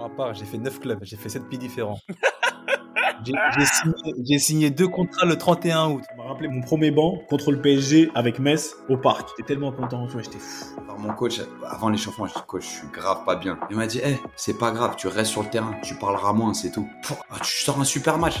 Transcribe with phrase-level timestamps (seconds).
[0.00, 2.00] ma part, j'ai fait 9 clubs, j'ai fait 7 pays différents.
[4.24, 6.02] J'ai signé, deux contrats le 31 août.
[6.10, 9.28] Je me rappelé mon premier banc contre le PSG avec Metz au parc.
[9.36, 10.80] J'étais tellement content, tu vois, j'étais fou.
[10.82, 13.58] Alors mon coach, avant l'échauffement, je dis coach, je suis grave pas bien.
[13.68, 16.54] Il m'a dit, hé, c'est pas grave, tu restes sur le terrain, tu parleras moins,
[16.54, 16.88] c'est tout.
[17.30, 18.40] Ah, tu sors un super match.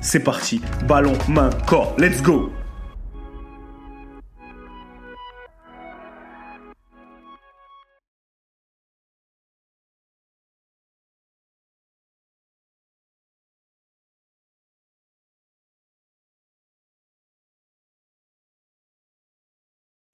[0.00, 0.60] c'est parti.
[0.86, 1.94] Ballon, main, corps.
[1.98, 2.52] Let's go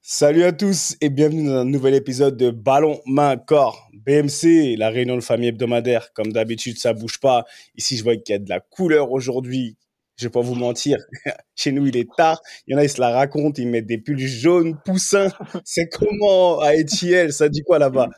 [0.06, 3.88] Salut à tous et bienvenue dans un nouvel épisode de Ballon, main, corps.
[3.94, 6.12] BMC, la réunion de famille hebdomadaire.
[6.12, 7.47] Comme d'habitude, ça bouge pas.
[7.74, 9.78] Ici, je vois qu'il y a de la couleur aujourd'hui.
[10.19, 10.98] Je vais pas vous mentir.
[11.56, 12.38] Chez nous, il est tard.
[12.66, 13.55] Il y en a, ils se la racontent.
[13.56, 15.28] Ils mettent des pulls jaunes, poussins.
[15.64, 18.10] C'est comment à Etiel Ça dit quoi là-bas?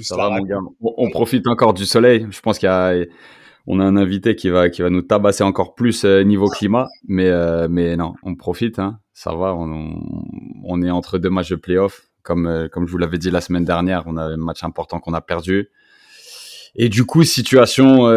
[0.00, 0.60] Ça va, mon gars.
[0.80, 2.26] On, profite encore du soleil.
[2.30, 2.94] Je pense qu'il y a,
[3.66, 6.88] on a un invité qui va, qui va nous tabasser encore plus euh, niveau climat.
[7.08, 8.78] Mais, euh, mais non, on profite.
[8.78, 8.98] Hein.
[9.12, 9.54] Ça va.
[9.54, 10.00] On,
[10.64, 12.02] on, est entre deux matchs de playoff.
[12.22, 15.00] Comme, euh, comme je vous l'avais dit la semaine dernière, on a un match important
[15.00, 15.70] qu'on a perdu.
[16.74, 18.08] Et du coup, situation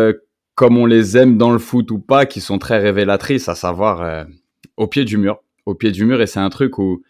[0.57, 4.01] comme on les aime dans le foot ou pas, qui sont très révélatrices, à savoir
[4.01, 4.23] euh,
[4.75, 5.43] au pied du mur.
[5.67, 7.03] Au pied du mur, et c'est un truc où,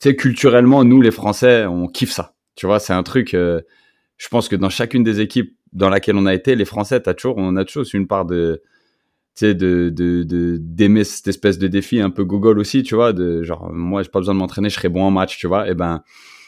[0.00, 2.34] tu sais, culturellement, nous, les Français, on kiffe ça.
[2.56, 3.60] Tu vois, c'est un truc, euh,
[4.16, 7.36] je pense que dans chacune des équipes dans laquelle on a été, les Français, toujours,
[7.38, 8.62] on a toujours une part de,
[9.38, 13.72] tu de, d'aimer cette espèce de défi un peu Google aussi, tu vois, de genre,
[13.72, 16.02] moi, j'ai pas besoin de m'entraîner, je serai bon en match, tu vois, et ben,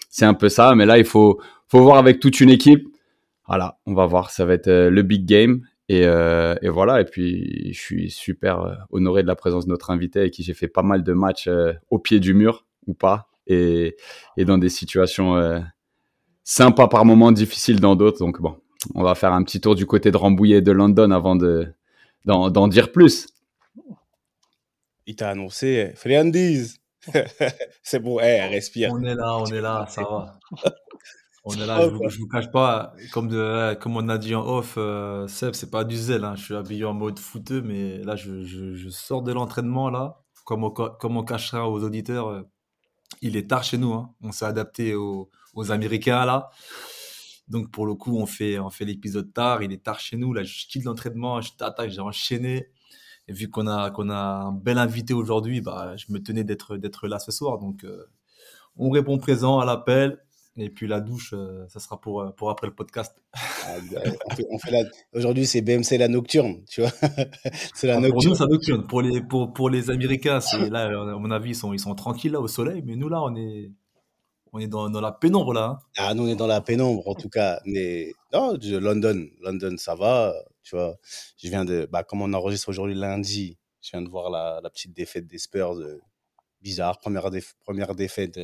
[0.09, 2.88] c'est un peu ça, mais là, il faut, faut voir avec toute une équipe.
[3.47, 5.62] Voilà, on va voir, ça va être euh, le big game.
[5.91, 9.91] Euh, et, voilà, et puis je suis super euh, honoré de la présence de notre
[9.91, 11.48] invité avec qui j'ai fait pas mal de matchs
[11.91, 13.97] au pied du mur ou pas, et,
[14.38, 15.62] dans des situations
[16.44, 18.19] sympas par moments, difficiles dans d'autres.
[18.19, 18.56] Donc bon,
[18.94, 21.72] on va faire un petit tour du côté de Rambouillet et de London avant de,
[22.24, 23.28] d'en, dire plus.
[25.06, 26.78] Il t'a annoncé, Friandise.
[27.82, 28.91] C'est bon, hey, respire.
[28.92, 30.38] On est là, on est là, ça va.
[31.44, 34.46] On est là, je, vous, vous cache pas, comme, de, comme on a dit en
[34.46, 36.34] off, euh, Seb, c'est pas du zèle, hein.
[36.36, 40.64] je suis habillé en mode footeux, mais là, je, je, sors de l'entraînement, là, comme
[40.64, 42.42] on, comme on cachera aux auditeurs, euh,
[43.22, 44.14] il est tard chez nous, hein.
[44.22, 46.50] on s'est adapté aux, aux, Américains, là.
[47.50, 50.32] Donc, pour le coup, on fait, on fait l'épisode tard, il est tard chez nous,
[50.32, 52.68] là, je quitte l'entraînement, je t'attaque, j'ai enchaîné.
[53.28, 56.76] Et vu qu'on a, qu'on a un bel invité aujourd'hui, bah, je me tenais d'être,
[56.76, 58.06] d'être là ce soir, donc euh,
[58.76, 60.18] on répond présent à l'appel
[60.56, 63.16] et puis la douche, euh, ça sera pour, euh, pour après le podcast.
[63.34, 63.76] Ah,
[65.12, 66.90] aujourd'hui, c'est BMC la nocturne, tu vois.
[67.74, 68.12] c'est la nocturne.
[68.12, 68.86] Pour nous, c'est nocturne.
[68.86, 71.94] Pour les, pour, pour les Américains, c'est là, à mon avis, ils sont, ils sont
[71.94, 73.70] tranquilles là au soleil, mais nous là, on est,
[74.52, 75.64] on est dans, dans la pénombre là.
[75.64, 75.78] Hein.
[75.96, 77.60] Ah, nous, on est dans la pénombre en tout cas.
[77.64, 80.96] Mais non, London, London, ça va, tu vois.
[81.36, 84.70] Je viens de, bah, comme on enregistre aujourd'hui lundi, je viens de voir la, la
[84.70, 85.78] petite défaite des Spurs.
[85.78, 86.00] Euh,
[86.60, 87.30] bizarre, première,
[87.64, 88.38] première défaite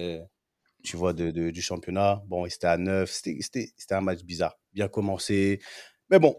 [0.87, 2.23] tu vois, de, du championnat.
[2.29, 4.57] Bon, c'était à 9, c'était un match bizarre.
[4.73, 5.61] Bien commencé.
[6.11, 6.37] Mais bon,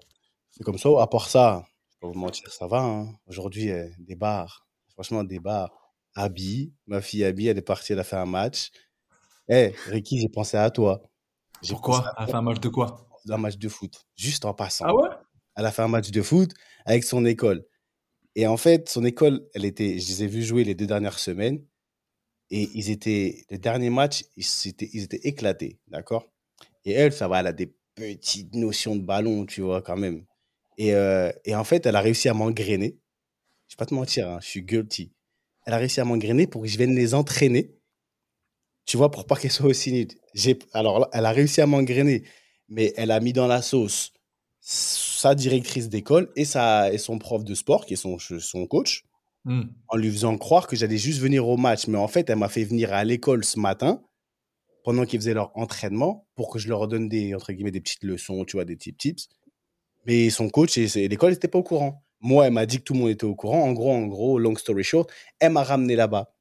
[0.52, 0.90] c'est comme ça.
[1.02, 2.80] À part ça, je vais vous mentir, ça va.
[2.80, 3.14] Hein.
[3.28, 4.66] Aujourd'hui, euh, des bars.
[4.94, 5.72] Franchement, des bars.
[6.16, 8.72] Abby, ma fille Abby, elle est partie, elle a fait un match.
[9.50, 11.02] Eh, Ricky, j'ai pensé à toi.
[11.68, 12.14] Pourquoi?
[12.18, 13.08] Elle a fait un match de quoi?
[13.30, 14.86] Un match de foot, juste en passant.
[14.88, 15.10] Ah ouais?
[15.56, 16.54] Elle a fait un match de foot
[16.86, 17.66] avec son école.
[18.36, 21.20] Et en fait, son école, elle était, je les ai vus jouer les deux dernières
[21.20, 21.66] semaines.
[22.50, 26.26] Et ils étaient, le dernier match, ils, étaient, ils étaient éclatés, d'accord?
[26.86, 30.26] Et elle, ça va, elle a des petites notions de ballon, tu vois, quand même.
[30.78, 33.00] Et, euh, et en fait, elle a réussi à m'engrainer.
[33.68, 35.12] Je vais pas te mentir, hein, je suis guilty.
[35.66, 37.77] Elle a réussi à m'engrainer pour que je vienne les entraîner,
[38.88, 40.14] tu vois, pour pas qu'elles soient aussi nudes.
[40.74, 42.24] Alors, elle a réussi à m'engrainer,
[42.70, 44.14] mais elle a mis dans la sauce
[44.60, 49.04] sa directrice d'école et, sa, et son prof de sport, qui est son, son coach.
[49.46, 49.64] Hmm.
[49.88, 51.88] en lui faisant croire que j'allais juste venir au match.
[51.88, 54.04] Mais en fait, elle m'a fait venir à l'école ce matin
[54.84, 58.04] pendant qu'ils faisaient leur entraînement pour que je leur donne des, entre guillemets, des petites
[58.04, 59.30] leçons, tu vois, des petits tips.
[60.06, 62.04] Mais son coach et, l'école n'étaient pas au courant.
[62.20, 63.64] Moi, elle m'a dit que tout le monde était au courant.
[63.64, 66.34] En gros, en gros, long story short, elle m'a ramené là-bas.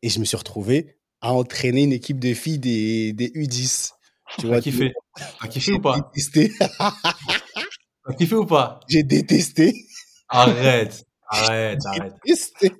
[0.00, 3.92] Et je me suis retrouvé à entraîner une équipe de filles des, des U10.
[4.38, 4.92] Tu vois, kiffé.
[5.40, 6.10] T'as kiffé ou pas?
[6.14, 6.52] Détesté.
[6.58, 8.80] T'as kiffé ou pas?
[8.88, 9.74] J'ai détesté.
[10.28, 12.14] Arrête, arrête, arrête.
[12.24, 12.72] Détesté.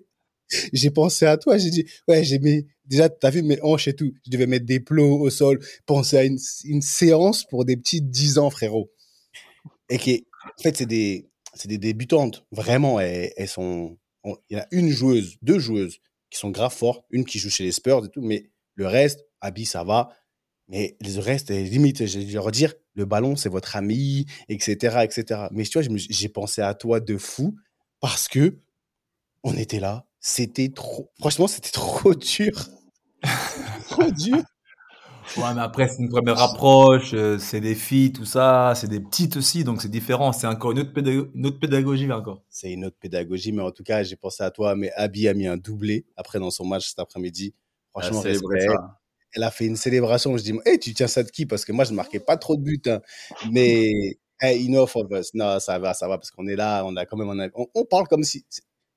[0.72, 3.96] J'ai pensé à toi, j'ai dit, ouais, j'ai mis, déjà, t'as vu mes hanches et
[3.96, 4.12] tout.
[4.24, 8.00] Je devais mettre des plots au sol, penser à une, une séance pour des petits
[8.00, 8.92] 10 ans, frérot.
[9.88, 12.44] Et qui, en fait, c'est des, c'est des débutantes.
[12.52, 15.98] Vraiment, elles, elles sont, il y a une joueuse, deux joueuses
[16.30, 19.24] qui sont grave fortes, une qui joue chez les Spurs et tout, mais le reste,
[19.40, 20.10] Abby, ça va.
[20.68, 25.46] Mais le reste, limite, je vais leur dire, le ballon, c'est votre ami, etc., etc.
[25.52, 27.56] Mais tu vois, j'ai pensé à toi de fou
[28.00, 28.58] parce que
[29.44, 30.06] on était là.
[30.18, 32.68] C'était trop, franchement, c'était trop dur.
[33.88, 34.42] trop dur.
[35.36, 39.00] Ouais, mais après, c'est une première approche, euh, c'est des filles, tout ça, c'est des
[39.00, 40.32] petites aussi, donc c'est différent.
[40.32, 40.92] C'est encore une autre,
[41.34, 42.42] une autre pédagogie, encore.
[42.48, 44.74] C'est une autre pédagogie, mais en tout cas, j'ai pensé à toi.
[44.76, 47.54] Mais Abby a mis un doublé après dans son match cet après-midi.
[47.90, 48.22] Franchement,
[49.34, 50.36] elle a fait une célébration.
[50.38, 51.44] Je dis, hey, tu tiens ça de qui?
[51.44, 52.80] Parce que moi, je ne marquais pas trop de buts.
[52.86, 53.00] Hein.
[53.52, 55.34] Mais hey, enough of us.
[55.34, 57.84] Non, ça va, ça va, parce qu'on est là, on a quand même, on, on
[57.84, 58.46] parle comme si.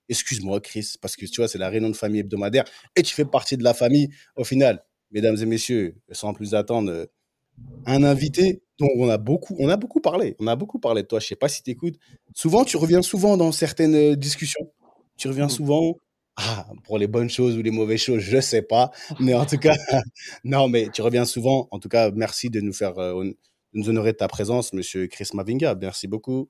[0.07, 2.63] Excuse-moi, Chris, parce que tu vois, c'est la réunion de famille hebdomadaire
[2.95, 7.07] et tu fais partie de la famille au final mesdames et messieurs, sans plus attendre,
[7.85, 10.35] un invité dont on a beaucoup, on a beaucoup parlé.
[10.39, 11.19] On a beaucoup parlé de toi.
[11.19, 11.95] Je sais pas si tu écoutes.
[12.33, 14.71] Souvent, tu reviens souvent dans certaines euh, discussions.
[15.17, 15.49] Tu reviens mmh.
[15.49, 15.95] souvent.
[16.37, 18.91] Ah, pour les bonnes choses ou les mauvaises choses, je sais pas.
[19.19, 19.75] Mais en tout cas,
[20.45, 21.67] non, mais tu reviens souvent.
[21.71, 23.35] En tout cas, merci de nous faire, euh, de
[23.73, 25.75] nous honorer de ta présence, monsieur Chris Mavinga.
[25.75, 26.47] Merci beaucoup.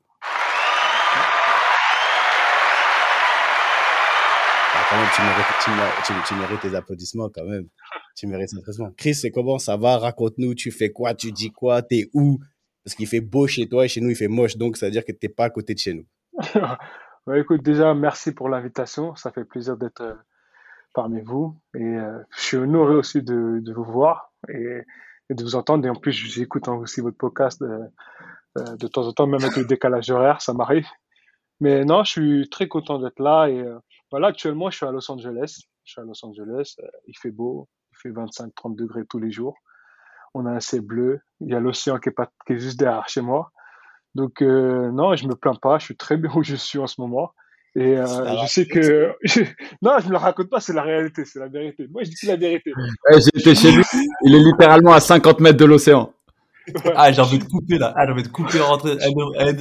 [5.16, 7.68] Tu mérites, tes applaudissements quand même.
[8.16, 8.92] Tu mérites tes applaudissements.
[8.98, 9.98] Chris, comment ça va?
[9.98, 11.13] Raconte-nous, tu fais quoi?
[11.13, 11.81] Tu dis quoi?
[11.81, 12.40] T'es où?
[12.84, 14.57] Parce qu'il fait beau chez toi et chez nous, il fait moche.
[14.57, 16.06] Donc, ça veut dire que tu n'es pas à côté de chez nous.
[17.36, 19.16] écoute, déjà, merci pour l'invitation.
[19.16, 20.16] Ça fait plaisir d'être euh,
[20.94, 21.56] parmi vous.
[21.75, 24.81] Et euh, je suis honoré aussi de, vous voir et,
[25.30, 25.86] de vous entendre.
[25.86, 29.66] Et en plus, j'écoute aussi votre podcast euh, de temps en temps, même avec le
[29.66, 30.88] décalage horaire, ça m'arrive.
[31.60, 33.48] Mais non, je suis très content d'être là
[34.11, 35.61] voilà, actuellement, je suis à Los Angeles.
[35.83, 36.75] Je suis à Los Angeles.
[36.79, 37.67] Euh, il fait beau.
[37.91, 39.56] Il fait 25-30 degrés tous les jours.
[40.33, 41.19] On a un ciel bleu.
[41.41, 43.51] Il y a l'océan qui est, pas, qui est juste derrière chez moi.
[44.15, 45.79] Donc, euh, non, je me plains pas.
[45.79, 47.31] Je suis très bien où je suis en ce moment.
[47.75, 48.06] Et euh,
[48.41, 49.15] je sais que.
[49.81, 51.88] non, je ne le raconte pas, c'est la réalité, c'est la vérité.
[51.89, 52.73] Moi, je dis la vérité.
[53.35, 53.83] J'étais chez lui.
[54.23, 56.12] Il est littéralement à 50 mètres de l'océan.
[56.95, 57.94] Ah, j'ai envie de couper là.
[57.95, 58.98] Ah, j'ai envie de couper, rentrer,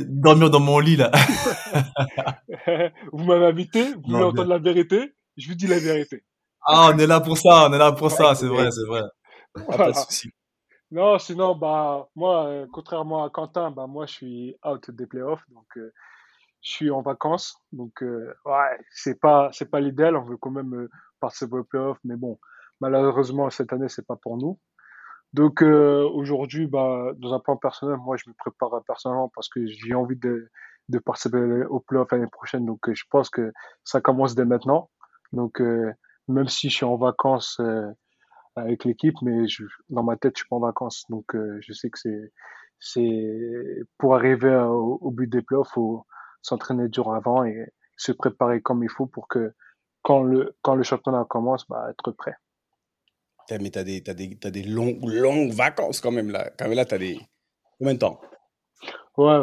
[0.08, 1.10] dormir dans mon lit là.
[3.12, 6.24] vous m'avez invité, vous voulez entendre la vérité, je vous dis la vérité.
[6.66, 9.02] Ah, on est là pour ça, on est là pour ça, c'est vrai, c'est vrai.
[9.76, 10.30] Pas de souci.
[10.90, 15.44] Non, sinon, bah, moi, euh, contrairement à Quentin, bah, moi, je suis out des playoffs,
[15.50, 15.92] donc euh,
[16.62, 17.56] je suis en vacances.
[17.72, 20.16] Donc, euh, ouais, c'est pas, c'est pas l'idéal.
[20.16, 20.88] On veut quand même
[21.20, 22.38] participer aux playoffs, mais bon,
[22.80, 24.58] malheureusement, cette année, c'est pas pour nous.
[25.34, 29.66] Donc euh, aujourd'hui, bah, dans un plan personnel, moi je me prépare personnellement parce que
[29.66, 30.50] j'ai envie de,
[30.88, 32.64] de participer au playoff l'année prochaine.
[32.64, 33.52] Donc euh, je pense que
[33.84, 34.90] ça commence dès maintenant.
[35.32, 35.92] Donc euh,
[36.28, 37.60] même si je suis en vacances
[38.56, 41.04] avec l'équipe, mais je, dans ma tête je suis pas en vacances.
[41.10, 42.32] Donc je sais que c'est
[42.80, 46.06] c'est pour arriver au, but des playoffs, faut
[46.42, 49.52] s'entraîner dur avant et se préparer comme il faut pour que
[50.02, 52.36] quand le quand le championnat commence, bah, être prêt
[53.60, 56.50] mais t'as des, as des, as des longues, longues vacances quand même là.
[56.58, 57.18] Quand même là, t'as des.
[57.78, 58.20] Combien de temps?
[59.16, 59.40] Ouais,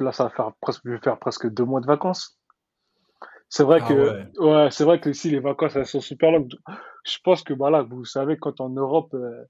[0.00, 2.38] là, ça va faire presque, je vais faire presque deux mois de vacances.
[3.48, 6.52] C'est vrai ah que, ouais, c'est vrai que ici, les vacances, elles sont super longues.
[7.04, 9.44] Je pense que, voilà, vous savez, quand en Europe, euh,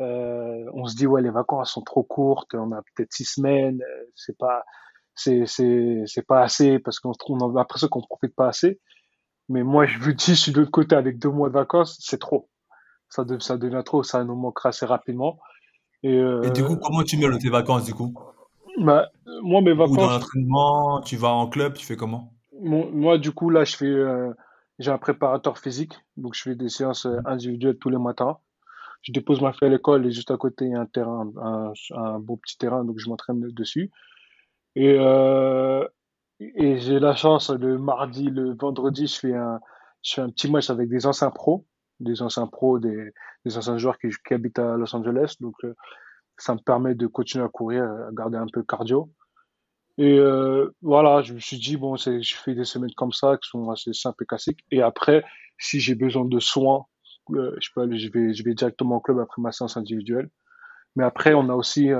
[0.00, 3.82] euh, on se dit, ouais, les vacances sont trop courtes, on a peut-être six semaines,
[3.82, 4.64] euh, c'est pas,
[5.14, 8.80] c'est, c'est, c'est pas assez parce qu'on on a l'impression qu'on profite pas assez.
[9.48, 11.98] Mais moi, je vous dis, je suis de l'autre côté avec deux mois de vacances,
[12.00, 12.48] c'est trop
[13.08, 15.38] ça, ça devient trop, ça nous manquera assez rapidement.
[16.02, 18.14] Et, euh, du coup, comment tu mets tes vacances du coup?
[18.78, 19.08] Bah,
[19.42, 19.96] Moi, mes vacances.
[19.96, 22.32] Ou dans l'entraînement, tu vas en club, tu fais comment?
[22.60, 23.86] Moi, du coup, là, je fais.
[23.86, 24.32] Euh,
[24.78, 28.38] j'ai un préparateur physique, donc je fais des séances euh, individuelles tous les matins.
[29.02, 31.30] Je dépose ma fille à l'école et juste à côté, il y a un terrain,
[31.92, 33.90] un, beau petit terrain, donc je m'entraîne dessus.
[34.76, 34.96] Et,
[36.40, 39.60] et j'ai la chance, le mardi, le vendredi, je fais un,
[40.02, 41.66] je fais un petit match avec des anciens pros
[42.00, 43.12] des anciens pros, des,
[43.46, 45.36] anciens joueurs qui, habitent à Los Angeles.
[45.40, 45.74] Donc, euh,
[46.38, 49.10] ça me permet de continuer à courir, à garder un peu cardio.
[49.96, 53.48] Et euh, voilà, je me suis dit, bon, je fais des semaines comme ça qui
[53.48, 54.64] sont assez simples et classiques.
[54.72, 55.24] Et après,
[55.58, 56.86] si j'ai besoin de soins
[57.30, 60.28] je vais directement au club après ma séance individuelle.
[60.96, 61.90] Mais après, on a aussi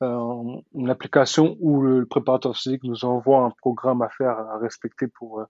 [0.00, 5.44] une application où le préparateur physique nous envoie un programme à faire, à respecter pour,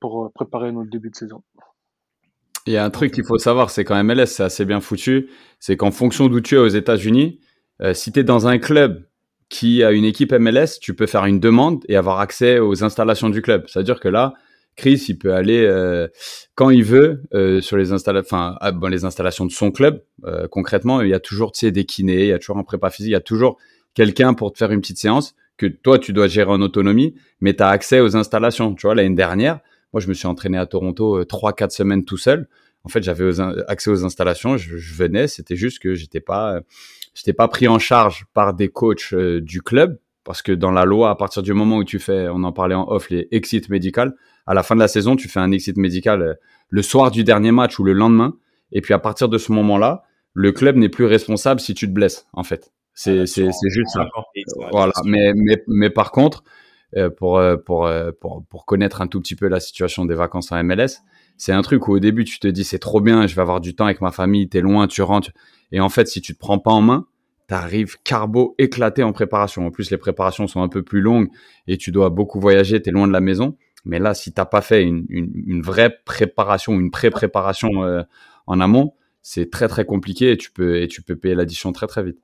[0.00, 1.42] pour préparer notre début de saison.
[2.66, 5.28] Il y a un truc qu'il faut savoir, c'est qu'en MLS, c'est assez bien foutu.
[5.60, 7.40] C'est qu'en fonction d'où tu es aux États-Unis,
[7.82, 9.04] euh, si tu es dans un club
[9.50, 13.28] qui a une équipe MLS, tu peux faire une demande et avoir accès aux installations
[13.28, 13.64] du club.
[13.68, 14.32] C'est-à-dire que là,
[14.76, 16.08] Chris, il peut aller euh,
[16.54, 17.92] quand il veut euh, sur les,
[18.32, 20.02] ah, bon, les installations de son club.
[20.50, 23.12] concrètement, il y a toujours des kinés, il y a toujours un prépa physique, il
[23.12, 23.58] y a toujours
[23.92, 27.54] quelqu'un pour te faire une petite séance que toi, tu dois gérer en autonomie, mais
[27.54, 28.74] tu as accès aux installations.
[28.74, 29.60] Tu vois, l'année dernière,
[29.94, 32.48] moi, je me suis entraîné à Toronto euh, trois, quatre semaines tout seul.
[32.82, 33.30] En fait, j'avais
[33.68, 36.60] accès aux installations, je, venais, c'était juste que j'étais pas,
[37.14, 40.84] j'étais pas pris en charge par des coachs euh, du club parce que dans la
[40.84, 43.68] loi, à partir du moment où tu fais, on en parlait en off, les exit
[43.68, 46.34] médical, à la fin de la saison, tu fais un exit médical euh,
[46.70, 48.36] le soir du dernier match ou le lendemain.
[48.72, 51.92] Et puis à partir de ce moment-là, le club n'est plus responsable si tu te
[51.92, 52.72] blesses, en fait.
[52.94, 54.08] C'est ah, c'est juste ça.
[54.72, 54.92] Voilà.
[55.04, 56.50] Mais mais mais par contre, euh,
[57.10, 60.52] pour, euh, pour, euh, pour, pour connaître un tout petit peu la situation des vacances
[60.52, 61.02] en MLS.
[61.36, 63.60] C'est un truc où au début tu te dis c'est trop bien, je vais avoir
[63.60, 65.30] du temps avec ma famille, t'es loin, tu rentres.
[65.72, 67.06] Et en fait, si tu te prends pas en main,
[67.48, 69.66] t'arrives carbo éclaté en préparation.
[69.66, 71.28] En plus, les préparations sont un peu plus longues
[71.66, 73.56] et tu dois beaucoup voyager, t'es loin de la maison.
[73.84, 77.70] Mais là, si t'as pas fait une, une, une, vraie préparation, une pré-préparation
[78.46, 81.86] en amont, c'est très très compliqué et tu peux et tu peux payer l'addition très
[81.86, 82.18] très vite.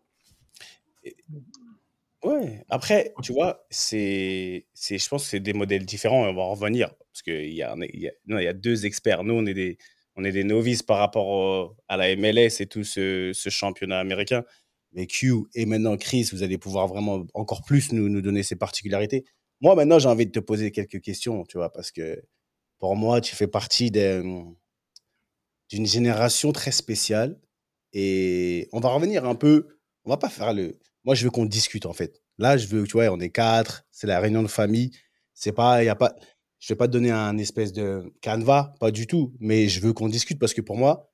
[2.23, 6.35] Ouais, après, tu vois, c'est, c'est, je pense que c'est des modèles différents et on
[6.35, 9.25] va en revenir parce qu'il y a, il y a, il y a deux experts.
[9.25, 9.79] Nous, on est des,
[10.17, 14.45] on est des novices par rapport à la MLS et tout ce, ce, championnat américain.
[14.93, 18.57] Mais Q et maintenant Chris, vous allez pouvoir vraiment encore plus nous, nous donner ces
[18.57, 19.25] particularités.
[19.61, 22.23] Moi, maintenant, j'ai envie de te poser quelques questions, tu vois, parce que
[22.79, 24.57] pour moi, tu fais partie d'une
[25.71, 27.39] génération très spéciale
[27.93, 31.47] et on va revenir un peu, on va pas faire le, moi, je veux qu'on
[31.47, 32.23] discute, en fait.
[32.39, 34.91] Là, je veux, tu vois, on est quatre, c'est la réunion de famille.
[35.35, 36.15] C'est pas, il y a pas,
[36.59, 39.93] je vais pas te donner un espèce de canevas, pas du tout, mais je veux
[39.93, 41.11] qu'on discute parce que pour moi,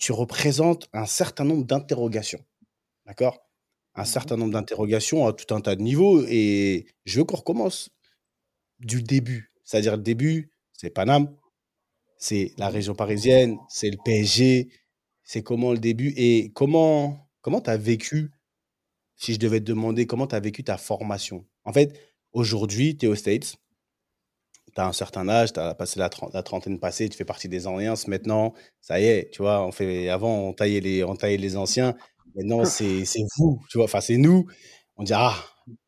[0.00, 2.44] tu représentes un certain nombre d'interrogations.
[3.06, 3.38] D'accord?
[3.94, 7.36] Un mmh certain nombre d'interrogations à tout un tas de niveaux et je veux qu'on
[7.36, 7.90] recommence
[8.78, 9.52] du début.
[9.64, 11.36] C'est-à-dire, le début, c'est Paname,
[12.16, 14.68] c'est la région parisienne, c'est le PSG,
[15.22, 18.30] c'est comment le début et comment comment tu as vécu
[19.20, 21.44] si je devais te demander comment tu as vécu ta formation.
[21.64, 22.00] En fait,
[22.32, 23.56] aujourd'hui, tu es aux States,
[24.74, 27.66] tu as un certain âge, tu as passé la, trentaine passée, tu fais partie des
[27.66, 27.94] anciens.
[28.08, 31.56] Maintenant, ça y est, tu vois, on fait, avant, on taillait les, on taillait les
[31.56, 31.94] anciens.
[32.34, 33.04] Maintenant, c'est
[33.36, 34.46] vous, tu vois, enfin, c'est nous.
[34.96, 35.36] On dit, ah,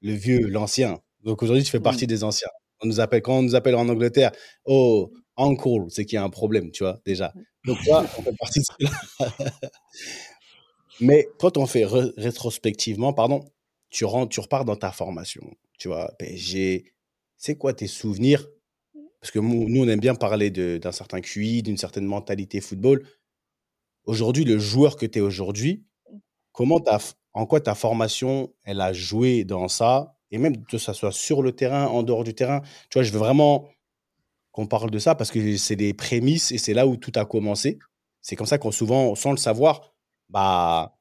[0.02, 0.98] le vieux, l'ancien.
[1.24, 2.08] Donc aujourd'hui, tu fais partie mmh.
[2.08, 2.48] des anciens.
[2.82, 4.32] On nous appelle, quand on nous appelle en Angleterre,
[4.66, 7.32] oh, uncle, c'est qu'il y a un problème, tu vois, déjà.
[7.64, 9.32] Donc, toi, on fait partie de cela.
[11.02, 13.44] Mais quand on fait rétrospectivement, pardon,
[13.90, 15.42] tu, rentres, tu repars dans ta formation.
[15.76, 16.92] Tu vois, PSG,
[17.36, 18.46] c'est quoi tes souvenirs?
[19.20, 23.04] Parce que nous, on aime bien parler d'un certain QI, d'une certaine mentalité football.
[24.04, 25.84] Aujourd'hui, le joueur que tu es aujourd'hui,
[26.52, 26.80] comment
[27.34, 30.16] en quoi ta formation, elle a joué dans ça?
[30.30, 32.60] Et même que ça soit sur le terrain, en dehors du terrain.
[32.90, 33.68] Tu vois, je veux vraiment
[34.52, 37.24] qu'on parle de ça parce que c'est des prémices et c'est là où tout a
[37.24, 37.80] commencé.
[38.20, 39.91] C'est comme ça qu'on souvent, sans le savoir,
[40.32, 40.94] bah,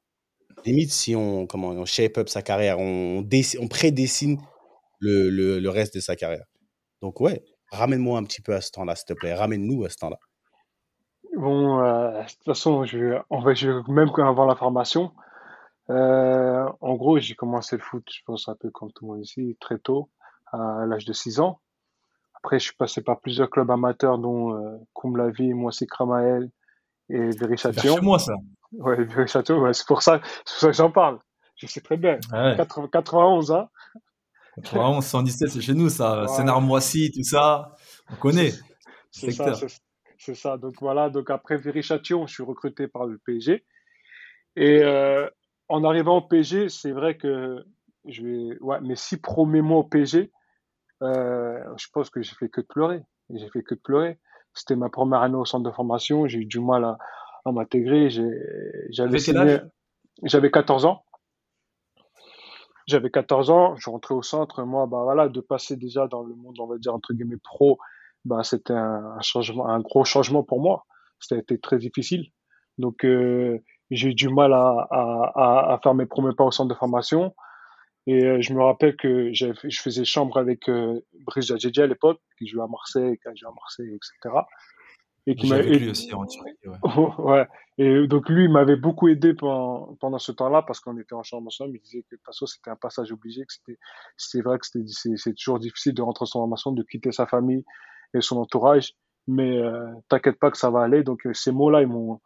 [0.64, 3.26] limite, si on, comment, on shape up sa carrière, on,
[3.60, 4.38] on prédessine
[5.00, 6.44] le, le, reste de sa carrière.
[7.00, 9.34] Donc, ouais, ramène-moi un petit peu à ce temps-là, s'il te plaît.
[9.34, 10.18] Ramène-nous à ce temps-là.
[11.36, 15.12] Bon, euh, de toute façon, je on va, je même avant la formation,
[15.90, 19.24] euh, en gros, j'ai commencé le foot, je pense un peu comme tout le monde
[19.24, 20.10] ici, très tôt,
[20.52, 21.60] à l'âge de 6 ans.
[22.34, 26.50] Après, je suis passé par plusieurs clubs amateurs, dont euh, Kumlavi, Moissy Kramaël
[27.08, 27.96] et Viry-Châtillon.
[27.96, 28.34] C'est moi, ça.
[28.72, 31.18] Ouais, Vieux Château, ouais, c'est pour ça, c'est pour ça que j'en parle.
[31.56, 32.18] Je sais très bien.
[32.30, 33.68] 91, hein.
[34.56, 36.22] 91, 117, c'est chez nous, ça.
[36.22, 36.28] Ouais.
[36.28, 37.74] Sénard-Moissy, tout ça.
[38.10, 38.52] On connaît.
[39.10, 39.52] C'est ça,
[40.18, 40.56] c'est ça.
[40.56, 43.64] Donc voilà, donc après Viry-Châtillon, je suis recruté par le PSG.
[44.56, 45.28] Et euh,
[45.68, 47.64] en arrivant au PSG, c'est vrai que
[48.06, 50.30] je vais, ouais, mes six premiers mois au PSG,
[51.02, 53.02] euh, je pense que j'ai fait que de pleurer.
[53.30, 54.18] J'ai fait que de pleurer.
[54.54, 56.26] C'était ma première année au centre de formation.
[56.26, 56.98] J'ai eu du mal à,
[57.44, 58.08] à m'intégrer.
[58.90, 59.58] J'avais signé,
[60.22, 61.04] j'avais 14 ans.
[62.86, 64.64] J'avais 14 ans, je rentrais au centre.
[64.64, 67.78] Moi, bah voilà, de passer déjà dans le monde, on va dire entre guillemets pro,
[68.24, 70.84] bah c'était un, changement, un gros changement pour moi.
[71.20, 72.26] C'était très difficile.
[72.78, 73.58] Donc euh,
[73.90, 77.34] j'ai eu du mal à, à, à, faire mes premiers pas au centre de formation.
[78.06, 82.20] Et euh, je me rappelle que je faisais chambre avec euh, Brice Jadjedji à l'époque,
[82.38, 84.36] qui jouait à Marseille, qui a joué à Marseille, etc.
[85.26, 86.78] Et qui m'a lui aussi en Turquie, ouais.
[87.18, 87.46] ouais.
[87.78, 91.22] Et donc lui, il m'avait beaucoup aidé pendant, pendant ce temps-là parce qu'on était en
[91.22, 91.76] chambre ensemble.
[91.76, 93.78] Il disait que de toute façon, c'était un passage obligé, que c'était,
[94.16, 94.84] c'est vrai que c'était,
[95.16, 97.64] c'est, toujours difficile de rentrer en formation, de quitter sa famille
[98.14, 98.94] et son entourage.
[99.28, 101.04] Mais euh, t'inquiète pas que ça va aller.
[101.04, 102.20] Donc euh, ces mots-là, ils m'ont,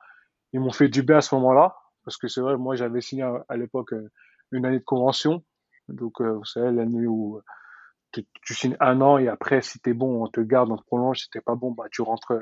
[0.54, 3.25] ils m'ont fait du bien à ce moment-là parce que c'est vrai, moi j'avais signé
[3.49, 4.11] à, l'époque euh,
[4.52, 5.45] une année de convention.
[5.88, 7.40] Donc vous savez l'année où
[8.12, 10.85] tu, tu, signes un an et après si t'es bon, on te garde, on te
[10.85, 11.21] prolonge.
[11.21, 12.33] Si t'es pas bon, bah tu rentres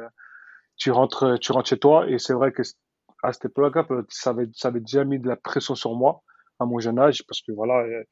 [0.77, 2.09] tu rentres, tu rentres chez toi.
[2.09, 2.63] Et c'est vrai que
[3.23, 6.23] à cette époque-là, ça avait, déjà mis de la pression sur moi
[6.61, 8.05] à mon jeune âge, parce que voilà, euh,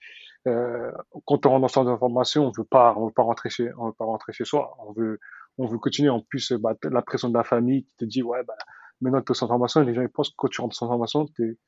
[0.49, 0.93] euh
[1.27, 3.87] quand on rentre dans centre d'information, on veut pas, on veut pas rentrer chez, on
[3.87, 4.75] veut pas rentrer chez soi.
[4.81, 5.21] On veut,
[5.59, 6.11] on veut continuer.
[6.11, 8.57] En plus, bah, la pression de la famille qui te dit, ouais, bah,
[9.01, 10.89] maintenant que tu es sans formation, les gens ils pensent que quand tu rentres sans
[10.89, 11.59] formation, tu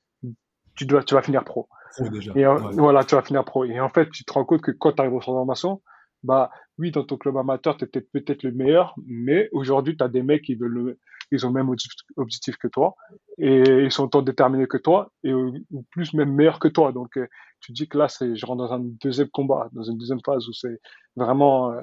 [0.81, 1.69] dois, tu vas finir pro.
[2.11, 2.33] déjà.
[2.35, 3.65] Et voilà, tu vas finir pro.
[3.65, 5.83] Et en fait, tu te rends compte que quand tu arrives sans formation,
[6.23, 10.09] bah oui, dans ton club amateur, tu étais peut-être le meilleur, mais aujourd'hui, tu as
[10.09, 10.99] des mecs qui veulent le,
[11.31, 11.75] ils ont le même
[12.17, 12.95] objectif que toi
[13.39, 15.53] et ils sont autant déterminés que toi et ou
[15.91, 16.93] plus même meilleurs que toi.
[16.93, 17.27] Donc, euh,
[17.61, 20.49] tu dis que là, c'est, je rentre dans un deuxième combat, dans une deuxième phase
[20.49, 20.81] où c'est
[21.17, 21.81] vraiment euh,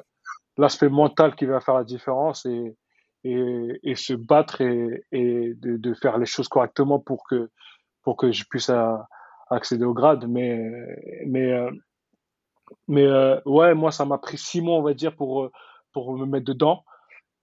[0.58, 2.76] l'aspect mental qui va faire la différence et,
[3.24, 7.50] et, et se battre et, et de, de, faire les choses correctement pour que,
[8.04, 8.96] pour que je puisse euh,
[9.50, 10.26] accéder au grade.
[10.28, 10.72] Mais,
[11.26, 11.70] mais,
[12.88, 15.52] mais euh, ouais, moi, ça m'a pris six mois, on va dire, pour, euh,
[15.94, 16.84] pour me mettre dedans.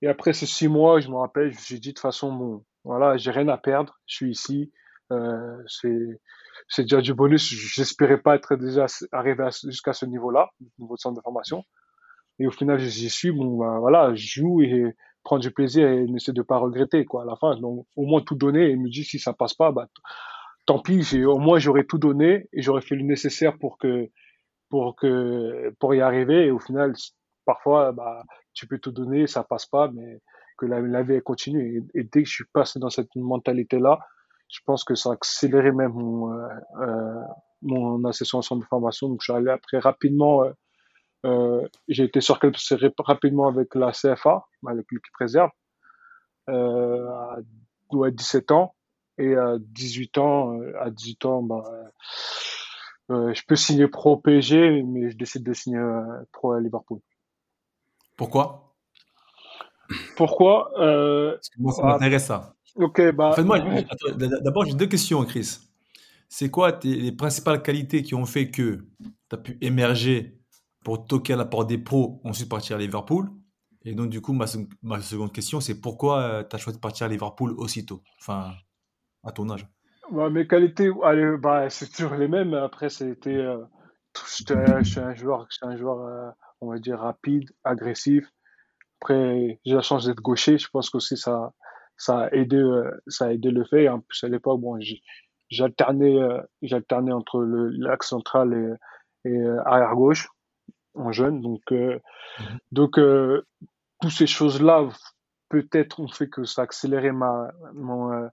[0.02, 3.16] Et après ces six mois, je me rappelle, j'ai dit de toute façon, bon, voilà,
[3.16, 4.72] j'ai rien à perdre, je suis ici.
[5.10, 7.42] Euh, c'est déjà du bonus.
[7.42, 11.64] J'espérais pas être déjà arrivé jusqu'à ce niveau-là, niveau de centre de formation.
[12.38, 13.32] Et au final, j'y suis.
[13.32, 17.22] Bon, ben, voilà, je joue et prends du plaisir et n'essaie de pas regretter quoi.
[17.22, 19.72] À la fin, donc au moins tout donner et me dit si ça passe pas,
[19.72, 19.88] bah
[20.68, 21.24] tant pis.
[21.24, 24.10] Au moins j'aurais tout donné et j'aurais fait le nécessaire pour que
[24.68, 26.46] pour que pour y arriver.
[26.46, 26.92] Et au final
[27.46, 28.22] parfois bah
[28.52, 30.20] tu peux tout donner ça passe pas mais
[30.58, 31.88] que la, vie continue.
[31.94, 33.98] Et, dès que je suis passé dans cette mentalité là
[34.48, 36.48] je pense que ça a accéléré même mon euh,
[36.82, 37.22] euh
[37.60, 39.08] mon association de formation.
[39.08, 40.52] Donc je suis allé après rapidement euh,
[41.24, 42.38] euh j'ai été sur
[42.98, 45.50] rapidement avec la CFA avec l'équipe réserve
[46.50, 47.38] euh, à,
[48.04, 48.74] à 17 ans
[49.18, 51.64] et à 18 ans euh, à 18 ans bah
[53.10, 56.02] euh, je peux signer pro PSG, mais je décide de signer euh,
[56.32, 57.00] pro à Liverpool.
[58.16, 58.74] Pourquoi?
[60.16, 60.70] Pourquoi?
[60.78, 62.54] Euh, moi, ça m'intéresse ça.
[62.74, 63.34] Ok, bah.
[63.38, 65.58] d'abord, j'ai deux questions, Chris.
[66.28, 70.38] C'est quoi les principales qualités qui ont fait que tu as pu émerger
[70.84, 73.30] pour toquer à la porte des pros, ensuite partir à Liverpool?
[73.84, 74.44] Et donc, du coup, ma,
[74.82, 78.02] ma seconde question, c'est pourquoi tu as choisi de partir à Liverpool aussitôt?
[78.20, 78.52] Enfin,
[79.24, 79.66] à ton âge
[80.10, 82.54] bah, mes qualités, allez, bah, c'est toujours les mêmes.
[82.54, 83.64] Après, c'était, euh,
[84.14, 88.26] je suis un joueur, je un joueur, euh, on va dire rapide, agressif.
[89.00, 90.58] Après, j'ai la chance d'être gaucher.
[90.58, 91.52] Je pense que ça,
[91.96, 93.88] ça a aidé, euh, ça a aidé le fait.
[93.88, 94.78] En plus, à l'époque, bon,
[95.50, 96.18] j'alternais,
[96.62, 98.78] j'alternais entre l'axe central
[99.24, 100.28] et, et arrière gauche
[100.94, 101.40] en jeune.
[101.40, 101.98] Donc, mmh
[102.72, 103.00] donc,
[104.00, 104.88] toutes ces choses-là,
[105.48, 108.30] peut-être, ont fait que ça a accéléré ma, mon,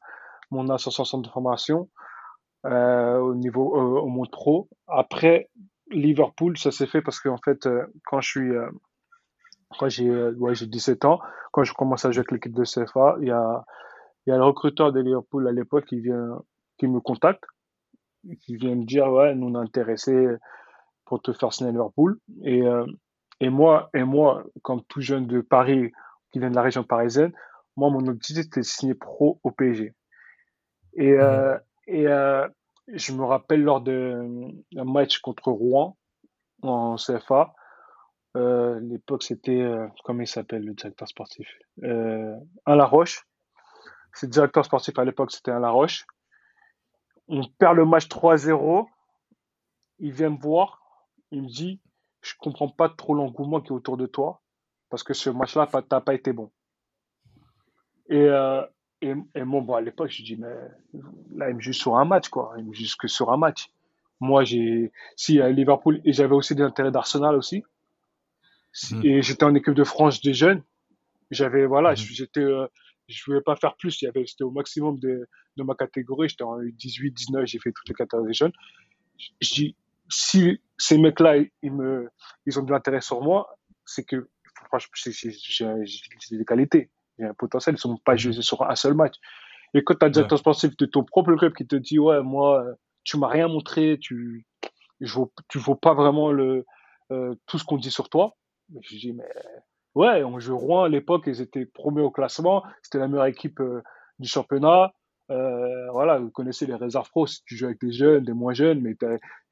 [0.51, 1.89] mon association de formation
[2.65, 4.67] euh, au niveau euh, au monde pro.
[4.87, 5.49] Après
[5.91, 8.51] Liverpool, ça s'est fait parce qu'en fait, euh, quand je suis
[9.77, 11.19] quand j'ai ouais, j'ai 17 ans,
[11.51, 13.63] quand je commence à jouer avec l'équipe de CFA, il y a
[14.25, 16.41] y a le recruteur de Liverpool à l'époque qui vient
[16.79, 17.43] qui me contacte,
[18.41, 20.27] qui vient me dire ouais, nous on est intéressé
[21.05, 22.63] pour te faire signer à Liverpool et
[23.41, 25.91] et moi et moi comme tout jeune de Paris
[26.31, 27.31] qui vient de la région parisienne,
[27.75, 29.93] moi mon objectif c'était de signer pro au PSG.
[30.95, 32.47] Et, mmh euh, et euh,
[32.87, 35.97] je me rappelle lors d'un match contre Rouen
[36.61, 37.53] en CFA,
[38.35, 41.47] euh, l'époque c'était, euh, comment il s'appelle le directeur sportif?
[41.83, 43.27] Euh, Alain Roche.
[44.13, 46.05] C'est directeur sportif à l'époque, c'était Alain Roche.
[47.27, 48.87] On perd le match 3-0.
[49.99, 50.81] Il vient me voir.
[51.31, 51.81] Il me dit
[52.21, 54.41] Je comprends pas trop l'engouement qui est autour de toi
[54.89, 56.51] parce que ce match-là, t'as pas été bon.
[58.09, 58.29] Et,
[59.05, 60.53] et, et moi, bon, à l'époque, je dis, mais
[61.35, 62.53] là, il me juge sur un match, quoi.
[62.57, 63.69] Il me juge que sur un match.
[64.19, 67.63] Moi, j'ai, si, à Liverpool, et j'avais aussi des intérêts d'Arsenal aussi.
[68.91, 69.01] Hmm.
[69.03, 70.63] Et j'étais en équipe de France des jeunes.
[71.29, 71.97] J'avais, voilà, hmm.
[71.97, 72.67] j'étais, euh,
[73.07, 74.01] je voulais pas faire plus.
[74.01, 76.29] Il y avait, c'était au maximum de, de ma catégorie.
[76.29, 78.53] J'étais en 18, 19, j'ai fait toutes les catégories des jeunes.
[79.41, 79.75] Je dis,
[80.09, 82.09] si ces mecs-là, ils me,
[82.45, 84.29] ils ont de l'intérêt sur moi, c'est que,
[84.67, 88.63] franchement, j'ai des qualités il y a un potentiel, ils ne sont pas jugés sur
[88.63, 89.15] un seul match.
[89.73, 92.21] Et quand tu as un directeur sportif de ton propre club qui te dit, ouais,
[92.21, 92.65] moi,
[93.03, 94.45] tu m'as rien montré, tu
[95.01, 96.65] ne vaux, tu vaux pas vraiment le,
[97.11, 98.35] euh, tout ce qu'on dit sur toi,
[98.81, 99.25] je dis, mais
[99.95, 102.63] Ouais, on jouait Rouen à l'époque, ils étaient promus au classement.
[102.83, 103.81] C'était la meilleure équipe euh,
[104.19, 104.93] du championnat.
[105.31, 108.53] Euh, voilà, vous connaissez les réserves pro, si tu joues avec des jeunes, des moins
[108.53, 108.95] jeunes, mais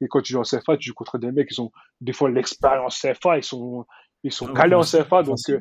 [0.00, 2.30] et quand tu joues en CFA, tu joues contre des mecs qui ont des fois
[2.30, 3.84] l'expérience CFA, ils sont,
[4.22, 5.60] ils sont ah calés en CFA, donc, euh,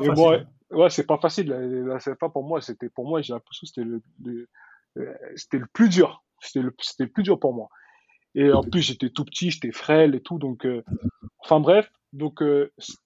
[0.00, 0.38] et moi.
[0.72, 1.48] Ouais, c'est pas facile.
[1.48, 4.48] La, CFA pour moi, c'était, pour moi, j'ai l'impression que c'était le,
[4.98, 6.24] euh, c'était le plus dur.
[6.40, 7.68] C'était le, c'était plus dur pour moi.
[8.34, 10.66] Et en plus, j'étais tout petit, j'étais frêle et tout, donc,
[11.40, 12.42] enfin bref, donc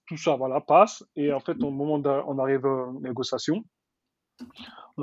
[0.06, 1.04] tout ça, voilà, passe.
[1.16, 3.64] Et en fait, au moment on arrive en négociation,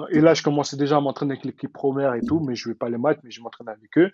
[0.10, 2.74] et là, je commençais déjà à m'entraîner avec l'équipe première et tout, mais je ne
[2.74, 4.12] vais pas les matchs, mais je m'entraîne avec eux.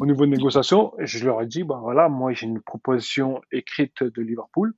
[0.00, 4.02] Au niveau de négociation, je leur ai dit, ben voilà, moi j'ai une proposition écrite
[4.02, 4.74] de Liverpool,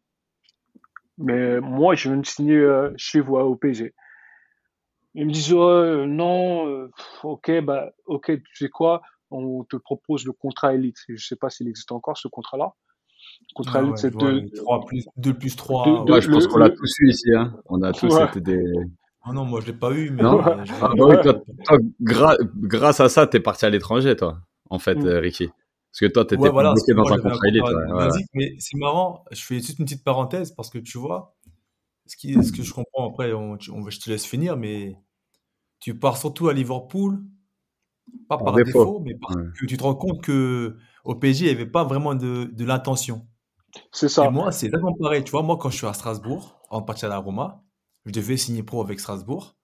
[1.19, 3.95] mais moi je veux me signer euh, chez vous au PSG.
[5.15, 6.91] Ils me disent, non, euh,
[7.23, 10.97] ok, bah, ok, tu sais quoi, on te propose le contrat élite.
[11.09, 12.73] Je ne sais pas s'il existe encore ce contrat-là.
[13.55, 14.49] Contrat ah élite, c'est 2
[14.87, 16.05] plus, 2 plus 3.
[16.21, 17.35] je pense qu'on l'a tous eu ici.
[17.35, 17.55] Hein.
[17.67, 18.63] On a tous été des,
[19.29, 20.23] ah non, moi je l'ai pas eu, mais.
[20.25, 24.39] Ah bah grâce à ça, tu es parti à l'étranger, toi,
[24.71, 25.07] en fait, mm.
[25.07, 25.51] euh, Ricky.
[25.91, 27.65] Parce que toi, tu étais bloqué dans un contrat élite.
[28.35, 31.37] Mais c'est marrant, je fais juste une petite parenthèse parce que tu vois,
[32.07, 34.97] ce, qui, ce que je comprends après, on, je te laisse finir, mais
[35.81, 37.23] tu pars surtout à Liverpool,
[38.29, 41.55] pas par défaut, mais parce que tu te rends compte que au PSG, il n'y
[41.55, 43.27] avait pas vraiment de, de l'intention.
[43.93, 44.27] C'est ça.
[44.27, 45.25] Et moi, c'est vraiment pareil.
[45.25, 47.63] Tu vois, moi, quand je suis à Strasbourg, en partie à la Roma,
[48.07, 49.57] je devais signer pro avec Strasbourg.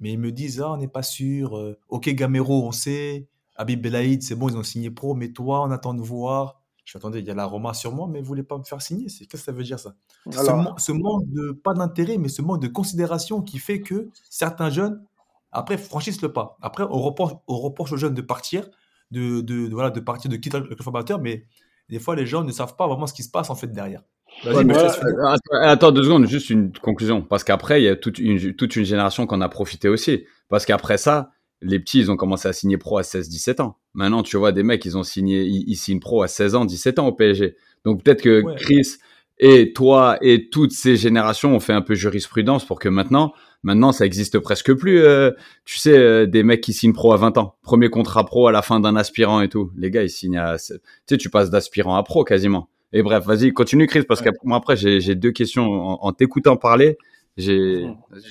[0.00, 1.56] Mais ils me disent, ah, on n'est pas sûr.
[1.56, 3.28] Euh, ok, Gamero, on sait.
[3.58, 5.14] Habib Belaïd, c'est bon, ils ont signé pro.
[5.14, 6.60] Mais toi, on attend de voir.
[6.84, 8.62] Je suis attendez, il y a la Roma sur moi, mais vous voulez pas me
[8.62, 9.06] faire signer.
[9.06, 9.94] Qu'est-ce que ça veut dire ça?
[10.30, 15.04] Ce, manque de, pas d'intérêt, mais ce manque de considération qui fait que certains jeunes,
[15.52, 16.56] après, franchissent le pas.
[16.62, 18.66] Après, on reproche, on reproche aux jeunes de partir,
[19.10, 21.44] de, de, voilà, de partir, de quitter le formateur, mais
[21.90, 24.02] des fois, les gens ne savent pas vraiment ce qui se passe en fait derrière.
[24.46, 27.22] Euh, attends, deux secondes, juste une conclusion.
[27.22, 30.24] Parce qu'après, il y a toute une, toute une génération qu'on a profité aussi.
[30.48, 33.78] Parce qu'après ça, les petits, ils ont commencé à signer pro à 16-17 ans.
[33.94, 36.98] Maintenant, tu vois, des mecs, ils ont signé, ils, signent pro à 16 ans, 17
[36.98, 37.56] ans au PSG.
[37.84, 38.96] Donc peut-être que Chris
[39.38, 43.92] et toi et toutes ces générations ont fait un peu jurisprudence pour que maintenant, maintenant,
[43.92, 45.00] ça existe presque plus.
[45.00, 45.30] Euh,
[45.64, 47.56] tu sais, euh, des mecs qui signent pro à 20 ans.
[47.62, 49.70] Premier contrat pro à la fin d'un aspirant et tout.
[49.76, 50.74] Les gars, ils signent à, tu
[51.06, 52.68] sais, tu passes d'aspirant à pro quasiment.
[52.92, 55.66] Et bref, vas-y, continue Chris, parce que moi après j'ai deux questions.
[56.02, 56.96] En, t'écoutant parler,
[57.36, 57.86] j'ai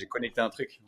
[0.10, 0.80] connecté un truc.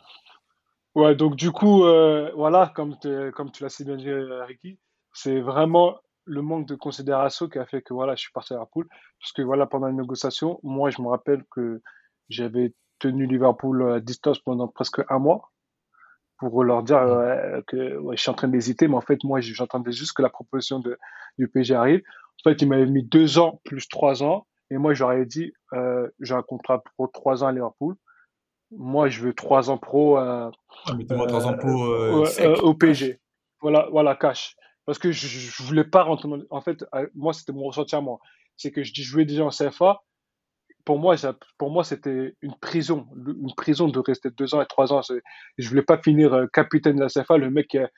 [0.96, 2.96] Ouais, donc du coup, euh, voilà, comme,
[3.36, 4.80] comme tu l'as si bien dit, euh, Ricky,
[5.14, 8.58] c'est vraiment le manque de considération qui a fait que voilà, je suis parti à
[8.58, 8.88] Liverpool.
[9.20, 11.82] Parce que voilà, pendant les négociations, moi, je me rappelle que
[12.30, 15.52] j'avais tenu Liverpool à distance pendant presque un mois
[16.38, 17.02] pour leur dire
[17.68, 20.80] que je suis en train d'hésiter, mais en fait, moi, j'entendais juste que la proposition
[20.80, 20.98] de,
[21.38, 22.02] du PSG arrive.
[22.46, 24.48] En fait, il m'avait mis deux ans plus trois ans.
[24.72, 27.96] Et moi, j'aurais dit, euh, j'ai un contrat pro trois ans à Liverpool.
[28.72, 30.18] Moi, je veux trois ans pro.
[30.18, 30.52] Euh,
[30.86, 30.94] ah,
[31.28, 33.20] trois ans pro euh, euh, au PSG.
[33.62, 34.56] Voilà, voilà, cash.
[34.86, 36.30] Parce que je, je voulais pas rentrer.
[36.50, 38.20] En fait, moi, c'était mon ressenti à moi.
[38.58, 40.02] C'est que je jouais déjà en CFA.
[40.86, 41.16] Pour moi,
[41.58, 45.02] pour moi, c'était une prison, une prison de rester deux ans et trois ans.
[45.58, 47.90] Je voulais pas finir capitaine de la CFA, le mec qui, a,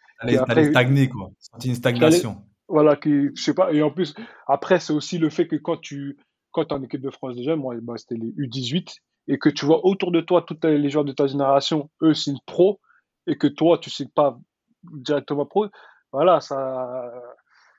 [0.66, 1.32] stagné quoi.
[1.40, 2.44] C'était une stagnation.
[2.68, 3.72] Voilà, qui, je sais pas.
[3.72, 4.14] Et en plus,
[4.48, 6.18] après, c'est aussi le fait que quand tu
[6.52, 8.98] quand es en équipe de France déjà, moi, bah, c'était les U18,
[9.32, 12.42] et que tu vois autour de toi tous les joueurs de ta génération, eux signent
[12.46, 12.82] pro,
[13.28, 14.38] et que toi, tu signes pas
[14.84, 15.68] directement pro,
[16.12, 17.10] voilà, ça.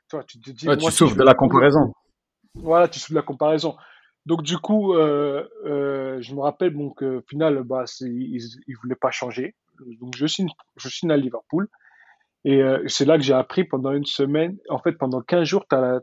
[0.09, 0.67] Tu, vois, tu te dis.
[0.67, 1.93] tu souffres de la comparaison.
[2.55, 3.77] Voilà, tu souffres de la comparaison.
[4.25, 8.95] Donc, du coup, euh, euh, je me rappelle, donc, au final, bah, ils ne voulaient
[8.95, 9.55] pas changer.
[10.01, 11.69] Donc, je signe, je signe à Liverpool.
[12.47, 15.67] Et euh, c'est là que j'ai appris pendant une semaine, en fait, pendant 15 jours,
[15.69, 16.01] tu as,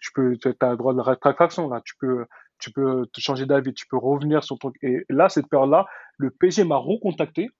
[0.00, 1.80] tu peux, as le droit de rétractation, là.
[1.84, 2.26] Tu peux,
[2.64, 4.72] tu peux te changer d'avis, tu peux revenir sur ton.
[4.82, 7.50] Et là, cette période-là, le PG m'a recontacté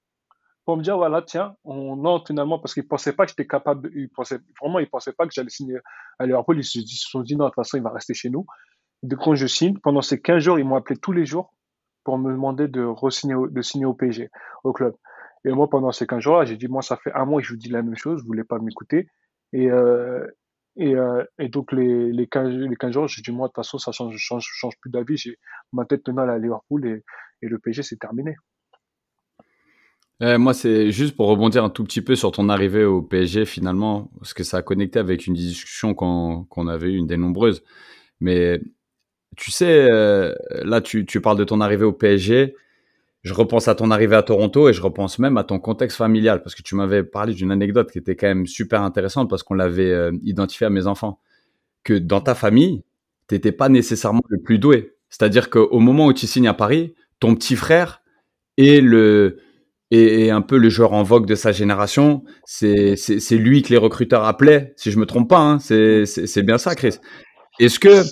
[0.65, 3.91] pour me dire voilà, tiens, on entre finalement, parce qu'ils pensaient pas que j'étais capable,
[3.93, 5.77] ils pensaient, vraiment, ils pensaient pas que j'allais signer
[6.17, 6.57] à Liverpool.
[6.57, 8.47] Ils se sont dit non, de toute façon, il va rester chez nous.
[9.03, 11.53] Donc, quand je signe, pendant ces 15 jours, ils m'ont appelé tous les jours
[12.03, 14.31] pour me demander de, re-signer, de signer au PSG,
[14.63, 14.95] au club.
[15.45, 17.53] Et moi, pendant ces 15 jours-là, j'ai dit, moi, ça fait un mois que je
[17.53, 19.07] vous dis la même chose, vous voulez pas m'écouter.
[19.53, 20.25] Et, euh,
[20.77, 23.63] et, euh, et, donc, les, les, 15, les 15 jours, j'ai dit, moi, de toute
[23.63, 25.35] façon, ça change, change, plus d'avis.
[25.71, 27.03] Ma tête tenant à Liverpool et,
[27.41, 28.35] et le PSG, c'est terminé.
[30.21, 33.45] Euh, moi, c'est juste pour rebondir un tout petit peu sur ton arrivée au PSG,
[33.45, 37.63] finalement, parce que ça a connecté avec une discussion qu'on avait eue, une des nombreuses.
[38.19, 38.61] Mais
[39.35, 40.33] tu sais, euh,
[40.63, 42.55] là, tu, tu parles de ton arrivée au PSG
[43.25, 46.43] je repense à ton arrivée à Toronto et je repense même à ton contexte familial
[46.43, 49.55] parce que tu m'avais parlé d'une anecdote qui était quand même super intéressante parce qu'on
[49.55, 51.19] l'avait euh, identifié à mes enfants
[51.83, 52.83] que dans ta famille,
[53.25, 54.93] t'étais pas nécessairement le plus doué.
[55.09, 58.03] C'est-à-dire qu'au moment où tu signes à Paris, ton petit frère
[58.57, 59.39] est le
[59.89, 62.23] est, un peu le joueur en vogue de sa génération.
[62.45, 65.39] C'est c'est lui que les recruteurs appelaient, si je me trompe pas.
[65.39, 65.57] Hein.
[65.57, 66.99] C'est bien ça, Chris.
[67.59, 68.03] Est-ce que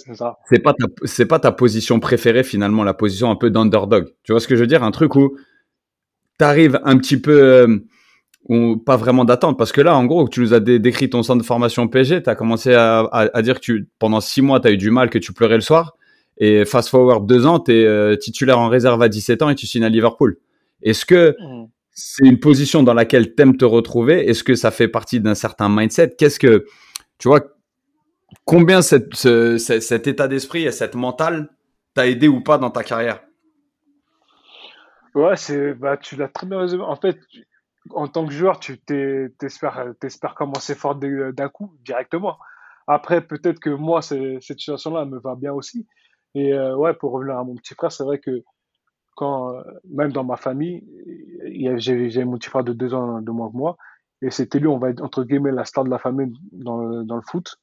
[0.50, 4.08] c'est pas c'est pas ta position préférée finalement, la position un peu d'underdog?
[4.24, 4.84] Tu vois ce que je veux dire?
[4.84, 5.38] Un truc où
[6.40, 7.80] tu arrives un petit peu euh,
[8.48, 9.58] ou pas vraiment d'attente.
[9.58, 12.30] Parce que là en gros tu nous as décrit ton centre de formation PSG tu
[12.30, 15.10] as commencé à, à, dire que tu, pendant six mois tu as eu du mal
[15.10, 15.96] que tu pleurais le soir.
[16.38, 19.56] Et fast forward deux ans tu es euh, titulaire en réserve à 17 ans et
[19.56, 20.38] tu signes à Liverpool.
[20.82, 21.68] Est-ce que mmh.
[21.92, 24.30] c'est une position dans laquelle t'aimes te retrouver?
[24.30, 26.16] Est-ce que ça fait partie d'un certain mindset?
[26.18, 26.66] Qu'est-ce que
[27.20, 27.42] tu vois
[28.46, 31.50] combien cette, cet état d'esprit et cette mentale
[31.94, 33.22] t'a aidé ou pas dans ta carrière?
[35.16, 36.84] Ouais, c'est, bah, tu l'as très bien résumé.
[36.84, 37.20] En fait,
[37.92, 42.38] en tant que joueur, tu t'espères, t'espères commencer fort d'un coup, directement.
[42.88, 45.88] Après, peut-être que moi, cette situation-là me va bien aussi.
[46.36, 48.44] Et euh, ouais, pour revenir à mon petit frère, c'est vrai que
[49.16, 49.54] quand,
[49.90, 50.84] même dans ma famille,
[51.78, 53.78] j'ai mon petit frère de deux ans de moins que moi,
[54.24, 57.18] et c'était lui, on va être entre guillemets la star de la famille dans dans
[57.18, 57.60] le foot.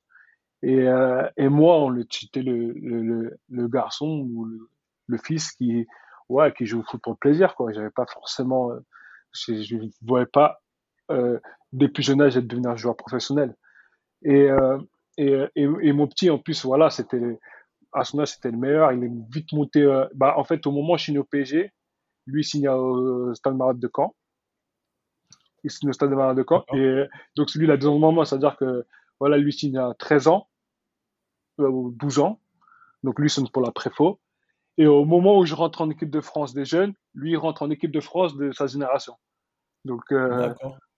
[0.62, 4.68] Et, euh, et moi, on le c'était le, le, le, garçon ou le,
[5.06, 5.86] le, fils qui,
[6.28, 7.72] ouais, qui joue au foot pour le plaisir, quoi.
[7.72, 8.80] J'avais pas forcément euh,
[9.32, 10.60] je ne voyais pas
[11.10, 11.38] euh,
[11.72, 13.54] dès plus jeune âge être devenir joueur professionnel.
[14.22, 14.78] Et, euh,
[15.16, 17.38] et, et, mon petit, en plus, voilà, c'était
[17.92, 18.92] à son âge, c'était le meilleur.
[18.92, 19.82] Il est vite monté.
[19.82, 21.72] Euh, bah, en fait, au moment où je signe au PSG,
[22.26, 24.14] lui il signe au Stade Marat de Caen.
[25.64, 26.64] Il signe au Stade Marat de Caen.
[26.74, 27.04] Et
[27.36, 28.86] donc, celui, il a deux ans de moment, c'est-à-dire que
[29.18, 30.48] voilà, lui signe à 13 ans
[31.60, 32.40] 12 ans.
[33.02, 34.20] Donc, lui, c'est pour la préfo.
[34.78, 37.62] Et au moment où je rentre en équipe de France des jeunes, lui, il rentre
[37.62, 39.14] en équipe de France de sa génération.
[39.84, 40.52] Donc, euh,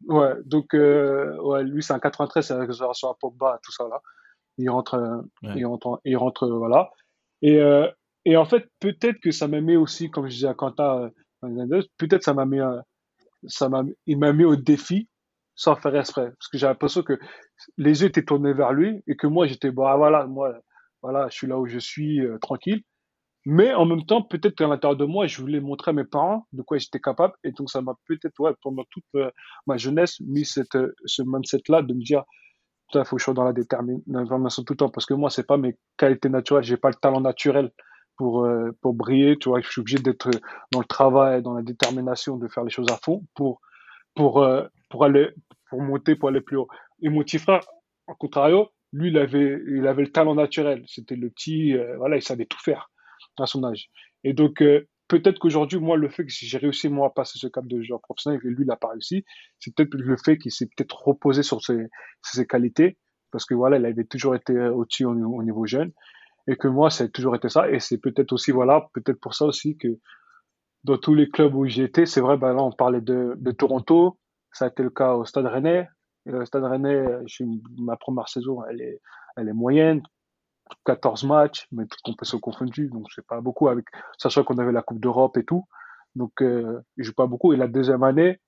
[0.06, 3.88] ouais, donc, euh, ouais, lui, c'est un 93, c'est la génération à Pogba, tout ça,
[3.88, 4.00] là.
[4.58, 5.22] Il rentre, euh,
[5.54, 6.90] il rentre, il rentre, voilà.
[7.40, 7.60] Et,
[8.24, 11.10] et en fait, peut-être que ça m'a mis aussi, comme je disais à Quentin,
[11.98, 12.60] peut-être ça m'a mis,
[13.46, 15.08] ça m'a, il m'a mis au défi
[15.54, 16.30] sans faire exprès.
[16.30, 17.18] Parce que j'ai l'impression que
[17.78, 20.54] les yeux étaient tournés vers lui et que moi, j'étais, bah, voilà, moi,
[21.02, 22.82] voilà, je suis là où je suis, tranquille.
[23.44, 26.46] Mais en même temps, peut-être qu'à l'intérieur de moi, je voulais montrer à mes parents
[26.52, 27.34] de quoi j'étais capable.
[27.42, 29.30] Et donc, ça m'a peut-être, ouais, pendant toute euh,
[29.66, 32.22] ma jeunesse, mis cette, euh, ce mindset-là de me dire,
[32.94, 34.90] il faut que je sois dans la détermination tout le temps.
[34.90, 36.62] Parce que moi, c'est pas mes qualités naturelles.
[36.62, 37.72] J'ai pas le talent naturel
[38.16, 39.36] pour, euh, pour briller.
[39.38, 40.30] Tu vois, je suis obligé d'être
[40.70, 43.60] dans le travail, dans la détermination, de faire les choses à fond pour,
[44.14, 44.46] pour,
[44.90, 45.30] pour aller,
[45.68, 46.68] pour monter, pour aller plus haut.
[47.02, 47.60] Et mon petit frère,
[48.06, 50.84] en contrario, lui, il avait, il avait le talent naturel.
[50.86, 52.90] C'était le petit, voilà, il savait tout faire
[53.38, 53.90] à son âge.
[54.24, 57.46] Et donc, euh, peut-être qu'aujourd'hui, moi, le fait que j'ai réussi, moi, à passer ce
[57.46, 59.24] cap de joueur professionnel et lui, il n'a pas réussi,
[59.58, 62.98] c'est peut-être le fait qu'il s'est peut-être reposé sur ses, qualités,
[63.30, 65.92] parce que voilà, il avait toujours été euh, au-dessus au, niveau jeune,
[66.46, 67.70] et que moi, ça a toujours été ça.
[67.70, 69.88] Et c'est peut-être aussi, voilà, peut-être pour ça aussi que
[70.84, 74.18] dans tous les clubs où été, c'est vrai, ben là, on parlait de, de Toronto,
[74.52, 75.88] ça a été le cas au Stade Rennais.
[76.24, 77.04] Le Stade Rennais,
[77.78, 79.00] ma première saison, elle est,
[79.36, 80.02] elle est moyenne.
[80.86, 83.84] 14 matchs, mais tout compétition confondue, donc c'est pas beaucoup, avec,
[84.16, 85.66] sachant qu'on avait la Coupe d'Europe et tout.
[86.14, 87.52] Donc, euh, je joue pas beaucoup.
[87.52, 88.40] Et la deuxième année,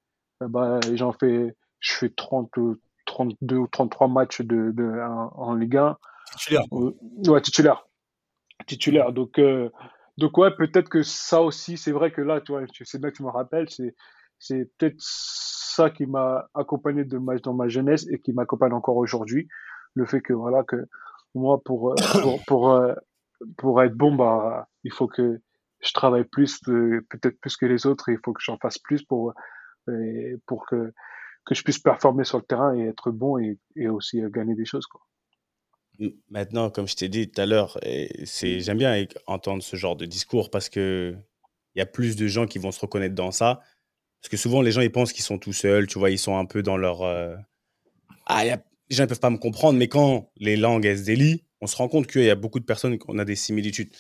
[0.43, 2.51] euh, bah, j'en fais, je fais 30,
[3.07, 5.01] 32 ou 33 matchs de, de
[5.37, 5.97] en, Ligue 1.
[6.37, 6.63] Titulaire.
[6.73, 6.93] Euh,
[7.27, 7.87] ouais, titulaire.
[8.67, 9.13] Titulaire.
[9.13, 9.71] Donc, euh,
[10.19, 13.17] donc ouais, peut-être que ça aussi, c'est vrai que là, tu vois, c'est bien que
[13.17, 13.95] tu me rappelles, c'est,
[14.47, 19.49] c'est peut-être ça qui m'a accompagné dans ma jeunesse et qui m'accompagne encore aujourd'hui.
[19.95, 20.77] Le fait que, voilà, que
[21.35, 21.95] moi, pour, euh,
[22.47, 22.95] pour, euh,
[23.57, 25.41] pour, être bon, bah, il faut que
[25.81, 29.03] je travaille plus, peut-être plus que les autres, et il faut que j'en fasse plus
[29.03, 29.35] pour,
[30.47, 30.93] pour que,
[31.45, 34.65] que je puisse performer sur le terrain et être bon et, et aussi gagner des
[34.65, 34.87] choses.
[34.87, 35.01] Quoi.
[36.31, 40.51] Maintenant, comme je t'ai dit tout à l'heure, j'aime bien entendre ce genre de discours
[40.51, 41.17] parce que
[41.75, 43.61] il y a plus de gens qui vont se reconnaître dans ça.
[44.25, 46.39] Parce que souvent, les gens, ils pensent qu'ils sont tout seuls, tu vois, ils sont
[46.39, 47.03] un peu dans leur...
[47.03, 47.37] Euh,
[48.25, 51.03] ah, y a les gens ne peuvent pas me comprendre, mais quand les langues se
[51.03, 53.91] délient, on se rend compte qu'il y a beaucoup de personnes qui ont des similitudes.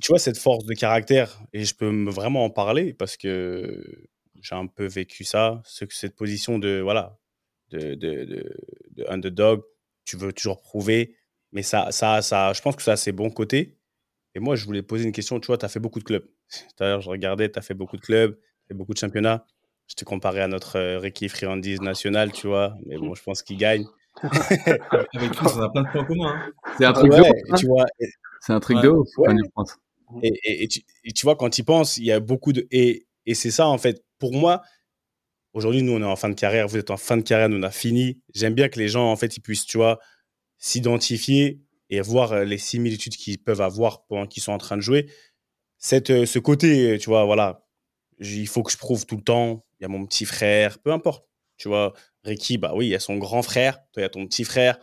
[0.00, 4.08] Tu vois, cette force de caractère, et je peux vraiment en parler parce que
[4.40, 7.16] j'ai un peu vécu ça, cette position de, voilà,
[7.70, 9.62] de, de, de, underdog,
[10.04, 11.14] tu veux toujours prouver,
[11.52, 13.78] mais ça, ça, ça, je pense que ça a ses bons côtés.
[14.34, 16.28] Et moi, je voulais poser une question, tu vois, tu as fait beaucoup de clubs.
[16.80, 18.36] L'heure, je regardais, tu as fait beaucoup de clubs,
[18.68, 19.44] fait beaucoup de championnats
[19.92, 22.74] je te comparais à notre euh, Ricky Friandise national, tu vois.
[22.86, 23.84] Mais bon, je pense qu'il gagne.
[24.22, 26.34] Avec nous, on a plein de points communs.
[26.34, 26.52] Hein.
[26.78, 27.60] C'est un truc de ouf.
[27.60, 27.84] Tu vois,
[28.40, 29.08] c'est un truc de ouf,
[30.22, 30.82] Et, tu,
[31.24, 32.66] vois, quand il pense, il y a beaucoup de.
[32.70, 34.62] Et, et c'est ça, en fait, pour moi,
[35.52, 37.58] aujourd'hui, nous, on est en fin de carrière, vous êtes en fin de carrière, nous,
[37.58, 38.20] on a fini.
[38.34, 39.98] J'aime bien que les gens, en fait, ils puissent, tu vois,
[40.58, 45.10] s'identifier et voir les similitudes qu'ils peuvent avoir pendant qu'ils sont en train de jouer,
[45.76, 47.61] cette, ce côté, tu vois, voilà,
[48.18, 50.92] il faut que je prouve tout le temps, il y a mon petit frère, peu
[50.92, 51.26] importe.
[51.56, 51.92] Tu vois,
[52.24, 54.44] Ricky, bah oui, il y a son grand frère, toi, il y a ton petit
[54.44, 54.78] frère.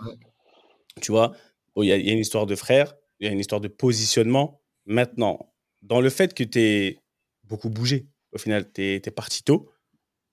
[1.02, 1.34] Tu vois,
[1.78, 4.62] il y, a une histoire de frère, il y a une histoire de positionnement.
[4.86, 7.00] Maintenant, dans le fait que tu es
[7.44, 9.72] beaucoup bougé, au final, tu es, parti tôt,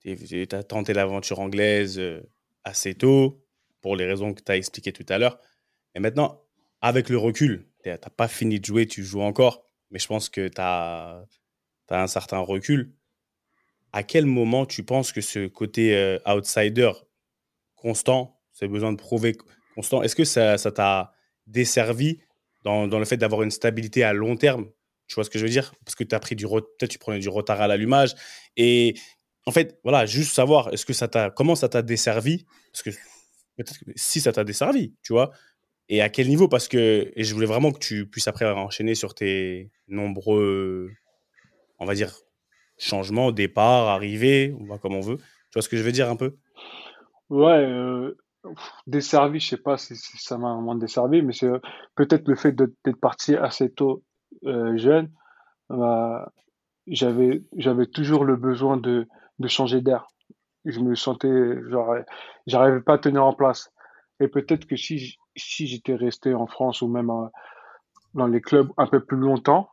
[0.03, 2.21] tu as tenté l'aventure anglaise euh,
[2.63, 3.43] assez tôt,
[3.81, 5.39] pour les raisons que tu as expliquées tout à l'heure.
[5.95, 6.43] Et maintenant,
[6.81, 10.29] avec le recul, tu n'as pas fini de jouer, tu joues encore, mais je pense
[10.29, 11.25] que tu as,
[11.89, 12.93] as, un certain recul.
[13.93, 16.91] À quel moment tu penses que ce côté euh, outsider
[17.75, 19.35] constant, ce besoin de prouver
[19.75, 21.13] constant, est-ce que ça t'a
[21.45, 22.19] desservi
[22.63, 24.69] dans, dans le fait d'avoir une stabilité à long terme?
[25.07, 25.73] Tu vois ce que je veux dire?
[25.85, 28.13] Parce que tu as pris du peut-être tu prenais du retard à l'allumage
[28.57, 28.95] et
[29.45, 32.45] en fait, voilà, juste savoir est-ce que ça t'a comment ça t'a desservi?
[32.73, 32.89] Parce que
[33.95, 35.31] si ça t'a desservi, tu vois?
[35.87, 36.49] Et à quel niveau?
[36.49, 40.91] Parce que et je voulais vraiment que tu puisses après enchaîner sur tes nombreux
[41.79, 42.13] on va dire
[42.77, 45.17] changements, départs, arrivées, on va comme on veut.
[45.17, 46.35] Tu vois ce que je veux dire un peu?
[47.29, 48.15] Ouais, euh,
[48.85, 51.49] desservi, je sais pas si, ça m'a vraiment desservi, mais c'est
[51.95, 54.03] peut-être le fait d'être parti assez tôt
[54.45, 55.11] euh, jeune,
[55.69, 56.31] bah,
[56.87, 57.41] j'avais
[57.93, 59.07] toujours le besoin de,
[59.39, 60.07] de changer d'air.
[60.65, 61.95] Je me sentais genre
[62.45, 63.71] j'arrivais pas à tenir en place.
[64.19, 67.27] Et peut-être que si si j'étais resté en France ou même euh,
[68.13, 69.69] dans les clubs un peu plus longtemps,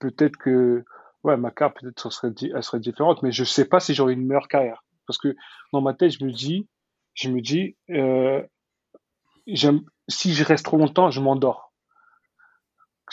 [0.00, 0.84] peut-être que
[1.24, 2.10] ouais ma carte peut-être
[2.42, 5.34] elle serait différente, mais je sais pas si j'aurais une meilleure carrière parce que
[5.72, 6.68] dans ma tête je me dis
[7.14, 8.42] je me dis euh,
[10.08, 11.72] si je reste trop longtemps je m'endors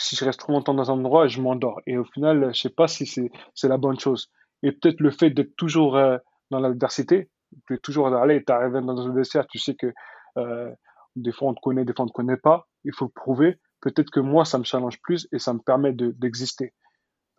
[0.00, 1.80] si je reste trop longtemps dans un endroit, je m'endors.
[1.86, 4.30] Et au final, je sais pas si c'est la bonne chose.
[4.62, 6.16] Et peut-être le fait d'être toujours euh,
[6.50, 7.30] dans l'adversité,
[7.68, 9.92] de toujours aller, tu arrives dans un vestiaire, tu sais que
[10.38, 10.72] euh,
[11.16, 13.58] des fois on te connaît, des fois on te connaît pas, il faut le prouver.
[13.80, 16.74] Peut-être que moi, ça me challenge plus et ça me permet d'exister.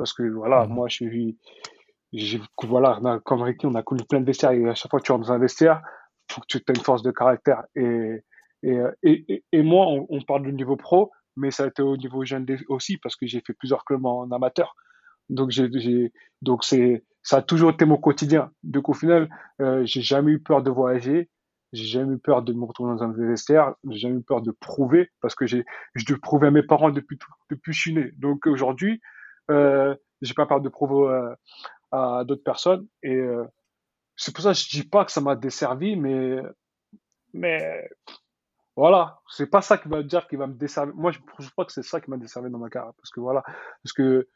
[0.02, 1.38] Parce que voilà, mmh moi, je suis.
[2.64, 5.12] Voilà, comme Ricky, on a connu plein de vestiaires et à chaque fois que tu
[5.12, 5.84] rentres dans un vestiaire,
[6.32, 7.62] faut que tu aies une force de caractère.
[7.76, 8.24] Et,
[8.64, 11.96] et, et, et moi, on, on parle du niveau pro, mais ça a été au
[11.98, 14.76] niveau jeune aussi parce que j'ai fait plusieurs clubs en amateur.
[15.30, 16.12] Donc j'ai,
[16.42, 18.52] donc c'est, ça a toujours été mon quotidien.
[18.64, 19.30] Donc au final,
[19.62, 21.30] euh, j'ai jamais eu peur de voyager,
[21.74, 24.50] j'ai jamais eu peur de me retrouver dans un vestiaire, j'ai jamais eu peur de
[24.50, 27.94] prouver parce que j'ai, je prouver à mes parents depuis tout, depuis que je suis
[27.94, 28.12] né.
[28.18, 29.00] Donc aujourd'hui,
[29.50, 31.36] euh, j'ai pas peur de prouver euh,
[31.92, 33.46] à d'autres personnes et euh,
[34.16, 36.38] c'est pour ça que je dis pas que ça m'a desservi, mais
[37.34, 37.90] mais
[38.76, 40.94] voilà, c'est pas ça qui va dire qu'il va me desservir.
[40.96, 42.94] Moi, je ne pas que c'est ça qui m'a desservi dans ma carrière.
[42.96, 43.44] Parce que voilà,
[43.84, 44.30] parce que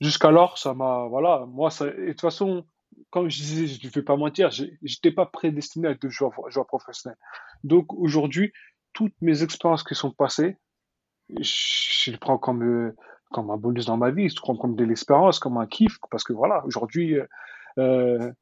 [0.00, 1.06] jusqu'alors, ça m'a.
[1.06, 2.64] Voilà, moi, ça, et de toute façon,
[3.10, 6.32] comme je disais, je ne vais pas mentir, j'étais pas prédestiné à être joueur,
[6.66, 7.18] professionnel.
[7.64, 8.52] Donc aujourd'hui,
[8.92, 10.56] toutes mes expériences qui sont passées,
[11.28, 12.96] je, les prends comme, euh,
[13.30, 16.32] comme un bonus dans ma vie, prends comme de l'expérience, comme un kiff, parce que
[16.32, 17.16] voilà, aujourd'hui,
[17.78, 18.32] euh,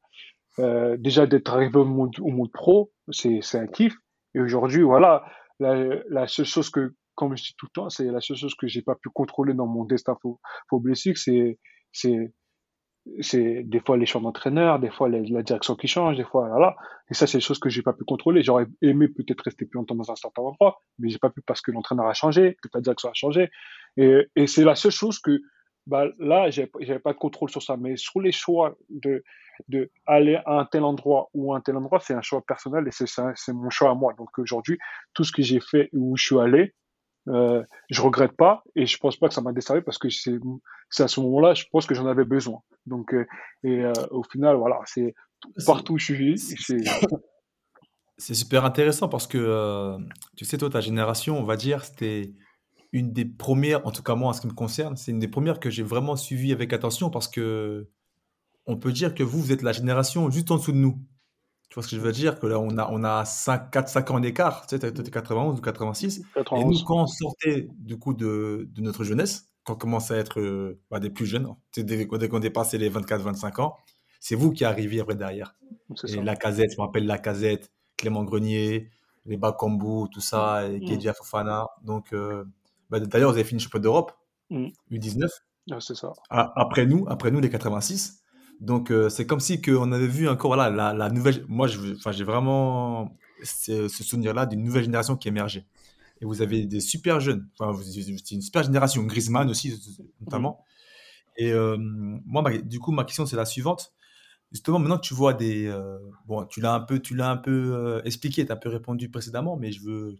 [0.59, 3.95] euh, déjà d'être arrivé au monde, pro, c'est un kiff.
[4.33, 5.25] Et aujourd'hui, voilà,
[5.59, 8.67] la, seule chose que, comme je dis tout le temps, c'est la seule chose que
[8.67, 10.15] j'ai pas pu contrôler dans mon destin
[10.69, 11.57] footballistique, c'est,
[11.91, 12.31] c'est,
[13.21, 16.75] c'est des fois les choix d'entraîneur, des fois la, direction qui change, des fois voilà.
[17.09, 18.43] Et ça, c'est des choses que j'ai pas pu contrôler.
[18.43, 21.61] J'aurais aimé peut-être rester plus longtemps dans un certain endroit, mais j'ai pas pu parce
[21.61, 23.49] que l'entraîneur a changé, que la direction a changé.
[23.97, 25.39] Et, et c'est la seule chose que
[25.87, 27.77] bah, là, j'avais pas de contrôle sur ça.
[27.77, 29.23] Mais sur les choix de,
[29.69, 32.87] de aller à un tel endroit ou à un tel endroit, c'est un choix personnel
[32.87, 34.13] et c'est mon choix à moi.
[34.17, 34.77] Donc aujourd'hui,
[35.13, 36.73] tout ce que j'ai fait où je suis allé,
[37.27, 41.03] euh, je regrette pas et je pense pas que ça m'a desservi parce que c'est
[41.03, 42.61] à ce moment-là, je pense que j'en avais besoin.
[42.85, 43.25] Donc euh,
[43.63, 45.13] et euh, au final, voilà, c'est
[45.65, 46.39] partout où je suis.
[48.19, 49.95] C'est super intéressant parce que euh,
[50.35, 52.33] tu sais, toi, ta génération, on va dire, c'était
[52.91, 55.27] une des premières, en tout cas moi en ce qui me concerne, c'est une des
[55.27, 57.87] premières que j'ai vraiment suivi avec attention parce que
[58.65, 60.97] on peut dire que vous, vous êtes la génération juste en dessous de nous.
[61.69, 62.39] Tu vois ce que je veux dire?
[62.39, 64.65] Que là, on a, on a 5, 4, 5 ans d'écart.
[64.67, 66.21] Tu sais, tu 91 ou 86.
[66.35, 70.17] Et nous, quand on sortait du coup de, de notre jeunesse, quand on commençait à
[70.17, 73.75] être euh, bah, des plus jeunes, dès, dès qu'on dépassait les 24, 25 ans,
[74.19, 75.55] c'est vous qui arriviez après derrière.
[76.07, 78.89] Et la casette, je me rappelle la casette, Clément Grenier,
[79.25, 81.13] les Bakambu, tout ça, et mmh.
[81.13, 81.67] Fofana.
[81.83, 82.45] Donc, euh,
[82.89, 84.13] bah, d'ailleurs, vous avez fini champion d'Europe,
[84.51, 85.27] U19.
[85.67, 85.79] Mmh.
[85.79, 86.13] c'est ça.
[86.29, 88.23] Après nous, après nous, les 86.
[88.59, 91.45] Donc, euh, c'est comme si on avait vu encore voilà, la, la nouvelle.
[91.47, 95.65] Moi, j'ai vraiment ce, souvenir-là d'une nouvelle génération qui émergeait.
[96.21, 97.47] Et vous avez des super jeunes.
[97.59, 99.03] Enfin, c'est une super génération.
[99.03, 99.79] Griezmann aussi,
[100.21, 100.63] notamment.
[101.37, 101.41] Mmh.
[101.43, 103.93] Et euh, moi, du coup, ma question, c'est la suivante.
[104.51, 105.67] Justement, maintenant que tu vois des.
[105.67, 108.69] Euh, bon, tu l'as un peu, tu l'as un peu expliqué, tu as un peu
[108.69, 110.15] répondu précédemment, mais je veux.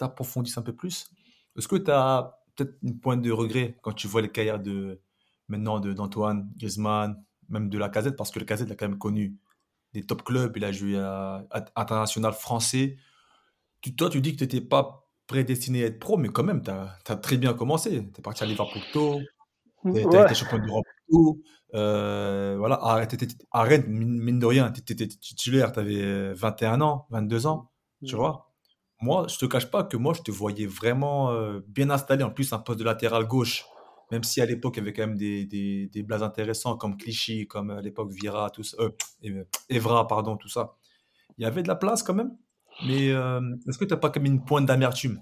[0.00, 1.10] Approfondisses un peu plus.
[1.56, 5.00] Est-ce que tu as peut-être une pointe de regret quand tu vois les carrières de
[5.52, 9.36] maintenant d'Antoine, Griezmann, même de la Casette, parce que le Casette a quand même connu
[9.92, 11.44] des top clubs, il a joué à,
[11.76, 12.96] international français.
[13.82, 16.62] Tu, toi, tu dis que tu n'étais pas prédestiné à être pro, mais quand même,
[16.62, 17.90] tu as, très bien commencé.
[17.90, 19.20] Tu es parti à Liverpool tôt,
[19.84, 21.38] tu as été champion d'Europe tôt.
[21.74, 27.46] Euh, voilà, à, Rennes, mine de rien, tu étais titulaire, tu avais 21 ans, 22
[27.46, 27.70] ans,
[28.04, 28.52] tu vois.
[29.00, 32.22] Moi, je te cache pas que moi, je te voyais vraiment euh, bien installé.
[32.22, 33.64] En plus, un poste de latéral gauche,
[34.12, 36.98] même si à l'époque, il y avait quand même des, des, des blases intéressants comme
[36.98, 40.76] Clichy, comme à l'époque Vira, tout ça, euh, Evra, pardon, tout ça.
[41.38, 42.36] Il y avait de la place quand même.
[42.86, 45.18] Mais euh, est-ce que tu n'as pas comme une pointe d'amertume?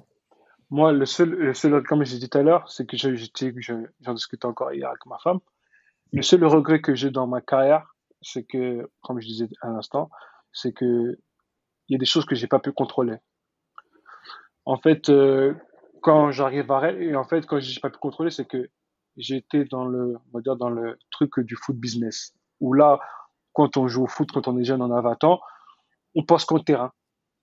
[0.71, 4.47] Moi, le seul, le seul, comme j'ai dit tout à l'heure, c'est que j'en discutais
[4.47, 5.39] encore hier avec ma femme.
[6.13, 10.11] Le seul regret que j'ai dans ma carrière, c'est que, comme je disais à l'instant,
[10.53, 11.17] c'est que
[11.89, 13.17] il y a des choses que j'ai pas pu contrôler.
[14.65, 15.55] En fait, euh,
[16.03, 18.69] quand j'arrive à et en fait, quand j'ai pas pu contrôler, c'est que
[19.17, 22.35] j'étais dans le, on va dire, dans le truc du foot business.
[22.61, 23.01] Où là,
[23.53, 25.41] quand on joue au foot, quand on est jeune, on a 20 ans,
[26.15, 26.93] on pense qu'au terrain.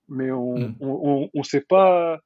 [0.07, 0.75] Mais on, hmm.
[0.79, 2.19] on, on, sait pas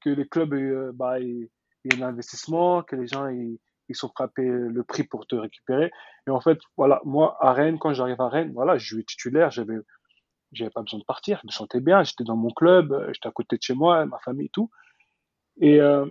[0.00, 1.48] que les clubs, euh, bah, il
[1.84, 5.36] y a un investissement, que les gens, ils, ils sont frappés le prix pour te
[5.36, 5.90] récupérer.
[6.26, 9.50] Et en fait, voilà, moi, à Rennes, quand j'arrive à Rennes, voilà, je suis titulaire,
[9.50, 9.76] j'avais,
[10.52, 13.32] j'avais pas besoin de partir, je me sentais bien, j'étais dans mon club, j'étais à
[13.32, 14.70] côté de chez moi, ma famille et tout.
[15.60, 16.06] Et, euh,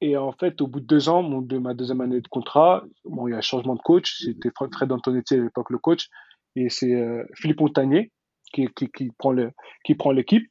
[0.00, 3.28] et en fait, au bout de deux ans, de ma deuxième année de contrat, bon,
[3.28, 4.16] il y a un changement de coach.
[4.18, 6.08] C'était Fred Antonetti à l'époque le coach.
[6.54, 8.12] Et c'est euh, Philippe Montagnier
[8.52, 10.50] qui, qui, prend l'équipe,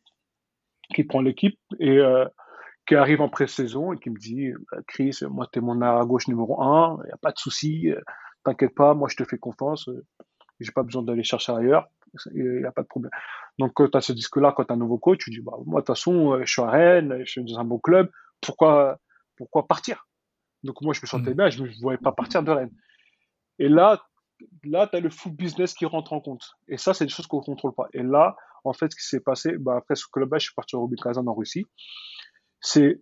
[0.94, 2.26] qui prend l'équipe et euh,
[2.88, 6.28] qui arrive en pré-saison et qui me dit, bah, Chris, moi, t'es mon à gauche
[6.28, 7.90] numéro un, il n'y a pas de souci,
[8.44, 9.90] t'inquiète pas, moi, je te fais confiance,
[10.60, 11.88] j'ai pas besoin d'aller chercher ailleurs,
[12.36, 13.10] il n'y a pas de problème.
[13.58, 15.54] Donc, quand tu as ce disque-là, quand tu as un nouveau coach, tu dis, bah,
[15.66, 19.00] moi, de toute façon, je suis à Rennes, je suis dans un bon club, pourquoi,
[19.36, 20.08] pourquoi partir?
[20.64, 21.38] Donc moi, je me sentais mm.
[21.38, 22.76] bien, je ne voyais pas partir de Rennes.
[23.60, 24.02] Et là,
[24.64, 26.56] là tu as le foot business qui rentre en compte.
[26.68, 27.88] Et ça, c'est des choses qu'on ne contrôle pas.
[27.94, 30.76] Et là, en fait, ce qui s'est passé, bah, après ce club-là, je suis parti
[30.76, 31.66] au Rubin Kazan en Russie.
[32.60, 33.02] C'est,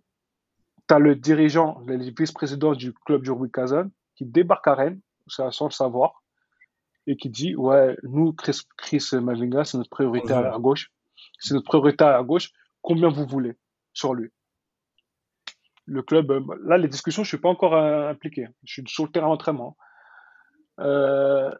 [0.88, 5.00] tu as le dirigeant, le vice-président du club du Rubin Kazan qui débarque à Rennes,
[5.26, 6.22] sans le savoir,
[7.06, 10.92] et qui dit, ouais, nous, Chris, Chris Mavinga, c'est notre priorité à gauche.
[11.38, 12.50] C'est notre priorité à gauche.
[12.82, 13.56] Combien vous voulez
[13.92, 14.30] sur lui?
[15.86, 18.48] Le club, euh, là, les discussions, je suis pas encore euh, impliqué.
[18.64, 19.76] Je suis sur le terrain d'entraînement.
[20.80, 21.50] Euh,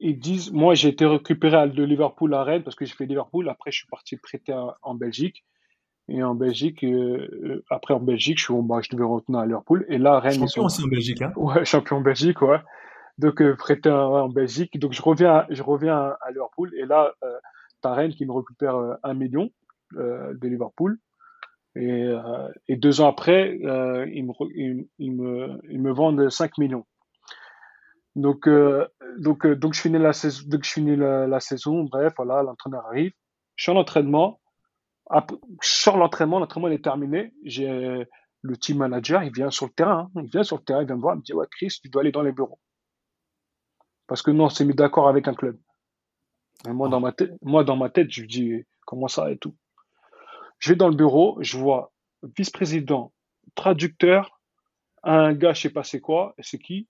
[0.00, 3.48] ils disent, moi, j'ai été récupéré de Liverpool à Rennes parce que j'ai fait Liverpool.
[3.48, 5.44] Après, je suis parti prêter en Belgique.
[6.10, 6.86] Et en Belgique,
[7.68, 9.84] après en Belgique, je, suis, bah, je devais retourner à Liverpool.
[9.88, 10.38] Et là, Rennes.
[10.38, 12.60] Champion aussi en Belgique, hein Ouais, champion en Belgique, ouais.
[13.18, 14.78] Donc, prêté en Belgique.
[14.78, 16.72] Donc, je reviens, je reviens à Liverpool.
[16.76, 19.50] Et là, tu as Rennes qui me récupère un million
[19.92, 20.98] de Liverpool.
[21.78, 24.32] Et, euh, et deux ans après, euh, ils, me,
[24.98, 26.84] ils, me, ils me vendent 5 millions.
[28.16, 31.84] Donc, euh, donc, donc, je finis la saison, donc je finis la, saison.
[31.84, 33.12] Bref, voilà, l'entraîneur arrive.
[33.54, 34.40] Je suis en entraînement.
[35.08, 36.40] Après, je sors l'entraînement.
[36.40, 37.32] L'entraînement est terminé.
[37.44, 38.04] J'ai
[38.42, 39.22] le team manager.
[39.22, 40.10] Il vient sur le terrain.
[40.16, 40.22] Hein.
[40.24, 40.82] Il vient sur le terrain.
[40.82, 41.14] Il vient me voir.
[41.14, 42.58] Il me dit Ouais, Chris, tu dois aller dans les bureaux.
[44.08, 45.56] Parce que non, on s'est mis d'accord avec un club.
[46.66, 49.54] moi, dans ma tête, moi, dans ma tête, je lui dis Comment ça et tout.
[50.58, 51.92] Je vais dans le bureau, je vois
[52.36, 53.12] vice-président,
[53.54, 54.40] traducteur,
[55.02, 56.88] un gars, je sais pas c'est quoi, c'est qui.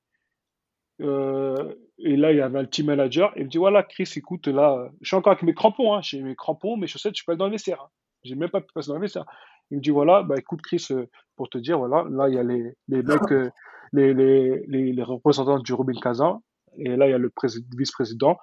[1.01, 3.33] Euh, et là, il y avait un team manager.
[3.37, 6.23] Il me dit voilà, Chris, écoute, là, je suis encore avec mes crampons, hein, j'ai
[6.23, 7.83] mes crampons, mes chaussettes, je peux aller dans le vestiaire.
[7.83, 7.91] Hein.
[8.25, 9.25] J'ai même pas pu passer dans le vestiaire.
[9.71, 11.07] Il me dit voilà, bah écoute, Chris, euh,
[11.37, 13.51] pour te dire, voilà, là, il y a les, les mecs, euh,
[13.93, 16.43] les, les, les, représentants du Robin Kazan,
[16.77, 17.31] et là, il y a le
[17.77, 18.39] vice-président.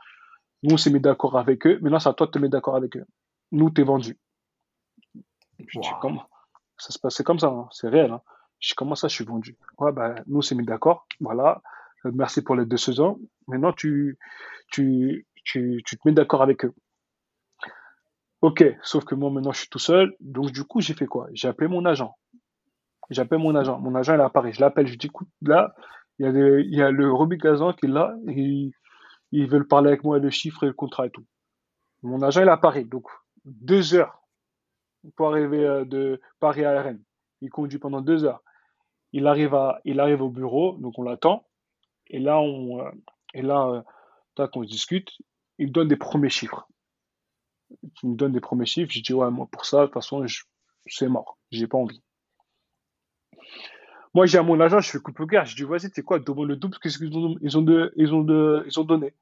[0.63, 1.79] Nous, on s'est mis d'accord avec eux.
[1.81, 3.05] Maintenant, c'est à toi de te mettre d'accord avec eux.
[3.51, 4.17] Nous, t'es vendu.
[5.59, 6.27] Je dis, comment
[6.77, 7.67] Ça se passait comme ça, hein.
[7.71, 8.11] c'est réel.
[8.11, 8.21] Hein.
[8.59, 9.57] Je dis, comment ça, je suis vendu?
[9.77, 11.07] Ouais, ben, nous, on s'est mis d'accord.
[11.19, 11.61] Voilà.
[12.05, 13.19] Euh, merci pour les deux saisons.
[13.47, 14.17] Maintenant, tu,
[14.71, 16.73] tu, tu, tu te mets d'accord avec eux.
[18.41, 20.13] Ok, sauf que moi, maintenant, je suis tout seul.
[20.19, 21.27] Donc, du coup, j'ai fait quoi?
[21.33, 22.15] J'ai appelé mon agent.
[23.09, 23.79] J'ai appelé mon agent.
[23.79, 24.53] Mon agent, il est à Paris.
[24.53, 24.87] Je l'appelle.
[24.87, 25.73] Je dis, écoute, là,
[26.19, 28.15] il y a, il y a le Roby Gazan qui est là.
[28.27, 28.71] Et
[29.31, 31.25] ils veulent parler avec moi, le chiffre et le contrat et tout.
[32.03, 32.85] Mon agent, il est à Paris.
[32.85, 33.07] Donc,
[33.45, 34.21] deux heures
[35.15, 37.03] pour arriver euh, de Paris à Rennes.
[37.41, 38.43] Il conduit pendant deux heures.
[39.13, 41.47] Il arrive, à, il arrive au bureau, donc on l'attend.
[42.07, 42.91] Et là, on, euh,
[43.33, 43.83] et là,
[44.39, 45.11] euh, on discute.
[45.57, 46.67] Il donne des premiers chiffres.
[48.03, 48.91] Il me donne des premiers chiffres.
[48.91, 50.25] Je dis, ouais, moi, pour ça, de toute façon,
[50.85, 51.37] c'est mort.
[51.51, 52.01] J'ai pas envie.
[54.13, 55.45] Moi, j'ai à mon agent, je fais coupe au guerre.
[55.45, 58.13] Je dis, vas-y, tu quoi, demande le double, qu'est-ce qu'ils ont, ils ont, de, ils
[58.13, 59.13] ont, de, ont donné.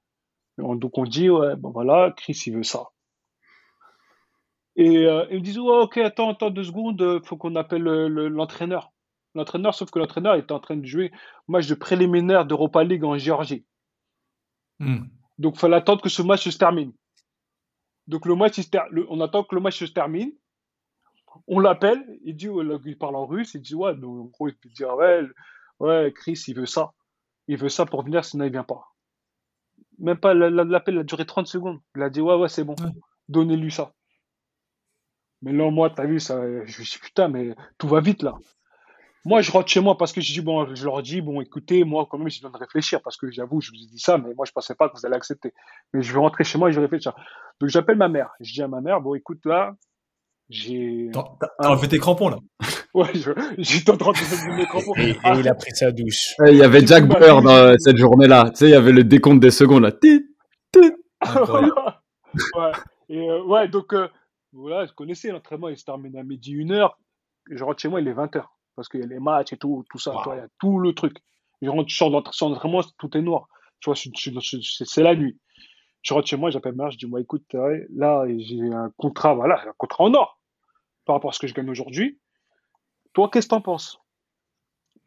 [0.57, 2.89] Donc, on dit, ouais, bon voilà, Chris, il veut ça.
[4.75, 7.55] Et euh, ils me disent, oh, ok, attends, attends deux secondes, il euh, faut qu'on
[7.55, 8.91] appelle l'entraîneur.
[9.35, 11.11] l'entraîneur, sauf que l'entraîneur était en train de jouer
[11.47, 13.65] match de préliminaire d'Europa League en Géorgie.
[14.79, 15.05] Hmm.
[15.37, 16.91] Donc, il fallait attendre que ce match se termine.
[18.07, 18.59] Donc, le match,
[19.09, 20.31] on attend que le match se termine.
[21.47, 22.47] On l'appelle, il dit,
[22.85, 25.21] il parle en russe, il dit, ouais, donc, en gros, il peut dire, ouais,
[25.79, 26.91] ouais, Chris, il veut ça.
[27.47, 28.93] Il veut ça pour venir, sinon il vient pas.
[29.99, 31.79] Même pas, l'appel a duré 30 secondes.
[31.95, 32.75] Il a dit, ouais, ouais, c'est bon.
[33.29, 33.93] Donnez-lui ça.
[35.43, 38.23] Mais là, moi, t'as vu, ça, je me suis dit, putain, mais tout va vite
[38.23, 38.35] là.
[39.25, 41.83] Moi, je rentre chez moi parce que je dis, bon, je leur dis, bon, écoutez,
[41.83, 44.17] moi, quand même, j'ai besoin de réfléchir parce que j'avoue, je vous ai dit ça,
[44.17, 45.53] mais moi, je pensais pas que vous allez accepter.
[45.93, 47.13] Mais je vais rentrer chez moi et je vais réfléchir.
[47.59, 48.31] Donc, j'appelle ma mère.
[48.39, 49.73] Je dis à ma mère, bon, écoute, là,
[50.49, 51.09] j'ai.
[51.13, 52.37] T'as enlevé tes crampons, là
[52.93, 53.09] Ouais,
[53.57, 54.93] j'étais en train de mes crampons.
[54.97, 56.35] Et, et il a pris sa douche.
[56.45, 58.51] Il y avait Jack Bauer dans cette journée-là.
[58.51, 59.91] Tu sais, il y avait le décompte des secondes, là.
[60.75, 62.71] ouais.
[63.09, 64.07] Et euh, ouais, donc, euh,
[64.53, 66.97] voilà, je connaissais l'entraînement, il se termine à midi, une heure.
[67.49, 68.45] Je rentre chez moi, il est 20h.
[68.75, 70.93] Parce qu'il y a les matchs et tout, tout ça, il y a tout le
[70.93, 71.17] truc.
[71.61, 73.47] Je rentre, sur l'entraînement, tout est noir.
[73.79, 75.39] Tu vois, c'est la nuit.
[76.01, 79.33] Je rentre chez moi, j'appelle ma mère, je dis, moi, écoute, là, j'ai un contrat,
[79.35, 80.39] voilà, un contrat en or
[81.05, 82.19] par rapport à ce que je gagne aujourd'hui.
[83.13, 83.99] Toi, qu'est-ce que t'en penses?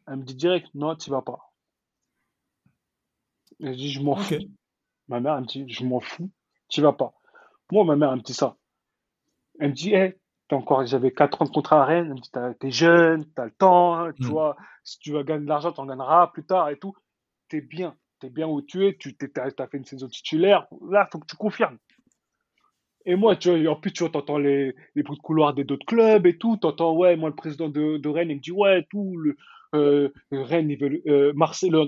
[0.07, 1.51] Elle me dit direct, non, tu vas pas.
[3.59, 4.35] Et je dis, je m'en fous.
[5.07, 6.31] Ma mère, elle me dit, je m'en fous,
[6.69, 7.13] tu vas pas.
[7.71, 8.57] Moi, ma mère, elle me dit ça.
[9.59, 10.13] Elle me dit, hey,
[10.51, 12.05] encore, j'avais 4 ans de contrat à Rennes.
[12.05, 14.29] Elle me dit, t'es jeune, t'as le temps, tu hmm.
[14.29, 16.93] vois, si tu vas gagner de l'argent, tu en gagneras plus tard et tout.
[17.49, 20.67] T'es bien, t'es bien où tu es, tu as fait une saison titulaire.
[20.89, 21.77] Là, il faut que tu confirmes.
[23.05, 25.63] Et moi, tu vois, en plus, tu vois, entends les, les bruits de couloir des
[25.71, 26.57] autres clubs et tout.
[26.61, 29.37] Tu entends, ouais, moi, le président de, de, Rennes, il me dit, ouais, tout, le,
[29.75, 31.87] euh, Rennes, ils veulent, euh, Marseille, le,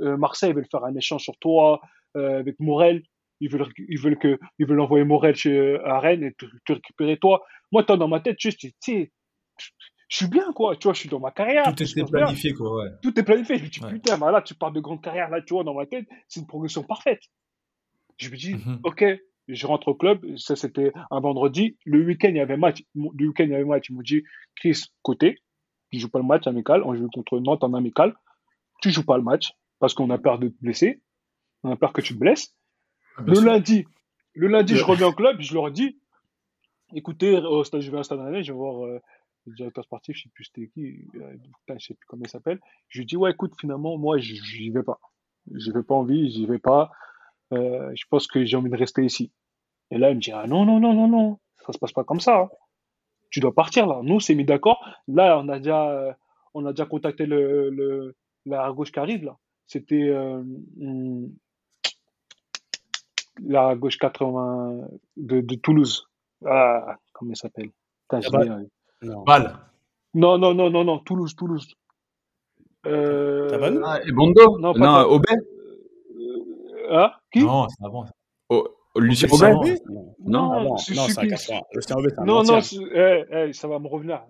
[0.00, 1.80] euh, Marseille, ils veulent faire un échange sur toi
[2.16, 3.02] euh, avec Morel.
[3.44, 7.18] Ils veulent, ils veulent que, ils veulent envoyer Morel chez, à Rennes et te, récupérer
[7.18, 7.44] toi.
[7.72, 9.12] Moi, toi, dans ma tête, tu sais,
[10.08, 10.76] je suis bien, quoi.
[10.76, 11.74] Tu vois, je suis dans ma carrière.
[11.74, 12.90] Tout est planifié, quoi, ouais.
[13.02, 13.58] Tout est planifié.
[13.58, 15.74] Je me dis, putain, bah là, tu parles de grande carrière, là, tu vois, dans
[15.74, 17.20] ma tête, c'est une progression parfaite.
[18.16, 18.80] Je me dis, mhm.
[18.84, 19.04] ok,
[19.48, 21.76] je rentre au club, ça c'était un vendredi.
[21.84, 22.82] Le week-end, il y avait match.
[22.94, 23.88] Le week-end, il y avait match.
[23.90, 24.22] Ils m'ont dit,
[24.56, 25.36] Chris, côté,
[25.90, 26.82] tu joues pas le match amical.
[26.84, 28.14] On joue contre Nantes en amical.
[28.80, 31.02] Tu joues pas le match parce qu'on a peur de te blesser.
[31.62, 32.54] On a peur que tu te blesses.
[33.16, 33.86] Ah, le lundi,
[34.34, 35.98] le lundi, je reviens au club, je leur dis,
[36.92, 39.00] écoutez, au stade, je vais à Stade je vais voir euh,
[39.46, 41.36] le directeur sportif, je sais plus c'était qui, euh,
[41.78, 42.60] je sais plus comment il s'appelle.
[42.88, 44.98] Je lui dis, ouais, écoute, finalement, moi, j'y vais pas.
[45.54, 46.90] J'y vais pas envie, j'y vais pas.
[47.52, 49.30] Euh, je pense que j'ai envie de rester ici.
[49.90, 52.04] Et là, il me dit, ah non, non, non, non, non, ça se passe pas
[52.04, 52.40] comme ça.
[52.40, 52.48] Hein.
[53.30, 54.00] Tu dois partir là.
[54.02, 54.84] Nous, c'est mis d'accord.
[55.08, 56.12] Là, on a déjà, euh,
[56.54, 59.36] on a déjà contacté le, le la gauche qui arrive là.
[59.66, 61.28] C'était hmm,
[63.42, 66.06] la gauche 80 de, de Toulouse.
[66.46, 67.70] Ah, comment il s'appelle?
[69.02, 69.24] Non.
[70.14, 71.66] non, non, non, non, non, Toulouse, Toulouse.
[72.86, 73.80] Euh...
[73.84, 74.58] Ah, et Bondo?
[74.58, 75.38] Non, non Aubert
[76.90, 77.10] Hein?
[77.32, 77.42] Qui?
[77.42, 78.04] Non, c'est avant.
[78.50, 79.78] Oh, Lucien Robert
[80.20, 82.60] Non, non, non, c'est un Non, non,
[82.94, 84.22] eh, eh, ça va me revenir.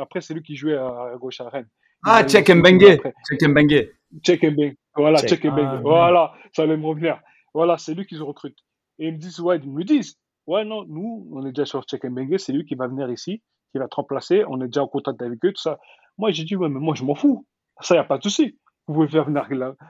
[0.00, 1.68] Après, c'est lui qui jouait à gauche à Rennes.
[2.04, 3.00] Ah, Check Mbengue.
[3.28, 3.90] Check Mbengue.
[4.22, 4.76] Check Mbengue.
[4.94, 5.82] Voilà, Check Mbengue.
[5.82, 7.20] Voilà, ça allait me revenir.
[7.56, 8.58] Voilà, c'est lui qui se recrute.
[8.98, 11.82] Et ils me disent, ouais, ils me disent, ouais, non, nous, on est déjà sur
[11.84, 12.02] Check
[12.36, 13.42] c'est lui qui va venir ici,
[13.72, 15.78] qui va te remplacer, on est déjà en contact avec eux, tout ça.
[16.18, 17.46] Moi, j'ai dit, ouais, mais moi, je m'en fous.
[17.80, 18.58] Ça, il n'y a pas de souci.
[18.86, 19.48] Vous pouvez faire venir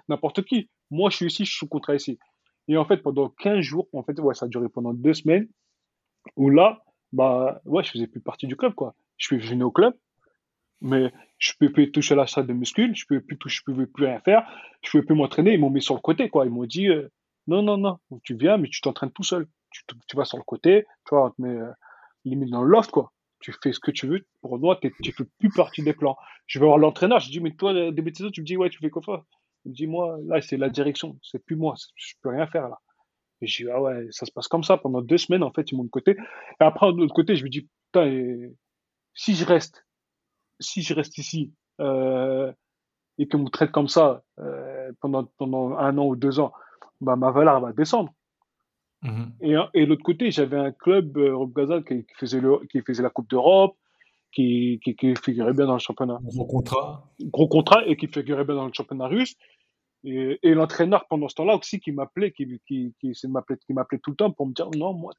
[0.09, 0.71] n'importe qui.
[0.93, 2.21] Moi, je suis ici, je suis contrat ici.
[2.69, 5.49] Et en fait, pendant 15 jours, en fait, ouais, ça a duré pendant deux semaines,
[6.37, 8.95] où là, bah, ouais, je faisais plus partie du club, quoi.
[9.17, 9.93] Je suis venu au club,
[10.81, 13.59] mais je ne pouvais plus toucher la salle de muscule, je ne pouvais plus toucher,
[13.59, 14.49] je pouvais plus rien faire,
[14.83, 15.55] je ne pouvais plus m'entraîner.
[15.55, 16.47] Ils m'ont mis sur le côté, quoi.
[16.47, 17.11] Ils m'ont dit, euh,
[17.47, 19.47] non, non, non, tu viens, mais tu t'entraînes tout seul.
[19.71, 21.71] Tu, vas sur le côté, tu vois, on te met euh,
[22.25, 23.13] limite dans le loft, quoi.
[23.41, 24.25] Tu fais ce que tu veux.
[24.41, 26.17] Pour moi, tu ne fais plus partie des plans.
[26.47, 28.71] Je vais voir l'entraîneur, je dis, mais toi, début de saison, tu me dis, ouais,
[28.71, 29.27] tu fais quoi
[29.67, 32.69] il me dit, moi, là, c'est la direction, c'est plus moi, je peux rien faire
[32.69, 32.79] là.
[33.43, 35.71] Et je dis, ah ouais, ça se passe comme ça pendant deux semaines, en fait,
[35.73, 36.13] ils m'ont de côté.
[36.13, 38.49] Et après, de l'autre côté, je me dis, putain,
[39.13, 39.85] si je reste,
[40.61, 42.53] si je reste ici, euh,
[43.19, 46.53] et qu'on me traite comme ça euh, pendant, pendant un an ou deux ans,
[47.01, 48.13] bah, ma valeur va descendre.
[49.03, 53.03] Mmh et, et l'autre côté, j'avais un club, euh, Gazal, qui, faisait le, qui faisait
[53.03, 53.77] la Coupe d'Europe,
[54.33, 56.19] qui, qui, qui, figurait bien dans le championnat.
[56.23, 57.11] Gros contrat.
[57.21, 59.35] Gros contrat et qui figurait bien dans le championnat russe.
[60.05, 64.11] Et, et l'entraîneur pendant ce temps-là aussi qui m'appelait, qui, qui, qui, qui m'appelait tout
[64.11, 65.13] le temps pour me dire non, moi,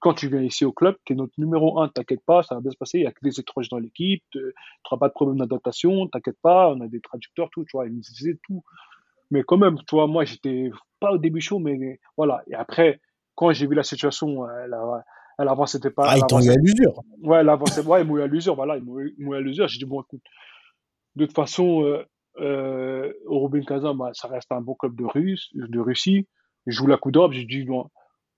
[0.00, 2.60] quand tu viens ici au club, tu es notre numéro un, t'inquiète pas, ça va
[2.60, 5.12] bien se passer, il y a que des étrangers dans l'équipe, tu n'auras pas de
[5.12, 8.62] problème d'adaptation, t'inquiète pas, on a des traducteurs, tout, tu vois, il me disait tout.
[9.30, 12.42] Mais quand même, tu vois, moi, j'étais pas au début chaud, mais voilà.
[12.48, 13.00] Et après,
[13.34, 14.44] quand j'ai vu la situation,
[15.38, 16.04] l'avant, c'était pas.
[16.08, 17.02] Ah, il eu à l'usure.
[17.22, 18.54] Ouais, l'avant, ouais, ils m'ont eu à l'usure.
[18.54, 19.68] Voilà, ils m'ont eu à l'usure.
[19.68, 20.22] J'ai dit, bon, écoute,
[21.16, 22.04] de toute façon, euh,
[22.38, 26.26] euh, Robin Kazan, bah, ça reste un bon club de, Russe, de Russie.
[26.66, 27.32] Je joue la coup d'orbe.
[27.32, 27.88] J'ai dit, bon,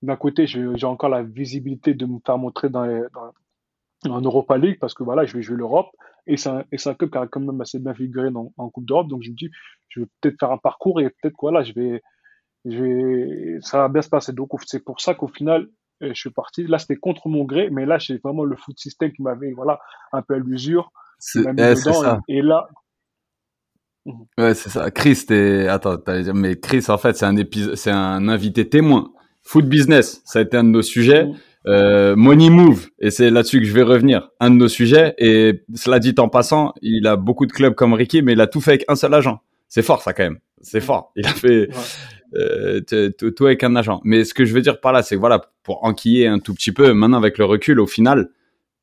[0.01, 3.31] d'un côté, j'ai encore la visibilité de me faire montrer dans, les, dans
[4.05, 5.89] en Europa League parce que voilà, je vais jouer l'Europe
[6.27, 8.85] et c'est un, un, club qui a quand même assez bien figuré dans, en Coupe
[8.85, 9.07] d'Europe.
[9.07, 9.49] Donc je me dis,
[9.89, 12.01] je vais peut-être faire un parcours et peut-être quoi là, je vais,
[12.65, 14.33] je vais, ça va bien se passer.
[14.33, 15.67] Donc c'est pour ça qu'au final,
[16.01, 16.65] euh, je suis parti.
[16.67, 19.79] Là, c'était contre mon gré, mais là, c'est vraiment le foot système qui m'avait, voilà,
[20.11, 20.91] un peu à l'usure.
[21.19, 22.19] C'est eh, ça.
[22.27, 22.67] Et, là.
[24.37, 24.91] Ouais, c'est ça.
[24.91, 29.11] Chris, t'es, attends, dire, mais Chris, en fait, c'est un épisode, c'est un invité témoin.
[29.43, 31.25] Foot business, ça a été un de nos sujets.
[31.25, 31.35] Mhm.
[31.65, 35.63] Euh, Money Move, et c'est là-dessus que je vais revenir, un de nos sujets, et
[35.75, 38.59] cela dit en passant, il a beaucoup de clubs comme Ricky, mais il a tout
[38.59, 39.41] fait avec un seul agent.
[39.69, 41.13] C'est fort ça quand même, c'est fort.
[41.15, 41.69] Il a fait
[42.35, 44.01] euh, tout avec un agent.
[44.03, 46.53] Mais ce que je veux dire par là, c'est que voilà, pour enquiller un tout
[46.53, 48.29] petit peu, maintenant avec le recul, au final,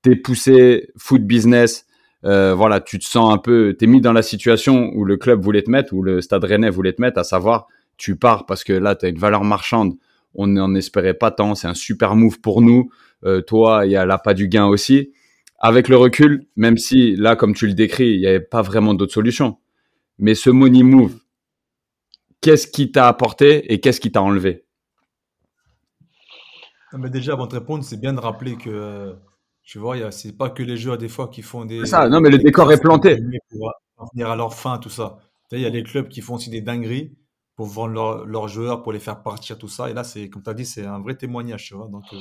[0.02, 1.84] t'es poussé foot business,
[2.24, 5.42] euh, voilà, tu te sens un peu, t'es mis dans la situation où le club
[5.42, 7.66] voulait te mettre, où le Stade Rennais voulait te mettre, à savoir,
[7.98, 9.94] tu pars parce que là, tu as une valeur marchande
[10.34, 11.54] on n'en espérait pas tant.
[11.54, 12.90] C'est un super move pour nous.
[13.24, 15.12] Euh, toi, il y a pas du gain aussi.
[15.58, 18.94] Avec le recul, même si là, comme tu le décris, il n'y avait pas vraiment
[18.94, 19.58] d'autre solution.
[20.18, 21.14] Mais ce money move,
[22.40, 24.64] qu'est-ce qui t'a apporté et qu'est-ce qui t'a enlevé?
[26.92, 29.14] Mais Déjà, avant de répondre, c'est bien de rappeler que,
[29.62, 31.86] tu vois, c'est pas que les joueurs des fois qui font des.
[31.86, 33.18] ça, non, mais le décor est planté.
[33.96, 35.18] Pour venir à leur fin, tout ça.
[35.52, 37.12] Il y a des clubs qui font aussi des dingueries
[37.60, 39.90] pour vendre leurs joueurs, pour les faire partir, tout ça.
[39.90, 41.88] Et là, c'est comme tu as dit, c'est un vrai témoignage, tu vois.
[41.88, 42.16] Donc, euh,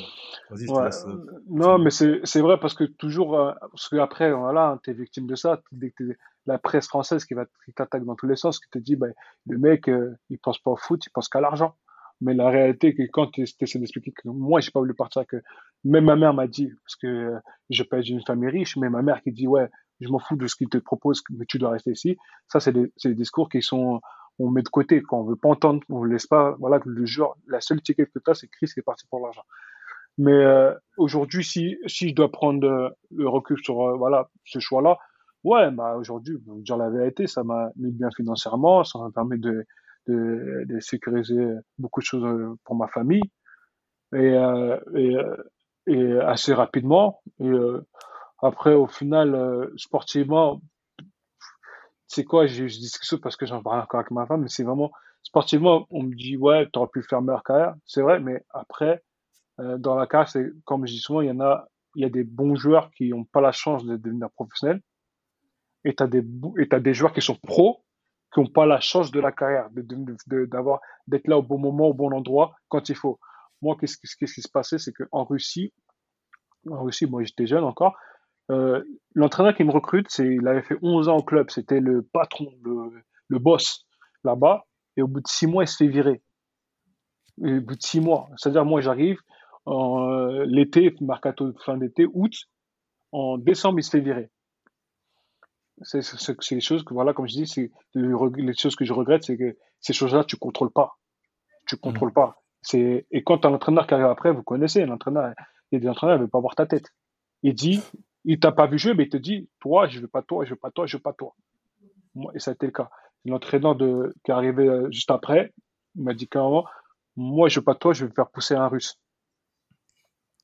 [0.49, 1.05] vas-y, laisse.
[1.07, 4.93] Euh, non, mais c'est vrai parce que toujours, euh, parce qu'après, voilà, hein, tu es
[4.93, 5.61] victime de ça.
[5.71, 8.97] Dès que la presse française qui va t'attaque dans tous les sens, qui te dit,
[8.97, 9.13] ben,
[9.47, 9.89] le mec,
[10.29, 11.73] il pense pas au foot, il pense qu'à l'argent.
[12.19, 15.37] Mais la réalité, que quand tu essaies d'expliquer que moi, j'ai pas voulu partir, que
[15.85, 17.33] même ma mère m'a dit, parce que
[17.69, 19.69] je pèse une famille riche, mais ma mère qui dit, ouais,
[20.01, 22.17] je m'en fous de ce qu'il te propose, mais tu dois rester ici.
[22.49, 24.01] Ça, c'est des, des discours qui sont
[24.39, 27.37] on met de côté, quand on veut pas entendre, on laisse pas, voilà, le genre,
[27.47, 29.43] la seule ticket que tu as, c'est Chris qui est parti pour l'argent.
[30.17, 34.59] Mais euh, aujourd'hui, si, si je dois prendre euh, le recul sur euh, voilà ce
[34.59, 34.97] choix-là,
[35.43, 39.65] ouais, bah aujourd'hui, dire la vérité, ça m'a mis bien financièrement, ça m'a permis de,
[40.07, 43.23] de, sécuriser beaucoup de choses pour ma famille
[44.13, 44.35] et,
[44.95, 45.15] et,
[45.87, 47.21] et assez rapidement.
[47.39, 47.51] Et
[48.41, 50.61] après, au final, sportivement,
[52.09, 54.49] c'est quoi, je, je dis ça parce que j'en parle encore avec ma femme, mais
[54.49, 54.91] c'est vraiment,
[55.21, 57.75] sportivement, on me dit, ouais, tu aurais pu faire meilleure carrière.
[57.85, 59.03] C'est vrai, mais après,
[59.59, 62.05] euh, dans la carrière, c'est, comme je dis souvent, il y en a, il y
[62.05, 64.81] a des bons joueurs qui n'ont pas la chance de devenir professionnels.
[65.85, 66.23] Et tu as des,
[66.67, 67.83] t'as des joueurs qui sont pros,
[68.33, 69.85] qui n'ont pas la chance de la carrière, de,
[71.07, 73.19] d'être là au bon moment, au bon endroit, quand il faut.
[73.61, 75.73] Moi, qu'est-ce, qu'est-ce qui se passait, c'est qu'en Russie,
[76.67, 77.95] en Russie, moi, j'étais jeune encore,
[78.49, 78.83] euh,
[79.13, 82.51] l'entraîneur qui me recrute, c'est, il avait fait 11 ans au club, c'était le patron,
[82.63, 83.85] le, boss
[84.23, 84.65] là-bas,
[84.97, 86.21] et au bout de 6 mois, il se fait virer.
[87.37, 89.19] au bout de 6 mois, c'est-à-dire moi j'arrive
[89.65, 92.33] en euh, l'été, mercato fin d'été, août,
[93.11, 94.29] en décembre, il se fait virer.
[95.81, 96.01] C'est,
[96.51, 99.55] les choses que, voilà, comme je dis, c'est les choses que je regrette, c'est que
[99.79, 100.97] ces choses-là, tu contrôles pas.
[101.67, 101.79] Tu mmh.
[101.79, 102.41] contrôles pas.
[102.73, 105.33] Et quand un entraîneur qui arrive après, vous connaissez, l'entraîneur,
[105.71, 106.93] il y a des entraîneurs, ne veut pas voir ta tête.
[107.43, 107.81] Il dit,
[108.25, 110.51] il t'a pas vu jouer, mais il te dit, toi, je veux pas toi, je
[110.51, 111.35] veux pas toi, je veux pas toi.
[112.33, 112.89] Et ça a été le cas.
[113.25, 115.53] L'entraîneur qui est arrivé euh, juste après,
[115.95, 116.65] m'a dit carrément,
[117.15, 118.99] moi, je veux pas toi, je vais faire pousser un russe.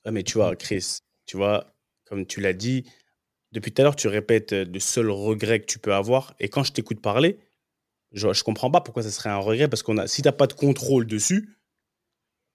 [0.09, 1.73] mais tu vois, Chris, tu vois,
[2.05, 2.89] comme tu l'as dit,
[3.51, 6.35] depuis tout à l'heure, tu répètes euh, le seul regret que tu peux avoir.
[6.39, 7.39] Et quand je t'écoute parler,
[8.11, 10.47] je, ne comprends pas pourquoi ça serait un regret, parce qu'on a, si t'as pas
[10.47, 11.57] de contrôle dessus,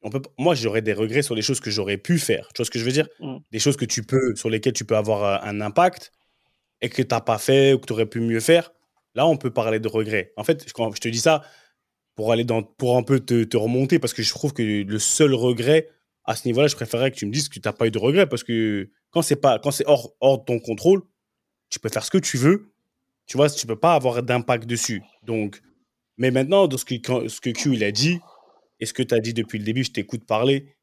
[0.09, 2.48] peut, moi, j'aurais des regrets sur les choses que j'aurais pu faire.
[2.55, 3.09] Tu vois ce que je veux dire?
[3.20, 3.36] Mmh.
[3.51, 6.12] Des choses que tu peux, sur lesquelles tu peux avoir euh, un impact
[6.80, 8.72] et que tu n'as pas fait ou que tu aurais pu mieux faire.
[9.14, 10.32] Là, on peut parler de regrets.
[10.36, 11.42] En fait, quand je te dis ça,
[12.14, 15.34] pour aller dans, pour un peu te, remonter, parce que je trouve que le seul
[15.34, 15.88] regret
[16.24, 17.98] à ce niveau-là, je préférerais que tu me dises que tu n'as pas eu de
[17.98, 21.03] regrets, parce que quand c'est pas, quand c'est hors, hors de ton contrôle,
[21.70, 22.72] tu peux faire ce que tu veux.
[23.26, 25.03] Tu vois, tu peux pas avoir d'impact dessus.
[25.22, 25.62] Donc,
[26.16, 28.20] mais maintenant, dans ce que, ce que Q il a dit,
[28.81, 30.74] et ce que tu as dit depuis le début, je t'écoute parler,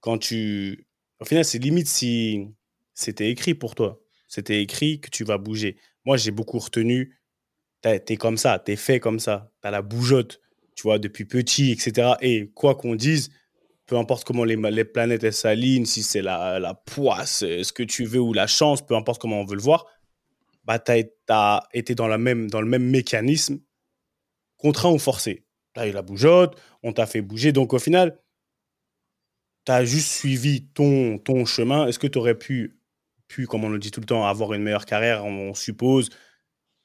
[0.00, 0.86] quand tu...
[1.20, 2.46] Au final, c'est limite si
[2.94, 4.00] c'était écrit pour toi.
[4.28, 5.78] C'était écrit que tu vas bouger.
[6.04, 7.18] Moi, j'ai beaucoup retenu,
[7.80, 10.40] t'es comme ça, t'es fait comme ça, t'as la bougeotte,
[10.74, 12.12] tu vois, depuis petit, etc.
[12.20, 13.30] Et quoi qu'on dise,
[13.86, 18.04] peu importe comment les, les planètes s'alignent, si c'est la, la poisse, ce que tu
[18.04, 19.86] veux ou la chance, peu importe comment on veut le voir,
[20.64, 20.92] bah, tu
[21.28, 23.60] as, été dans, dans le même mécanisme,
[24.58, 25.45] contraint ou forcé
[25.76, 27.52] tu eu la bougeotte, on t'a fait bouger.
[27.52, 28.18] Donc au final,
[29.64, 32.78] tu as juste suivi ton, ton chemin, est-ce que tu aurais pu,
[33.28, 36.10] pu, comme on le dit tout le temps, avoir une meilleure carrière, on, suppose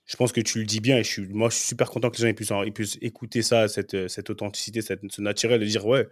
[0.06, 2.22] je pense que tu le dis bien et je moi je suis super content que
[2.22, 5.86] les gens puissent, ils puissent écouter ça, cette, cette authenticité, cette, ce naturel, de dire
[5.86, 6.08] ouais,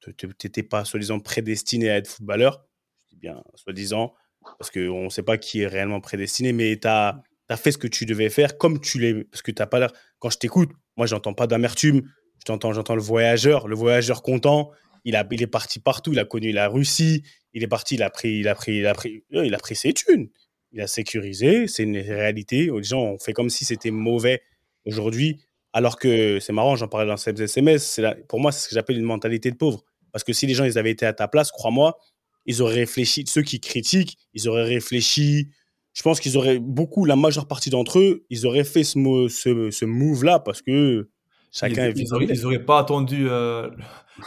[0.00, 2.66] tu n'étais pas soi-disant prédestiné à être footballeur.
[3.04, 4.14] Je dis bien soi-disant,
[4.58, 7.78] parce qu'on ne sait pas qui est réellement prédestiné, mais tu as, as, fait ce
[7.78, 9.24] que tu devais faire comme tu l'es.
[9.24, 9.92] Parce que tu pas l'air.
[10.18, 12.02] Quand je t'écoute, moi, j'entends pas d'amertume.
[12.46, 14.70] J'entends, j'entends le voyageur, le voyageur content.
[15.04, 16.12] Il, a, il est parti partout.
[16.12, 17.22] Il a connu la Russie.
[17.52, 17.94] Il est parti.
[17.96, 20.28] Il a pris, il a pris, il a pris, il a pris ses thunes.
[20.72, 21.68] Il a sécurisé.
[21.68, 22.70] C'est une réalité.
[22.74, 24.42] Les gens ont fait comme si c'était mauvais
[24.84, 25.40] aujourd'hui.
[25.72, 28.00] Alors que c'est marrant, j'en parlais dans ces SMS.
[28.28, 29.84] pour moi, c'est ce que j'appelle une mentalité de pauvre.
[30.12, 31.98] Parce que si les gens ils avaient été à ta place, crois-moi,
[32.46, 33.24] ils auraient réfléchi.
[33.26, 35.48] Ceux qui critiquent, ils auraient réfléchi.
[35.94, 39.70] Je pense qu'ils auraient beaucoup, la majeure partie d'entre eux, ils auraient fait ce, ce,
[39.70, 41.08] ce move-là parce que
[41.52, 43.28] chacun ils, ils, n'auraient pas attendu.
[43.28, 43.70] Euh,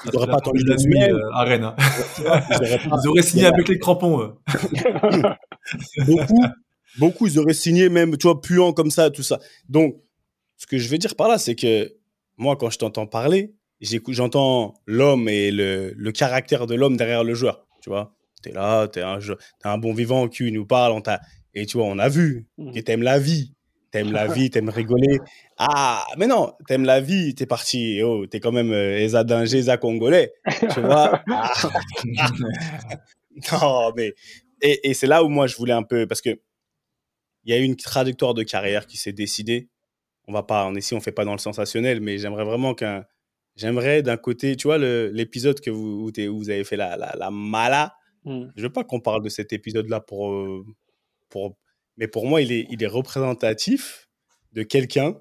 [0.05, 1.73] ils n'auraient pas attendu la semaine euh, à Rennes.
[2.61, 4.37] Ils, auraient signé avec les crampons.
[6.05, 6.43] beaucoup,
[6.97, 9.39] beaucoup, ils auraient signé même, tu vois, puant comme ça, tout ça.
[9.69, 9.95] Donc,
[10.57, 11.93] ce que je veux dire par là, c'est que
[12.37, 13.53] moi, quand je t'entends parler,
[14.09, 17.65] j'entends l'homme et le, le, caractère de l'homme derrière le joueur.
[17.81, 18.13] Tu vois,
[18.43, 19.27] tu es là, tu es, es,
[19.63, 21.01] un bon vivant qui nous parle, on
[21.57, 22.71] et tu vois, on a vu mmh.
[22.71, 23.53] que tu aimes la vie.
[23.91, 25.19] Tu aimes la vie, tu aimes rigoler.
[25.59, 27.99] Ah, mais non, tu aimes la vie, tu es parti.
[28.03, 30.31] Oh, tu es quand même euh, Danger, Congolais.
[30.71, 31.51] Tu vois ah.
[33.51, 34.13] Non, mais.
[34.61, 36.05] Et, et c'est là où moi je voulais un peu.
[36.05, 36.39] Parce que
[37.43, 39.67] il y a eu une trajectoire de carrière qui s'est décidée.
[40.27, 43.03] On va pas, on ici, on fait pas dans le sensationnel, mais j'aimerais vraiment qu'un
[43.55, 47.31] J'aimerais d'un côté, tu vois, l'épisode que vous, où, vous avez fait la, la, la
[47.31, 47.95] mala.
[48.25, 48.49] Mmh.
[48.55, 50.63] Je veux pas qu'on parle de cet épisode-là pour, euh,
[51.29, 51.57] pour.
[51.97, 54.07] Mais pour moi, il est, il est représentatif
[54.53, 55.15] de quelqu'un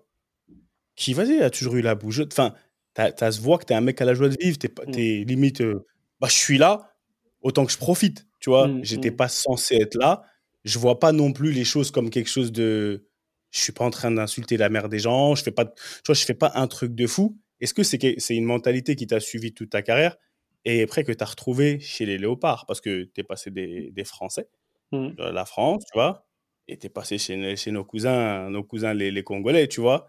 [0.95, 2.33] qui, vas-y, a toujours eu la bougeotte.
[2.33, 2.55] Enfin,
[2.95, 4.59] tu as se voit que tu es un mec à la joie de vivre.
[4.59, 5.27] Tu es, mmh.
[5.27, 5.87] limite, euh,
[6.21, 6.95] bah, je suis là,
[7.43, 8.27] autant que je profite.
[8.41, 10.23] Tu vois, mmh, j'étais pas censé être là.
[10.65, 13.07] Je vois pas non plus les choses comme quelque chose de.
[13.53, 15.35] Je suis pas en train d'insulter la mère des gens.
[15.35, 15.73] Je fais pas, tu
[16.07, 17.39] vois, je fais pas un truc de fou.
[17.61, 20.17] Est-ce que c'est une mentalité qui t'a suivi toute ta carrière
[20.65, 22.67] et après que tu as retrouvé chez les Léopards?
[22.67, 24.49] Parce que tu es passé des, Français,
[24.93, 25.11] mmh.
[25.11, 26.27] de la France, tu vois,
[26.69, 30.09] et tu es passé chez, chez, nos cousins, nos cousins les, Congolais, tu vois.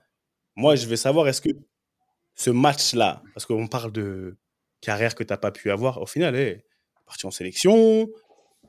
[0.56, 1.50] Moi, je veux savoir, est-ce que
[2.36, 4.38] ce match-là, parce qu'on parle de
[4.82, 6.64] carrière que tu n'as pas pu avoir, au final, tu
[7.06, 8.08] parti en sélection,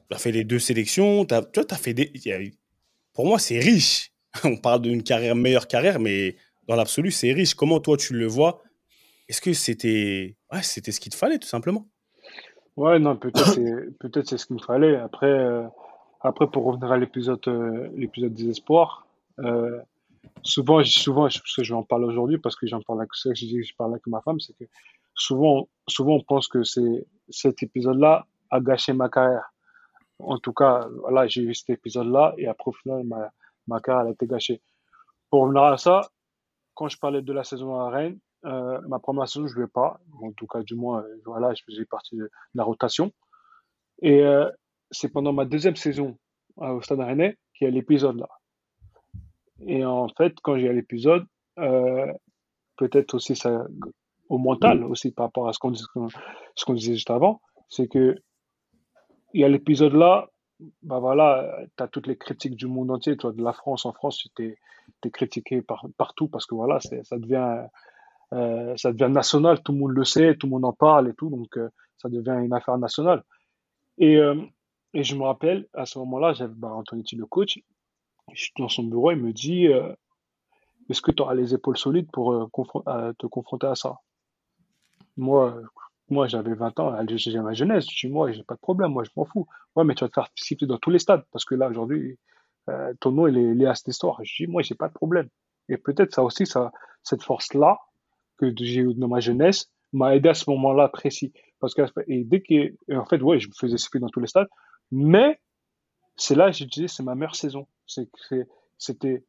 [0.09, 2.13] tu as fait les deux sélections, tu as, fait des.
[3.13, 4.13] Pour moi, c'est riche.
[4.45, 6.37] On parle d'une carrière, meilleure carrière, mais
[6.67, 7.55] dans l'absolu, c'est riche.
[7.55, 8.63] Comment toi, tu le vois?
[9.29, 11.89] Est-ce que c'était ouais, c'était ce qu'il te fallait, tout simplement?
[12.77, 14.97] Ouais, non, peut-être c'est peut c'est ce qu'il me fallait.
[14.97, 15.65] Après, euh,
[16.21, 19.07] après pour revenir à l'épisode euh, l'épisode des espoirs,
[19.41, 19.81] euh,
[20.43, 23.33] souvent, souvent, parce que je vais en parler aujourd'hui, parce que j'en parle avec, je,
[23.35, 24.65] je parle avec ma femme, c'est que
[25.15, 29.53] souvent, souvent on pense que c'est cet épisode-là a gâché ma carrière.
[30.19, 33.31] En tout cas, voilà, j'ai eu cet épisode-là et après au final, ma,
[33.67, 34.61] ma carrière a été gâchée.
[35.31, 36.01] Pour revenir à ça,
[36.75, 39.67] quand je parlais de la saison à Rennes, euh, ma première saison, je ne jouais
[39.67, 40.01] pas.
[40.23, 43.13] En tout cas, du moins, euh, voilà, je faisais partie de la rotation.
[44.01, 44.49] Et euh,
[44.91, 46.19] c'est pendant ma deuxième saison
[46.57, 48.29] au Stade Rennais qu'il y a l'épisode là.
[49.67, 51.27] Et en fait, quand j'ai l'épisode,
[51.57, 53.67] peut-être aussi ça,
[54.29, 58.15] au mental aussi par rapport à ce qu'on disait juste avant, c'est que
[59.35, 60.29] il y a l'épisode là,
[60.83, 63.93] bah voilà, tu as toutes les critiques du monde entier, toi de la France en
[63.93, 64.57] France, tu
[65.03, 67.67] es, critiqué par, partout parce que voilà, ça devient
[68.35, 71.15] euh, ça devient national, tout le monde le sait, tout le monde en parle et
[71.15, 73.23] tout, donc euh, ça devient une affaire nationale.
[73.97, 74.35] Et, euh,
[74.95, 77.61] et je me rappelle, à ce moment-là, j'avais bah, Antonetti, le coach,
[78.33, 79.67] je suis dans son bureau, il me dit
[80.89, 82.51] Est-ce que tu auras les épaules solides pour
[83.19, 83.97] te confronter à ça?
[85.17, 85.61] Moi,
[86.11, 89.05] moi j'avais 20 ans, j'ai ma jeunesse, je dis Moi, j'ai pas de problème, moi,
[89.05, 89.47] je m'en fous.
[89.77, 92.19] Ouais, mais tu vas te faire siffler dans tous les stades, parce que là, aujourd'hui,
[93.01, 94.19] ton nom, il est lié à cette histoire.
[94.23, 95.29] Je dis Moi, j'ai pas de problème.
[95.69, 96.73] Et peut-être ça aussi, ça,
[97.03, 97.79] cette force-là,
[98.39, 101.33] que j'ai eu dans ma jeunesse m'a aidé à ce moment-là précis.
[101.61, 104.27] Parce que, et dès que, en fait, ouais, je me faisais siffler dans tous les
[104.27, 104.49] stades,
[104.91, 105.41] mais
[106.17, 107.67] c'est là j'ai dit, c'est ma meilleure saison.
[107.87, 109.25] C'était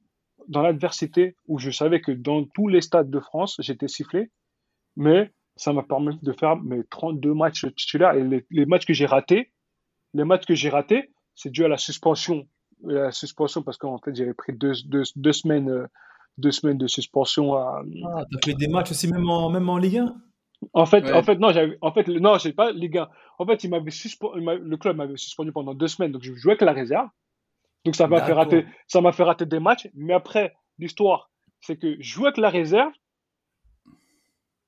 [0.48, 4.32] dans l'adversité où je savais que dans tous les stades de France, j'étais sifflé,
[4.96, 9.06] mais ça m'a permis de faire mes 32 matchs titulaires et les, matchs que j'ai
[9.06, 9.52] ratés,
[10.14, 12.48] les matchs que j'ai ratés, c'est dû à la suspension.
[12.82, 15.86] La suspension parce qu'en fait, j'avais pris deux semaines euh,
[16.40, 17.84] deux semaines de suspension à.
[18.06, 20.16] Ah, t'as fait des matchs aussi même en, même en Ligue 1
[20.74, 23.10] en fait, en fait, non, en fait, non, j'ai pas Ligue 1.
[23.40, 26.52] En fait, il m'avait suspendu, le club m'avait suspendu pendant deux semaines, donc je jouais
[26.52, 27.08] avec la réserve.
[27.86, 29.88] Donc ça m'a fait rater, ça m'a fait rater des matchs.
[29.94, 31.32] Mais après, l'histoire,
[31.62, 32.92] c'est que je jouais avec la réserve.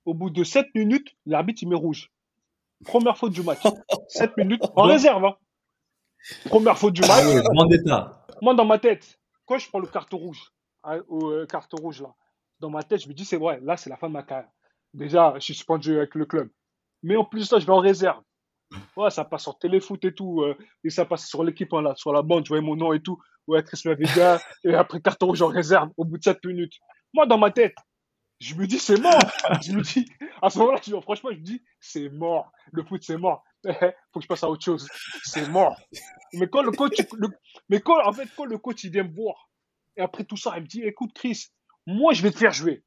[0.05, 2.09] Au bout de 7 minutes, l'arbitre il met rouge.
[2.85, 3.59] Première faute du match.
[4.07, 5.25] 7 minutes en réserve.
[5.25, 5.35] Hein.
[6.45, 7.11] Première faute du match.
[7.11, 7.23] Ah
[8.41, 10.51] Moi, dans ma tête, quand je prends le carton rouge,
[10.83, 12.15] hein, euh, carte rouge là,
[12.59, 14.49] dans ma tête, je me dis, c'est vrai, là, c'est la fin de ma carrière.
[14.93, 16.49] Déjà, je suis suspendu avec le club.
[17.03, 18.21] Mais en plus, là, je vais en réserve.
[18.95, 20.41] Ouais, ça passe sur téléfoot et tout.
[20.41, 22.93] Euh, et ça passe sur l'équipe, hein, là, sur la bande, je voyais mon nom
[22.93, 23.17] et tout.
[23.47, 24.39] Ouais, Chris Maviga.
[24.63, 26.73] et après, carton rouge en réserve, au bout de 7 minutes.
[27.13, 27.75] Moi, dans ma tête,
[28.39, 29.19] je me dis, c'est mort.
[29.61, 30.09] je me dis,
[30.41, 32.51] à ce moment-là, franchement, je me dis, c'est mort.
[32.71, 33.43] Le foot, c'est mort.
[33.63, 34.87] Faut que je passe à autre chose.
[35.23, 35.75] C'est mort.
[36.33, 36.97] Mais quand le coach,
[37.69, 39.49] mais quand, en fait, quand le coach, il vient me voir,
[39.97, 41.47] et après tout ça, il me dit, écoute, Chris,
[41.85, 42.83] moi, je vais te faire jouer.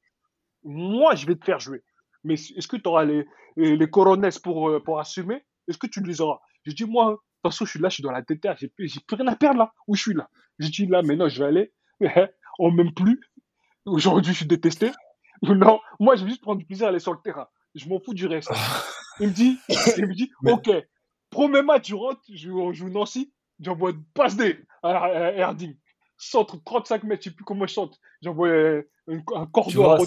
[0.64, 1.84] Moi, je vais te faire jouer.
[2.24, 5.42] Mais est-ce que tu auras les, les, coronets pour, euh, pour assumer?
[5.68, 6.40] Est-ce que tu les auras?
[6.64, 8.68] Je dis, moi, de toute façon, je suis là, je suis dans la tête, j'ai
[8.68, 9.72] plus, plus rien à perdre là.
[9.86, 10.28] Où je suis là?
[10.58, 11.72] Je dis, là, maintenant, je vais aller.
[12.58, 13.20] On m'aime plus.
[13.84, 14.90] Aujourd'hui, je suis détesté.
[15.42, 17.48] Non, moi, je vais juste prendre du plaisir à aller sur le terrain.
[17.74, 18.50] Je m'en fous du reste.
[19.20, 19.58] Il me dit,
[19.96, 20.70] il me dit, ok,
[21.30, 25.76] premier match, je rentre, je joue Nancy, j'envoie une passe D à Erding.
[26.16, 27.98] Centre 35 mètres, je sais plus comment je chante.
[28.22, 28.48] J'envoie
[29.08, 29.98] un, cordon à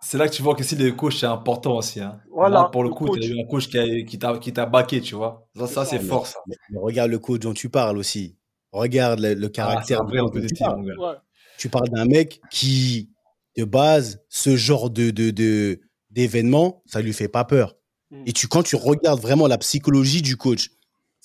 [0.00, 2.00] C'est là que tu vois que si le coach c'est important aussi.
[2.00, 2.20] Hein.
[2.30, 5.48] Voilà, pour le, coup, tu as eu un coach qui, t'a baqué, tu vois.
[5.56, 6.38] Ça, ça c'est fort, ça.
[6.74, 8.36] regarde le coach dont tu parles aussi.
[8.72, 10.00] Regarde le, ah, caractère.
[10.02, 11.20] Ah, vrai, tu, parles.
[11.58, 13.10] tu parles d'un mec qui,
[13.56, 15.80] de base, ce genre de, de,
[16.10, 17.76] d'événement, ça lui fait pas peur.
[18.10, 18.24] Mm.
[18.26, 20.70] Et tu, quand tu regardes vraiment la psychologie du coach,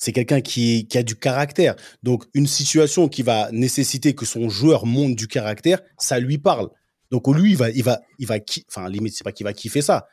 [0.01, 1.75] c'est quelqu'un qui, qui a du caractère.
[2.01, 6.69] Donc, une situation qui va nécessiter que son joueur monte du caractère, ça lui parle.
[7.11, 8.37] Donc, lui, il va, il va, il va,
[8.67, 10.07] enfin, limite, c'est pas qu'il va kiffer ça.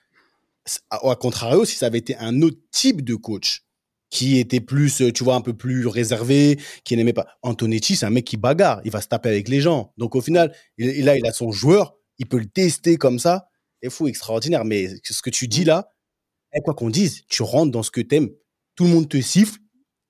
[0.90, 3.64] À contrario, si ça avait été un autre type de coach,
[4.10, 7.26] qui était plus, tu vois, un peu plus réservé, qui n'aimait pas.
[7.40, 9.94] Antonetti, c'est un mec qui bagarre, il va se taper avec les gens.
[9.96, 13.48] Donc au final, il, là, il a son joueur, il peut le tester comme ça.
[13.82, 14.66] C'est fou, extraordinaire.
[14.66, 15.90] Mais ce que tu dis là,
[16.52, 18.28] eh, quoi qu'on dise, tu rentres dans ce que t'aimes.
[18.74, 19.58] Tout le monde te siffle,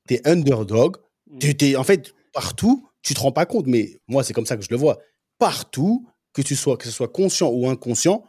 [0.09, 0.97] t'es underdog.
[1.31, 1.39] Mm.
[1.39, 4.57] Tu t'es, en fait, partout, tu te rends pas compte, mais moi, c'est comme ça
[4.57, 4.99] que je le vois.
[5.39, 8.25] Partout, que tu sois, que ce soit conscient ou inconscient,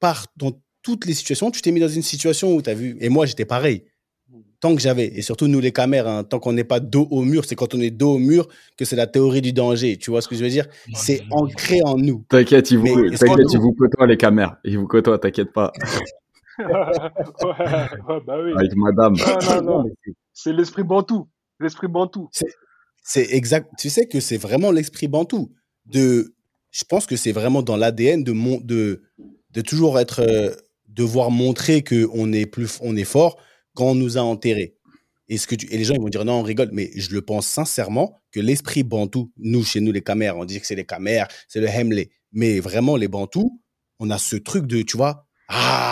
[0.00, 2.96] par, dans toutes les situations, tu t'es mis dans une situation où tu as vu.
[3.00, 3.84] Et moi, j'étais pareil.
[4.30, 4.40] Mm.
[4.60, 7.22] Tant que j'avais, et surtout nous les caméras, hein, tant qu'on n'est pas dos au
[7.22, 9.96] mur, c'est quand on est dos au mur que c'est la théorie du danger.
[9.98, 10.66] Tu vois ce que je veux dire?
[10.94, 12.24] C'est ancré en nous.
[12.28, 14.58] T'inquiète, ils vous, t'inquiète, ils vous côtoient les caméras.
[14.64, 15.72] Ils vous côtoient, t'inquiète pas.
[16.58, 18.52] ouais, bah oui.
[18.56, 19.14] Avec madame.
[19.14, 19.90] Non, non, non.
[20.32, 21.28] C'est l'esprit bantou.
[21.60, 22.28] L'esprit bantou.
[23.02, 23.70] C'est exact.
[23.78, 25.52] Tu sais que c'est vraiment l'esprit bantou.
[25.86, 26.34] De,
[26.70, 29.02] je pense que c'est vraiment dans l'ADN de, mon, de,
[29.50, 30.54] de toujours être, euh,
[30.98, 33.38] devoir montrer qu'on est plus, on est fort
[33.74, 34.74] quand on nous a enterrés.
[35.28, 37.14] Et, ce que tu, et les gens ils vont dire non, on rigole, mais je
[37.14, 40.74] le pense sincèrement que l'esprit bantou, nous, chez nous, les camères, on dit que c'est
[40.74, 42.10] les camères, c'est le hemley.
[42.32, 43.60] Mais vraiment, les bantous,
[43.98, 45.87] on a ce truc de, tu vois, ah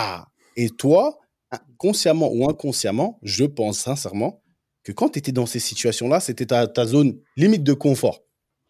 [0.57, 1.19] Et toi,
[1.77, 4.41] consciemment ou inconsciemment, je pense sincèrement
[4.83, 8.23] que quand tu étais dans ces situations-là, c'était ta, ta, zone limite de confort.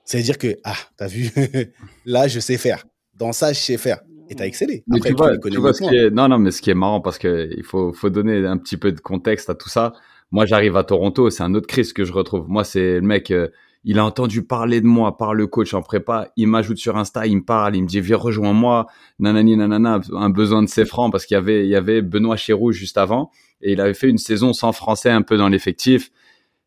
[0.04, 1.32] C'est-à-dire que, ah, t'as vu,
[2.06, 2.86] là, je sais faire.
[3.16, 4.02] Dans ça, je sais faire.
[4.30, 4.84] Et t'as excellé.
[4.88, 6.10] Mais tu, vois, tu vois ce qui est...
[6.10, 8.92] Non, non, mais ce qui est marrant, parce qu'il faut, faut donner un petit peu
[8.92, 9.94] de contexte à tout ça.
[10.32, 12.50] Moi, j'arrive à Toronto, c'est un autre Chris que je retrouve.
[12.50, 13.48] Moi, c'est le mec, euh,
[13.90, 16.28] il a entendu parler de moi par le coach en prépa.
[16.36, 20.30] Il m'ajoute sur Insta, il me parle, il me dit viens rejoins-moi, nanani nanana, un
[20.30, 23.32] besoin de ses francs parce qu'il y avait il y avait Benoît Chéroux juste avant
[23.62, 26.10] et il avait fait une saison sans français un peu dans l'effectif.
[26.10, 26.14] Tu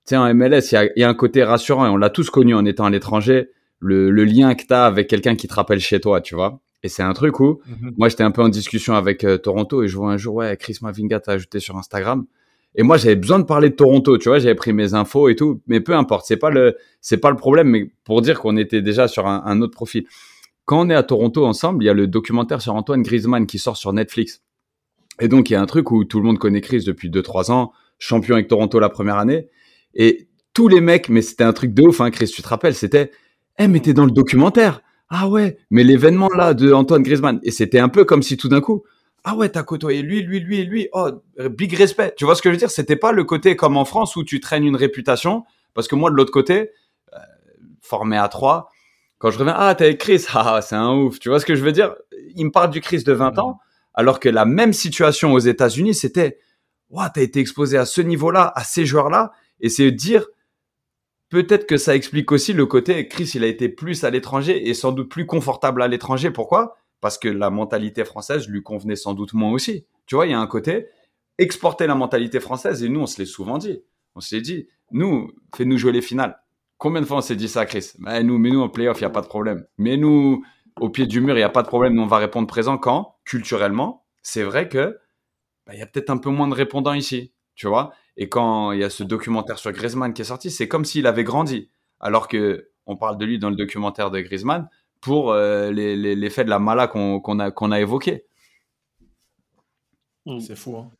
[0.06, 2.08] sais en MLS, il y a, il y a un côté rassurant et on l'a
[2.08, 3.50] tous connu en étant à l'étranger,
[3.80, 6.62] le, le lien que tu as avec quelqu'un qui te rappelle chez toi, tu vois.
[6.82, 7.92] Et c'est un truc où mhm.
[7.98, 10.56] moi j'étais un peu en discussion avec euh, Toronto et je vois un jour ouais
[10.56, 12.24] Chris Mavinga t'a ajouté sur Instagram.
[12.76, 15.34] Et moi, j'avais besoin de parler de Toronto, tu vois, j'avais pris mes infos et
[15.34, 18.56] tout, mais peu importe, c'est pas le, c'est pas le problème, mais pour dire qu'on
[18.56, 20.06] était déjà sur un, autre profil.
[20.66, 23.58] Quand on est à Toronto ensemble, il y a le documentaire sur Antoine Griezmann qui
[23.58, 24.42] sort sur Netflix.
[25.20, 27.50] Et donc, il y a un truc où tout le monde connaît Chris depuis 2-3
[27.50, 29.48] ans, champion avec Toronto la première année.
[29.94, 32.74] Et tous les mecs, mais c'était un truc de ouf, hein, Chris, tu te rappelles,
[32.74, 33.10] c'était,
[33.58, 34.80] eh, mais t'es dans le documentaire.
[35.08, 37.40] Ah ouais, mais l'événement là de Antoine Griezmann.
[37.42, 38.84] Et c'était un peu comme si tout d'un coup,
[39.24, 40.88] ah ouais, t'as côtoyé lui, lui, lui lui.
[40.92, 41.10] Oh,
[41.50, 42.14] big respect.
[42.16, 42.70] Tu vois ce que je veux dire?
[42.70, 45.44] C'était pas le côté comme en France où tu traînes une réputation.
[45.74, 46.70] Parce que moi, de l'autre côté,
[47.12, 47.18] euh,
[47.80, 48.70] formé à trois,
[49.18, 51.18] quand je reviens, ah, t'es avec Chris, ah, c'est un ouf.
[51.20, 51.94] Tu vois ce que je veux dire?
[52.34, 53.58] Il me parle du Chris de 20 ans,
[53.94, 56.38] alors que la même situation aux États-Unis, c'était,
[56.88, 59.32] ouais, t'as été exposé à ce niveau-là, à ces joueurs-là.
[59.60, 60.26] Et c'est dire,
[61.28, 64.74] peut-être que ça explique aussi le côté, Chris, il a été plus à l'étranger et
[64.74, 66.30] sans doute plus confortable à l'étranger.
[66.30, 66.78] Pourquoi?
[67.00, 69.86] Parce que la mentalité française lui convenait sans doute moins aussi.
[70.06, 70.88] Tu vois, il y a un côté
[71.38, 73.82] exporter la mentalité française et nous, on se l'est souvent dit.
[74.14, 76.38] On s'est dit, nous, fais-nous jouer les finales.
[76.76, 77.92] Combien de fois on s'est dit ça, Chris?
[77.98, 79.64] Bah, nous, Mais nous en playoff, il n'y a pas de problème.
[79.78, 80.44] Mais nous,
[80.78, 81.94] au pied du mur, il n'y a pas de problème.
[81.94, 84.98] Nous, on va répondre présent quand, culturellement, c'est vrai que
[85.66, 87.92] bah, il y a peut-être un peu moins de répondants ici, tu vois?
[88.16, 91.06] Et quand il y a ce documentaire sur Griezmann qui est sorti, c'est comme s'il
[91.06, 91.70] avait grandi.
[92.00, 94.68] Alors que on parle de lui dans le documentaire de Griezmann
[95.00, 98.24] pour euh, les, faits de la mala qu'on a, qu'on a évoqués.
[100.26, 100.40] Mm.
[100.40, 100.76] C'est fou.
[100.76, 100.90] Hein.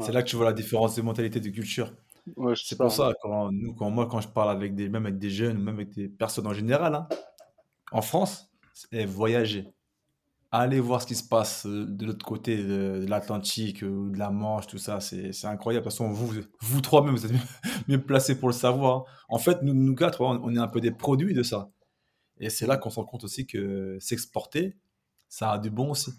[0.00, 1.92] C'est là que tu vois la différence de mentalité, de culture.
[2.56, 5.30] c'est pour ça, quand, nous, quand moi, quand je parle avec des, même avec des
[5.30, 7.08] jeunes, même avec des personnes en général, hein,
[7.92, 9.66] en France, c'est voyager.
[10.52, 14.30] Allez voir ce qui se passe euh, de l'autre côté de, l'Atlantique ou de la
[14.30, 15.84] Manche, tout ça, c'est incroyable.
[15.84, 17.32] De toute façon, vous, vous trois même, vous êtes
[17.88, 18.96] mieux, placés pour le savoir.
[18.96, 19.04] Hein.
[19.28, 21.70] En fait, nous, nous quatre, on est un peu des produits de ça.
[22.40, 24.76] Et c'est là qu'on se rend compte aussi que s'exporter,
[25.28, 26.12] ça a du bon aussi.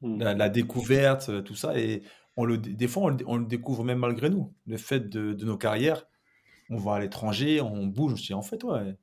[0.00, 0.18] Hmm.
[0.18, 1.78] La, découverte, euh, tout ça.
[1.78, 2.02] Et
[2.36, 4.52] on le, des fois, on le, découvre même malgré nous.
[4.66, 6.04] Le fait de, nos carrières,
[6.70, 8.30] on va à l'étranger, on bouge.
[8.32, 8.96] en fait, ouais,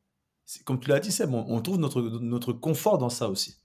[0.64, 3.58] comme tu l'as dit, Seb, on, trouve notre, notre confort dans ça aussi.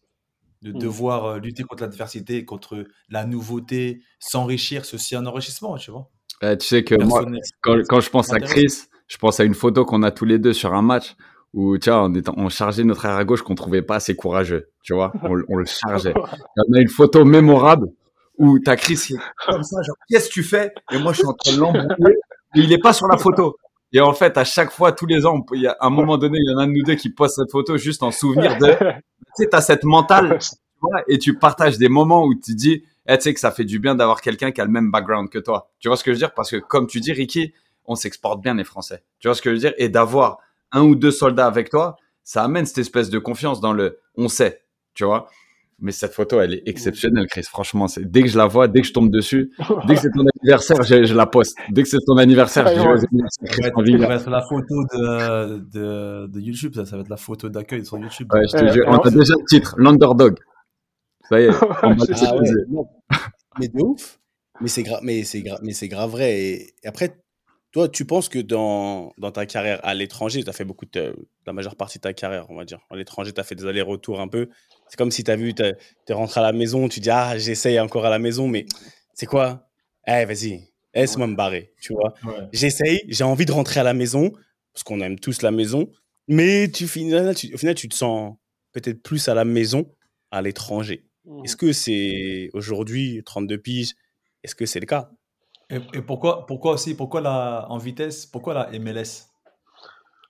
[0.63, 0.79] De hmm.
[0.79, 6.11] devoir euh, lutter contre l'adversité, contre la nouveauté, s'enrichir, ceci un enrichissement, tu vois.
[6.41, 7.25] tu sais que moi,
[7.63, 10.39] quand, quand, je pense à Chris, je pense à une photo qu'on a tous les
[10.39, 11.17] deux sur un match
[11.55, 14.69] où tu vois, on, on chargeait notre air à gauche qu'on trouvait pas assez courageux,
[14.83, 16.15] tu vois, on, on le chargeait.
[16.57, 17.89] On a une photo mémorable
[18.39, 19.09] où t'as Chris
[19.47, 20.73] comme ça, genre qu'est-ce que tu fais?
[20.93, 22.17] Et moi je suis en train de l'embrouiller,
[22.55, 23.57] et il est pas sur la photo.
[23.93, 26.39] Et en fait, à chaque fois, tous les ans, il y a un moment donné,
[26.41, 28.57] il y en a un de nous deux qui poste cette photo juste en souvenir
[28.59, 28.69] de.
[28.69, 29.03] tu
[29.35, 33.17] sais, t'as cette mentale, tu vois, et tu partages des moments où tu dis, eh,
[33.19, 35.41] tu sais que ça fait du bien d'avoir quelqu'un qui a le même background que
[35.41, 35.71] toi.
[35.81, 36.35] Tu vois ce que je veux dire?
[36.35, 37.53] Parce que comme tu dis, Ricky,
[37.85, 39.03] on s'exporte bien les Français.
[39.19, 39.75] Tu vois ce que je veux dire?
[39.77, 40.39] Et d'avoir
[40.73, 44.29] un ou deux soldats avec toi, ça amène cette espèce de confiance dans le on
[44.29, 44.63] sait,
[44.95, 45.29] tu vois.
[45.83, 47.45] Mais cette photo, elle est exceptionnelle, Chris.
[47.45, 49.51] Franchement, c'est dès que je la vois, dès que je tombe dessus,
[49.87, 51.57] dès que c'est ton anniversaire, je, la poste.
[51.71, 52.75] Dès que c'est ton anniversaire, je
[53.07, 57.17] dis Ça va être la photo de, de, de, YouTube, ça, ça va être la
[57.17, 58.29] photo d'accueil sur YouTube.
[58.33, 60.39] Ouais, je te jure, on a déjà le titre, l'underdog.
[61.31, 61.49] Ça y est,
[61.83, 62.05] on va
[63.11, 63.19] ah
[63.59, 64.19] Mais de ouf.
[64.61, 66.33] Mais c'est grave, mais c'est grave, mais c'est grave vrai.
[66.35, 67.17] Et après,
[67.73, 71.15] toi, tu penses que dans, dans ta carrière à l'étranger, tu as fait beaucoup de
[71.47, 72.81] la majeure partie de ta carrière, on va dire.
[72.91, 74.49] À l'étranger, tu as fait des allers-retours un peu.
[74.89, 77.39] C'est comme si tu as vu, tu es rentré à la maison, tu dis, ah,
[77.39, 78.67] j'essaye encore à la maison, mais
[79.15, 79.69] c'est quoi?
[80.07, 80.65] Eh, vas-y,
[80.95, 82.15] laisse-moi me barrer, tu vois.
[82.53, 84.33] J'essaye, j'ai envie de rentrer à la maison,
[84.73, 85.91] parce qu'on aime tous la maison,
[86.27, 88.35] mais tu, au final, tu te sens
[88.73, 89.95] peut-être plus à la maison
[90.33, 91.07] à l'étranger.
[91.25, 91.45] Mmh.
[91.45, 93.95] Est-ce que c'est aujourd'hui, 32 piges,
[94.43, 95.11] est-ce que c'est le cas?
[95.71, 99.29] Et, pourquoi, pourquoi aussi, pourquoi la, en vitesse, pourquoi la MLS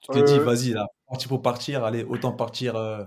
[0.02, 3.04] Tu t'es dit, euh, vas-y, là, parti pour partir, allez, autant partir, euh,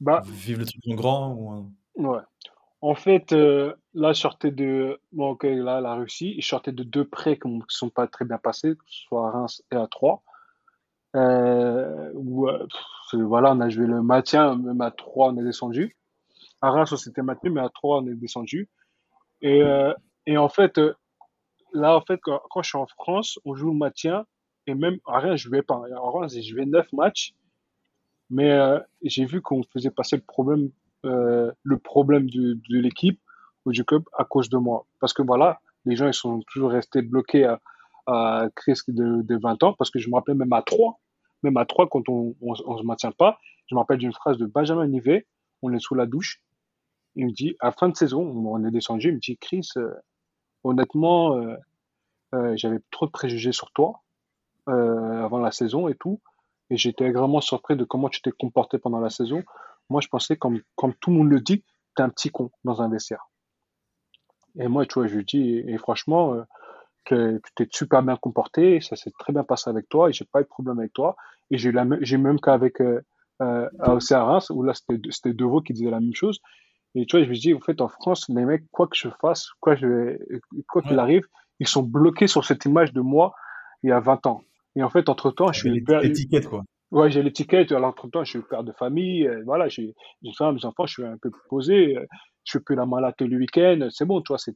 [0.00, 1.72] bah, vivre le truc en grand ou...
[1.96, 2.20] Ouais.
[2.82, 5.00] En fait, euh, là, je sortais de.
[5.10, 8.26] Bon, ok, là, la Russie, je sortais de deux prêts qui ne sont pas très
[8.26, 10.20] bien passés, soit à Reims et à Troyes.
[11.14, 12.46] où,
[13.14, 15.96] voilà, on a joué le maintien, même à Troyes, on est descendu.
[16.60, 18.68] À Reims, on s'était maintenu, mais à Troyes, on est descendu.
[19.40, 19.62] Et,
[20.26, 20.78] et en fait,
[21.74, 24.24] là, en fait, quand, je suis en France, on joue le maintien
[24.66, 25.82] et même à rien, je vais pas.
[26.00, 27.34] En France, j'ai joué neuf matchs,
[28.30, 30.70] mais euh, j'ai vu qu'on faisait passer le problème,
[31.04, 33.20] euh, le problème de, l'équipe
[33.66, 34.86] ou du club à cause de moi.
[35.00, 37.60] Parce que voilà, les gens ils sont toujours restés bloqués à,
[38.06, 38.46] à
[38.88, 40.98] de, de 20 ans parce que je me rappelle même à 3,
[41.42, 44.46] même à 3 quand on, on, se maintient pas, je me rappelle d'une phrase de
[44.46, 45.26] Benjamin Nivet,
[45.62, 46.40] on est sous la douche,
[47.16, 49.90] il me dit à fin de saison, on est descendu, il me dit Chris, euh,
[50.64, 51.56] honnêtement, euh,
[52.34, 54.02] euh, j'avais trop de préjugés sur toi
[54.68, 56.20] euh, avant la saison et tout.
[56.70, 59.42] Et j'étais vraiment surpris de comment tu t'es comporté pendant la saison.
[59.90, 61.62] Moi, je pensais, comme, comme tout le monde le dit,
[61.94, 63.28] t'es un petit con dans un vestiaire.
[64.58, 66.42] Et moi, tu vois, je lui dis, et, franchement,
[67.04, 70.24] que tu t'es super bien comporté, ça s'est très bien passé avec toi, et j'ai
[70.24, 71.16] pas eu de problème avec toi.
[71.50, 73.02] Et j'ai j'ai même qu'avec euh,
[73.42, 76.40] euh, Reims, où là, c'était Deveau qui disait la même chose.
[76.94, 79.08] Et tu vois, je me dis, en fait, en France, les mecs, quoi que je
[79.20, 80.18] fasse, quoi je
[80.68, 81.26] quoi qu'il arrive,
[81.60, 83.34] ils sont bloqués sur cette image de moi
[83.82, 84.42] il y a 20 ans.
[84.76, 86.00] Et en fait, entre-temps, je suis père...
[86.00, 86.64] L'étiquette, quoi.
[86.90, 87.72] Ouais, j'ai l'étiquette.
[87.72, 89.26] Alors, entre-temps, je suis père de famille.
[89.26, 91.96] Euh, voilà, j'ai une femme, des enfants, je suis un peu posé.
[91.96, 92.06] Euh,
[92.44, 93.88] je fais plus la malade le week-end.
[93.90, 94.54] C'est bon, tu vois, c'est,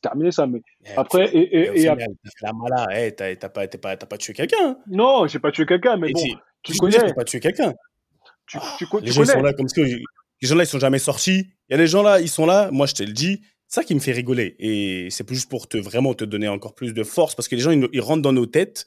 [0.00, 0.46] terminé ça.
[0.46, 4.56] Mais eh, après, et, et, la malade, hey, t'as, pas, pas, pas tué quelqu'un.
[4.60, 4.76] Hein.
[4.86, 6.20] Non, j'ai pas tué quelqu'un, mais bon,
[6.62, 6.98] tu, connais.
[6.98, 7.72] T'as pas tué quelqu'un.
[8.46, 10.02] Tu, tu, les gens sont là comme si
[10.40, 11.48] les gens là, ils sont jamais sortis.
[11.68, 12.70] Il y a des gens là, ils sont là.
[12.70, 13.40] Moi, je te le dis.
[13.66, 14.56] C'est ça qui me fait rigoler.
[14.58, 17.60] Et c'est juste pour te vraiment te donner encore plus de force parce que les
[17.60, 18.86] gens, ils, rentrent dans nos têtes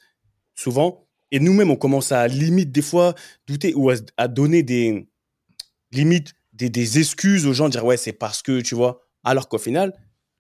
[0.56, 1.08] souvent.
[1.30, 3.14] Et nous-mêmes, on commence à limite des fois
[3.48, 5.08] douter ou à, donner des
[5.92, 9.02] limites, des, excuses aux gens, dire ouais, c'est parce que, tu vois.
[9.24, 9.94] Alors qu'au final,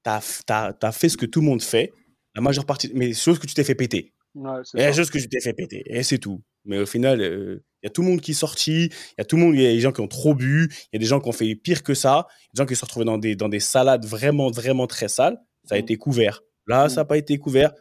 [0.03, 1.93] tu as, as, fait ce que tout le monde fait,
[2.35, 4.13] la majeure partie, mais chose que tu t'es fait péter.
[4.33, 5.83] Ouais, la chose que tu t'es fait péter.
[5.85, 6.41] Et c'est tout.
[6.65, 9.21] Mais au final, euh, il y a tout le monde qui est sorti, il y
[9.21, 10.95] a tout le monde, il y a des gens qui ont trop bu, il y
[10.97, 13.05] a des gens qui ont fait pire que ça, des gens qui se sont retrouvés
[13.05, 15.39] dans des, dans des salades vraiment, vraiment très sales.
[15.63, 16.41] Ça a été couvert.
[16.67, 17.71] Là, ça n'a pas été couvert.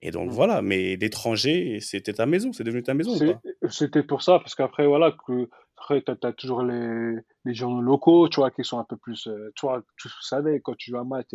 [0.00, 3.14] Et donc voilà, mais l'étranger, c'était ta maison, c'est devenu ta maison.
[3.68, 8.28] C'était pour ça, parce qu'après, voilà, que, après, tu as, toujours les, les, gens locaux,
[8.28, 9.26] tu vois, qui sont un peu plus.
[9.26, 11.34] Euh, tu vois, tu savais, quand tu joues à maths,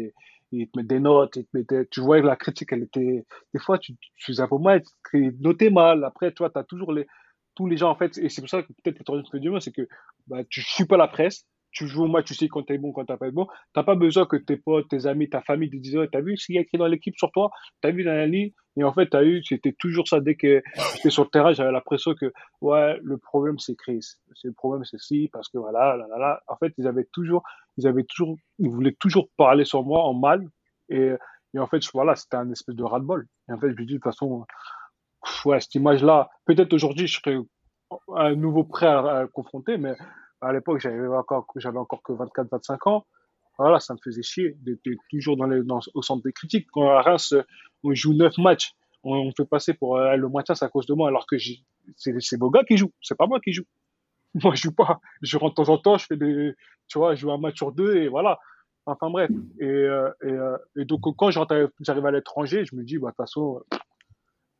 [0.51, 3.25] ils te mettent des notes, ils te mettaient, tu vois, la critique, elle était.
[3.53, 4.81] Des fois, tu, tu faisais un peu mal,
[5.39, 6.05] noté mal.
[6.05, 7.05] Après, tu vois, tu as toujours les,
[7.55, 9.71] tous les gens, en fait, et c'est pour ça que peut-être tu as du c'est
[9.71, 9.87] que
[10.27, 12.77] bah, tu ne suis pas la presse, tu joues au match, tu sais quand t'es
[12.77, 13.47] bon, quand t'as pas bon.
[13.73, 16.45] T'as pas besoin que tes potes, tes amis, ta famille te disent, t'as vu ce
[16.45, 17.49] qu'il y a écrit dans l'équipe sur toi?
[17.81, 18.51] T'as vu dans la ligne?
[18.77, 20.19] Et en fait, t'as eu, c'était toujours ça.
[20.19, 20.61] Dès que
[20.93, 22.31] j'étais sur le terrain, j'avais l'impression que,
[22.61, 24.05] ouais, le problème, c'est Chris.
[24.35, 26.41] C'est le problème, c'est si, parce que voilà, là, là, là.
[26.47, 27.43] En fait, ils avaient toujours,
[27.77, 30.47] ils avaient toujours, ils voulaient toujours parler sur moi en mal.
[30.89, 31.11] Et,
[31.55, 33.27] et en fait, voilà, c'était un espèce de ras-de-bol.
[33.49, 34.45] Et en fait, je me dis, de toute façon,
[35.45, 37.37] ouais, cette image-là, peut-être aujourd'hui, je serais
[38.15, 39.95] un nouveau prêt à, à confronter, mais
[40.41, 41.45] à l'époque, j'avais encore,
[41.75, 43.05] encore que 24, 25 ans.
[43.57, 45.61] Voilà, ça me faisait chier d'être toujours dans les,
[45.93, 46.67] au centre des critiques.
[46.71, 47.35] Quand à Reims,
[47.83, 50.93] on joue 9 matchs, on, fait passer pour euh, le maintien, c'est à cause de
[50.93, 52.91] moi, alors que c'est, c'est gars qui jouent.
[53.01, 53.65] C'est pas moi qui joue.
[54.43, 54.99] Moi, je joue pas.
[55.21, 56.55] Je rentre de temps en temps, je fais des,
[56.87, 58.39] tu vois, je joue un match sur deux et voilà.
[58.87, 59.29] Enfin bref.
[59.59, 63.17] Et, euh, euh, et donc quand j'arrive à l'étranger, je me dis, bah, de toute
[63.17, 63.61] façon,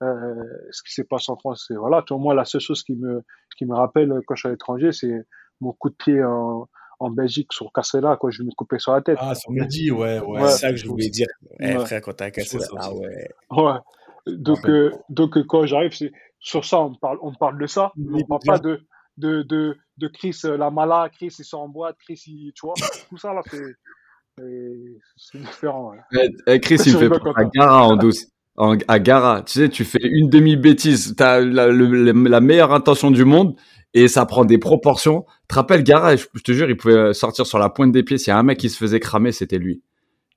[0.02, 0.34] euh,
[0.72, 2.04] ce qui s'est passé en France, c'est voilà.
[2.06, 3.22] Tu vois, moi, la seule chose qui me,
[3.58, 5.26] qui me rappelle quand je suis à l'étranger, c'est
[5.62, 6.68] mon coup de pied en,
[7.00, 9.18] en Belgique sur Cassela, quoi, je me coupais sur la tête.
[9.20, 10.48] Ah, sur Mehdi, ouais, ouais.
[10.48, 11.28] C'est ça que je voulais dire.
[11.60, 13.30] Eh, frère, quand t'as cassé ça, ah ouais.
[13.52, 13.80] Ouais.
[14.26, 17.92] Donc, euh, donc euh, quand j'arrive, c'est sur ça, on parle, on parle de ça,
[17.98, 18.82] mais on parle pas de,
[19.18, 22.66] de, de, de Chris euh, la mala, Chris il sort en boîte, Chris il, tu
[22.66, 22.74] vois,
[23.10, 25.92] tout ça là, c'est, différent.
[25.92, 26.30] Ouais.
[26.48, 27.20] Eh, Chris il fait pas
[27.54, 28.28] Gara en douce.
[28.56, 33.26] En, à Gara, tu sais, tu fais une demi-bêtise, t'as la, la meilleure intention du
[33.26, 33.56] monde,
[33.94, 35.24] et ça prend des proportions.
[35.24, 38.18] Tu te rappelles, Gara, je, te jure, il pouvait sortir sur la pointe des pieds.
[38.18, 39.84] S'il y a un mec qui se faisait cramer, c'était lui.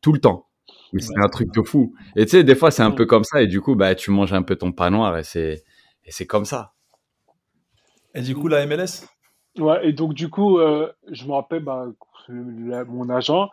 [0.03, 0.47] Tout le temps.
[0.93, 1.95] Mais c'est un truc de fou.
[2.17, 3.41] Et tu sais, des fois, c'est un peu comme ça.
[3.43, 5.65] Et du coup, bah, tu manges un peu ton pain noir et c'est,
[6.05, 6.75] et c'est comme ça.
[8.15, 9.07] Et du coup, la MLS
[9.59, 11.87] Ouais, et donc, du coup, euh, je me rappelle, bah,
[12.29, 13.49] mon agent.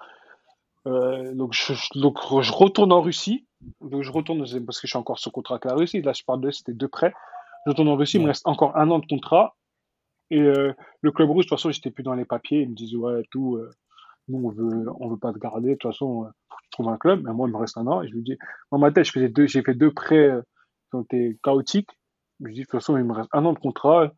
[0.85, 3.45] Euh, donc, je, donc, je retourne en Russie.
[3.81, 6.01] Donc, je retourne parce que je suis encore sur contrat avec la Russie.
[6.01, 7.13] Là, je parle de, c'était deux prêts.
[7.65, 9.55] Je retourne en Russie, il me reste encore un an de contrat.
[10.29, 12.61] Et euh, le club rouge, de toute façon, j'étais plus dans les papiers.
[12.61, 13.71] Ils me disent, ouais, tout, euh,
[14.27, 15.69] nous, on veut, on veut pas te garder.
[15.69, 17.21] De toute façon, euh, faut que tu trouves un club.
[17.23, 18.01] Mais moi, il me reste un an.
[18.01, 18.37] Et je lui dis,
[18.71, 20.31] dans ma tête, j'ai fait deux prêts
[20.89, 21.89] qui ont été chaotiques.
[22.39, 24.11] Je lui dis, de toute façon, il me reste un an de contrat.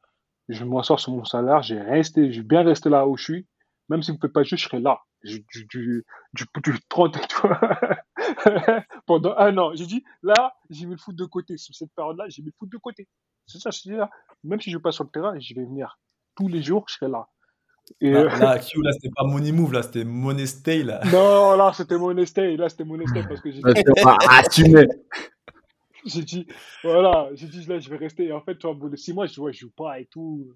[0.48, 1.62] Je m'assois sur mon salaire.
[1.62, 3.48] J'ai resté, j'ai bien resté là où je suis.
[3.90, 5.00] Même si vous ne pouvez pas jouer, je serai là.
[5.24, 5.66] Du, du,
[6.34, 7.60] du, du 30, tu vois.
[9.06, 9.72] Pendant un an.
[9.74, 11.58] J'ai dit, là, j'ai mis le foot de côté.
[11.58, 13.08] Sur cette période-là, j'ai mis le foot de côté.
[13.48, 14.10] C'est ça, je dis là.
[14.44, 16.00] Même si je ne vais pas sur le terrain, je vais venir
[16.36, 17.28] tous les jours, je serai là.
[18.02, 21.02] Et là, euh, là, Q, là, c'était pas Money Move, là, c'était Money Stay, là.
[21.12, 23.64] Non, là, c'était Money Stay, là, c'était Money Stay parce que j'ai dit.
[26.06, 26.48] j'ai dit,
[26.84, 28.26] voilà, j'ai dit, là, je vais rester.
[28.26, 30.00] Et en fait, tu vois, au bout de 6 mois, je ouais, je joue pas
[30.00, 30.52] et tout.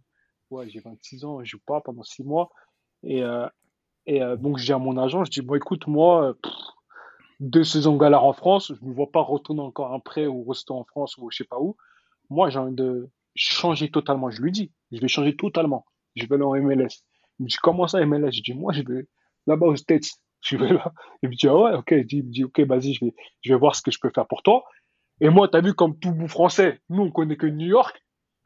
[0.49, 2.49] Ouais, j'ai 26 ans, je joue pas pendant 6 mois.
[3.03, 3.47] Et, euh,
[4.05, 6.36] et euh, donc, j'ai à mon agent, je dis, bon, écoute, moi,
[7.40, 10.44] deux saisons galères en France, je ne me vois pas retourner encore un prêt ou
[10.44, 11.78] rester en France ou je sais pas où.
[12.30, 14.30] Moi, j'ai envie de changer totalement.
[14.30, 15.86] Je lui dis, je vais changer totalement.
[16.16, 17.04] Je vais aller en MLS.
[17.40, 19.08] Il me dit, comment ça, MLS Je dis, moi, je vais
[19.48, 20.06] là-bas aux States.
[20.42, 20.94] Je vais là.
[21.22, 21.92] Il me dit, ah ouais, ok.
[21.92, 24.26] Il me dit, ok, vas-y, je vais, je vais voir ce que je peux faire
[24.26, 24.64] pour toi.
[25.20, 28.02] Et moi, tu as vu, comme tout bout français, nous, on connaît que New York,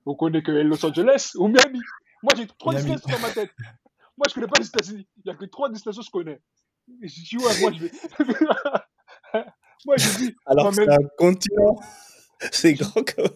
[0.07, 1.81] on connaît que Los Angeles ou Miami.
[2.23, 3.51] Moi, j'ai trois destinations dans ma tête.
[4.17, 5.07] Moi, je connais pas les États-Unis.
[5.17, 6.39] Il n'y a que trois destinations que je connais.
[7.03, 7.91] Et je dis, ouais, moi, je vais.
[9.85, 10.35] moi, je dis.
[10.45, 11.75] Alors, c'est un continent.
[12.51, 13.29] C'est grand comme.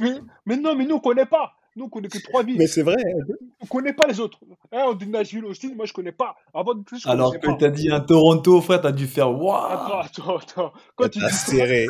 [0.00, 0.14] Mais,
[0.46, 1.52] mais, non, mais nous, on ne connaît pas.
[1.76, 2.58] Nous, on connaît que trois villes.
[2.58, 2.96] Mais c'est vrai.
[3.60, 4.38] On connaît pas les autres.
[4.72, 6.34] Hein, on dit Nashville aussi, moi je connais pas.
[6.54, 9.30] Avant de plus, Alors que tu as dit un Toronto, frère, tu as dû faire
[9.30, 9.66] waouh.
[9.72, 10.72] Attends, attends, attends.
[10.96, 11.86] Quand tu dis serré.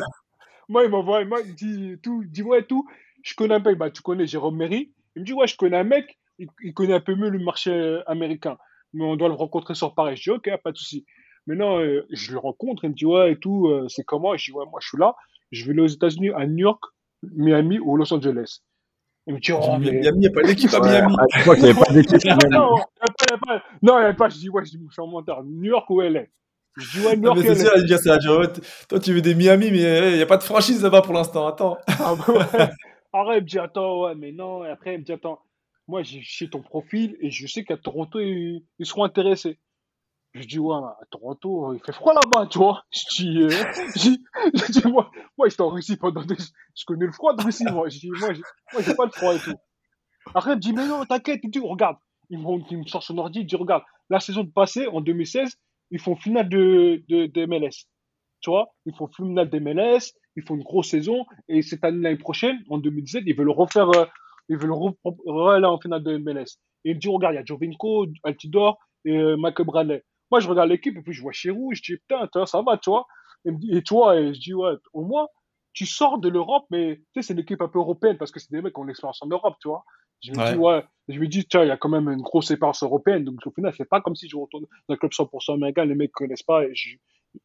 [0.67, 2.87] moi, il m'envoie, moi, il dit tout, dis-moi tout.
[3.23, 4.91] Je connais un mec, bah, tu connais Jérôme Méry.
[5.15, 8.01] Il me dit, ouais, je connais un mec, il, connaît un peu mieux le marché
[8.07, 8.57] américain.
[8.93, 10.17] Mais on doit le rencontrer sur Paris.
[10.17, 11.05] Je dis, ok, pas de souci.
[11.47, 14.35] Maintenant, euh, je le rencontre, il me dit, ouais, et tout, euh, c'est comment?
[14.37, 15.15] Je dis, ouais, moi, je suis là.
[15.51, 16.83] Je vais aller aux États-Unis, à New York,
[17.23, 18.59] Miami ou Los Angeles.
[19.27, 19.91] Il me dit, oh, mais...
[19.91, 21.15] Miami, il n'y a pas d'équipe à Miami.
[21.19, 22.55] Ah, je crois qu'il n'y avait pas d'équipe à Miami.
[22.55, 24.29] Non, il n'y a, non, a pas.
[24.29, 25.43] Je dis, ouais, je, dis, je suis en menteur.
[25.43, 26.23] New York ou LA
[26.77, 28.17] Je dis, ouais, New York mais c'est sûr, il dit ça.
[28.87, 31.47] Toi, tu veux des Miami, mais il n'y a pas de franchise là-bas pour l'instant.
[31.47, 31.77] Attends.
[31.87, 32.69] Ah, bah ouais.
[33.13, 34.63] Après, il me dit, attends, ouais, mais non.
[34.63, 35.39] Et après, il me dit, attends,
[35.87, 39.59] moi, j'ai ton profil et je sais qu'à Toronto, ils, ils seront intéressés.
[40.33, 42.83] Je dis, ouais, à Toronto, il fait froid là-bas, tu vois.
[42.91, 46.35] Je dis, euh, moi, moi j'étais en Russie pendant des...
[46.37, 47.89] Je connais le froid de Russie, moi.
[47.89, 49.55] Je dis, moi, j'ai pas le froid et tout.
[50.33, 51.97] Après, il me dit, mais non, t'inquiète, dit, regarde.
[52.29, 55.57] Il me, il me sort son ordi, il dit, regarde, la saison passée, en 2016,
[55.91, 57.87] ils font finale de, de, de MLS.
[58.39, 62.01] tu vois, ils font finale des MLS, ils font une grosse saison, et cette année,
[62.01, 64.05] l'année prochaine, en 2017, ils veulent refaire, euh,
[64.47, 64.73] ils veulent
[65.49, 66.57] aller en finale de MLS.
[66.85, 70.03] Et il me dit, regarde, il y a Jovinko, Altidor et euh, Michael Bradley.
[70.31, 72.89] Moi, je regarde l'équipe, et puis je vois Chirou, je dis, putain, ça va, tu
[72.89, 73.05] vois.
[73.45, 73.51] Et,
[73.89, 75.27] vois, et je dis, ouais, au moins,
[75.73, 78.39] tu sors de l'Europe, mais tu sais, c'est une équipe un peu européenne, parce que
[78.39, 79.83] c'est des mecs qui ont l'expérience en Europe, tu vois.
[80.23, 82.51] Je me dis, ouais, je me dis, tiens, il y a quand même une grosse
[82.51, 85.53] expérience européenne, donc au final, c'est pas comme si je retourne dans un club 100%
[85.55, 86.73] américain, les mecs connaissent pas, et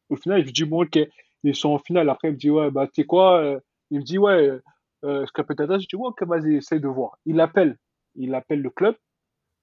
[0.09, 0.99] au final, je me dis, bon, ok,
[1.43, 2.09] ils sont en finale.
[2.09, 3.59] Après, il me dit, ouais, bah, tu sais quoi, euh,
[3.89, 4.59] il me dit, ouais,
[5.05, 7.17] euh, ce je dis, ouais, ok, vas-y, essaye de voir.
[7.25, 7.77] Il appelle,
[8.15, 8.95] il appelle le club,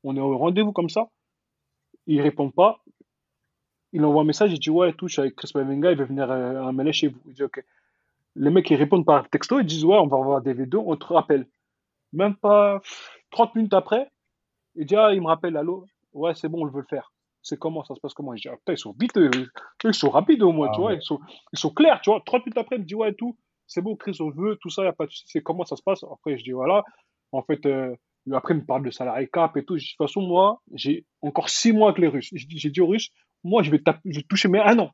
[0.03, 1.09] on est au rendez-vous comme ça,
[2.07, 2.83] il répond pas,
[3.95, 6.67] il envoie un message, il dit, ouais, touche avec Chris Mavinga, il veut venir euh,
[6.67, 7.21] amener chez vous.
[7.27, 7.65] Il dit, ok.
[8.37, 10.97] Les mecs, ils répondent par texto, ils disent, ouais, on va avoir des vidéos, on
[10.97, 11.47] te rappelle.
[12.13, 12.83] Même pas
[13.31, 14.11] 30 minutes après,
[14.75, 17.15] il dit, ah, il me rappelle, allô, ouais, c'est bon, on veut le faire
[17.45, 18.35] c'est comment, ça se passe comment?
[18.35, 19.19] Je dis, ah, ils sont vite,
[19.85, 21.21] ils sont rapides au moins, tu ah vois, ils sont,
[21.53, 22.23] ils sont clairs, tu vois.
[22.25, 24.83] 30 minutes après, il me dit, ouais, tout, c'est bon, Chris, on veut, tout ça,
[24.83, 26.03] il n'y a pas de souci, c'est comment ça se passe?
[26.11, 26.83] Après, je dis, voilà,
[27.33, 27.95] en fait, euh,
[28.33, 29.75] après, il me parle de salarié cap et tout.
[29.77, 32.31] de toute façon, moi, j'ai encore six mois avec les Russes.
[32.33, 33.11] J'ai dit aux Russes,
[33.45, 34.91] moi, je vais, je vais toucher mes un an.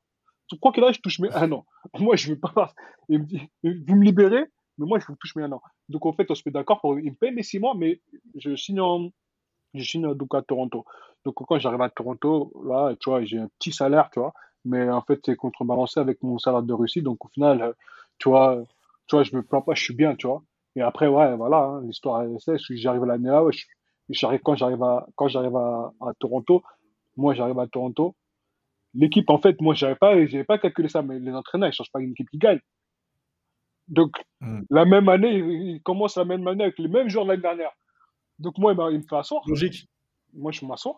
[0.60, 1.64] Quoi qu'il arrive, je touche mes un an.
[2.01, 2.74] Moi, je ne veux pas.
[3.09, 4.44] Il me dit, vous me libérez,
[4.78, 5.62] mais moi, je vous touche mes un an.
[5.89, 6.98] Donc, en fait, on se met d'accord pour.
[6.98, 8.01] Il me paye mes six mois, mais
[8.35, 8.82] je signe
[9.74, 10.85] je signe donc à Toronto.
[11.24, 14.32] Donc quand j'arrive à Toronto, là, tu vois, j'ai un petit salaire, tu vois,
[14.64, 17.02] mais en fait, c'est contrebalancé avec mon salaire de Russie.
[17.02, 17.74] Donc au final,
[18.18, 18.62] tu vois,
[19.06, 20.43] tu vois, je me plains pas, je suis bien, tu vois.
[20.77, 23.44] Et après, ouais, voilà, hein, l'histoire, c'est, j'arrive à l'année là,
[24.09, 26.62] j'arrive, quand j'arrive à, quand j'arrive à, à Toronto,
[27.16, 28.14] moi, j'arrive à Toronto.
[28.95, 31.93] L'équipe, en fait, moi, j'avais pas, j'avais pas calculé ça, mais les entraîneurs, ils changent
[31.93, 32.61] pas une équipe qui gagne.
[33.89, 34.62] Donc, hmm.
[34.71, 37.73] la même année, ils commencent la même année avec les mêmes joueurs de l'année dernière.
[38.39, 39.43] Donc, moi, il me fait asseoir.
[39.47, 39.89] Logique.
[40.33, 40.97] Moi, je m'assois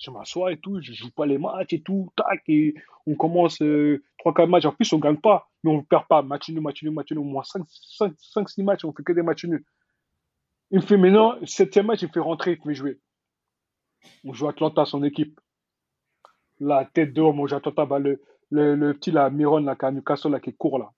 [0.00, 2.74] je m'assois et tout, je joue pas les matchs et tout, tac, et
[3.06, 4.64] on commence euh, 3-4 matchs.
[4.64, 6.22] En plus, on gagne pas, mais on ne perd pas.
[6.22, 9.44] Match nul, match nul, match nul, au moins 5-6 matchs, on fait que des matchs
[9.44, 9.64] nuls.
[10.70, 12.98] Il me fait maintenant, septième match, il me fait rentrer, il me fait jouer.
[14.24, 15.38] On joue Atlanta, son équipe.
[16.60, 19.84] La tête de on joue Atlanta, bah, le, le, le, petit là, Miron, là, qui
[19.86, 20.90] a Newcastle, là, qui court, là.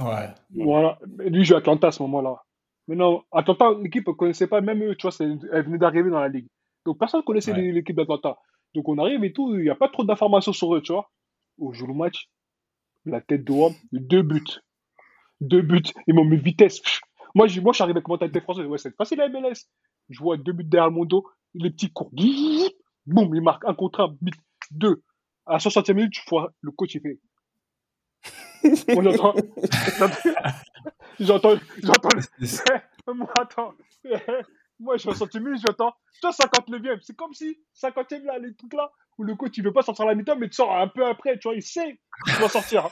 [0.00, 0.28] Ouais.
[0.54, 0.98] Voilà.
[1.18, 2.42] lui, joue Atlanta à ce moment-là.
[2.88, 6.28] Maintenant, Atlanta, l'équipe ne connaissait pas, même eux, tu vois, elle venait d'arriver dans la
[6.28, 6.48] ligue.
[6.84, 8.38] Donc personne ne connaissait l'équipe d'Atlanta.
[8.74, 11.10] Donc on arrive et tout, il n'y a pas trop d'informations sur eux, tu vois.
[11.58, 12.28] Au jour du match,
[13.04, 14.60] la tête de Wam, deux buts.
[15.40, 15.82] Deux buts.
[16.06, 16.80] Ils m'ont mis vitesse.
[17.34, 18.66] Moi, je, moi, je suis arrivé avec mentalité française.
[18.66, 19.68] Ouais, c'est facile la MLS.
[20.08, 22.10] Je vois deux buts derrière mon dos, les petits cours.
[23.06, 24.16] Boum, il marque un contre un,
[24.72, 24.78] but.
[24.78, 25.02] Deux.
[25.46, 27.18] À la 60e minute, tu vois, le coach, il fait.
[28.94, 29.34] Moi, j'entends.
[31.18, 31.54] j'entends.
[31.82, 32.08] J'entends.
[33.14, 33.74] Moi, attends.
[34.78, 35.94] Moi, je suis 60 minutes, j'entends.
[36.20, 37.00] Toi, 59e.
[37.02, 40.04] C'est comme si 50e, là, les trucs là, où le coach, il veut pas sortir
[40.04, 42.48] à la mi-temps, mais tu sors un peu après, tu vois, il sait qu'il doit
[42.48, 42.88] sortir.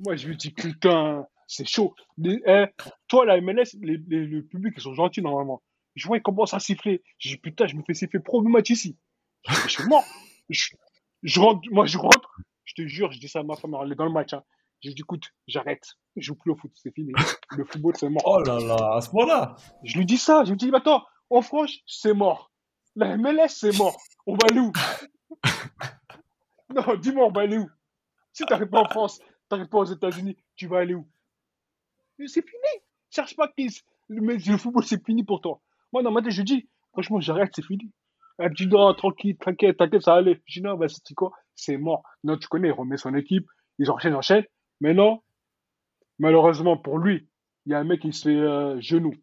[0.00, 1.94] Moi, je me dis, putain, c'est chaud.
[2.24, 2.66] Eh,
[3.08, 5.62] toi, la MLS, les, les, le public, ils sont gentils normalement.
[5.94, 7.02] Je vois, ils commencent à siffler.
[7.18, 8.96] Je dis, putain, je me fais siffler pro match ici.
[9.48, 10.04] Je, suis mort.
[10.48, 10.70] Je,
[11.40, 12.36] rentre, moi, je rentre.
[12.64, 14.32] Je te jure, je dis ça à ma femme, elle est dans le match.
[14.32, 14.42] Hein.
[14.80, 15.94] J'ai dit, écoute, j'arrête.
[16.16, 17.12] Je joue plus au foot, c'est fini.
[17.56, 18.22] Le football, c'est mort.
[18.26, 19.56] Oh là là, à ce moment-là.
[19.82, 20.44] Je lui dis ça.
[20.44, 22.50] Je lui dis, attends, en France, c'est mort.
[22.96, 23.96] La MLS, c'est mort.
[24.26, 24.72] On va aller où?
[26.74, 27.70] Non, dis-moi, on va aller où?
[28.32, 31.06] Si tu n'arrives pas en France, tu n'arrives pas aux États-Unis, tu vas aller où?
[32.26, 32.82] C'est fini.
[33.10, 33.82] Cherche pas qui.
[34.08, 35.60] Le football, c'est fini pour toi.
[35.92, 37.92] Moi, dans ma tête, je dis, franchement, j'arrête, c'est fini.
[38.38, 40.40] Elle me dit, non, tranquille, t'inquiète, t'inquiète, ça va aller.
[40.46, 41.32] Je dis, non, vas-y, c'est quoi?
[41.54, 42.02] C'est mort.
[42.24, 43.46] Non, tu connais, il remet son équipe,
[43.78, 44.44] ils enchaînent, enchaînent.
[44.80, 45.22] Mais non,
[46.18, 47.28] malheureusement pour lui,
[47.66, 49.14] il y a un mec qui se fait euh, genou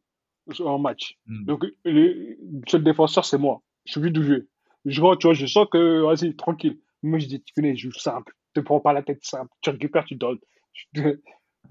[0.60, 1.18] en match.
[1.28, 1.46] Hmm.
[1.46, 3.62] Donc, le seul défenseur, c'est moi.
[3.86, 4.48] Je suis venu de jouer.
[4.86, 6.80] Je vois, tu vois, je sens que, vas-y, tranquille.
[7.04, 8.34] Moi, je dis, tu connais, je joue simple.
[8.54, 9.50] Tu te prends pas la tête simple.
[9.62, 10.40] Tu récupères, tu donnes.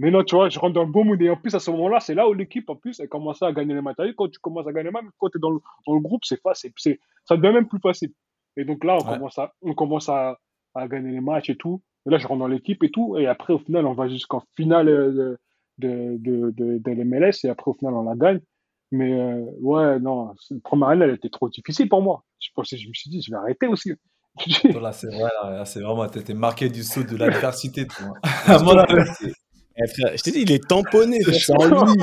[0.01, 1.20] Mais non, tu vois, je rentre dans le bon mood.
[1.20, 3.52] Et en plus, à ce moment-là, c'est là où l'équipe, en plus, elle commence à
[3.52, 3.98] gagner les matchs.
[4.16, 6.24] Quand tu commences à gagner les matchs, quand tu es dans le, dans le groupe,
[6.24, 6.72] c'est facile.
[7.27, 8.10] Ça devient même plus facile.
[8.56, 10.39] Et donc là, on commence, à, on commence à,
[10.74, 11.82] à, gagner les matchs et tout.
[12.06, 13.18] Et là, je rentre dans l'équipe et tout.
[13.18, 15.39] Et après, au final, on va jusqu'en finale de,
[15.77, 17.44] de, de, de, de l'MLS.
[17.44, 18.40] Et après, au final, on la gagne.
[18.93, 22.24] Mais euh, ouais, non, la première année, elle était trop difficile pour moi.
[22.39, 23.93] Je pensais, je me suis dit, je vais arrêter aussi.
[24.81, 28.14] là, c'est vrai, là, c'est vraiment, t'étais marqué du saut de l'adversité, toi.
[29.82, 32.02] Eh, je t'ai dit, il est tamponné, c'est en lui.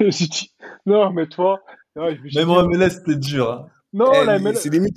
[0.86, 1.60] non, mais toi.
[1.96, 3.50] Même en MLS, c'était dur.
[3.50, 3.66] Hein.
[3.92, 4.54] Non, eh, la MLS.
[4.54, 4.96] C'est limite,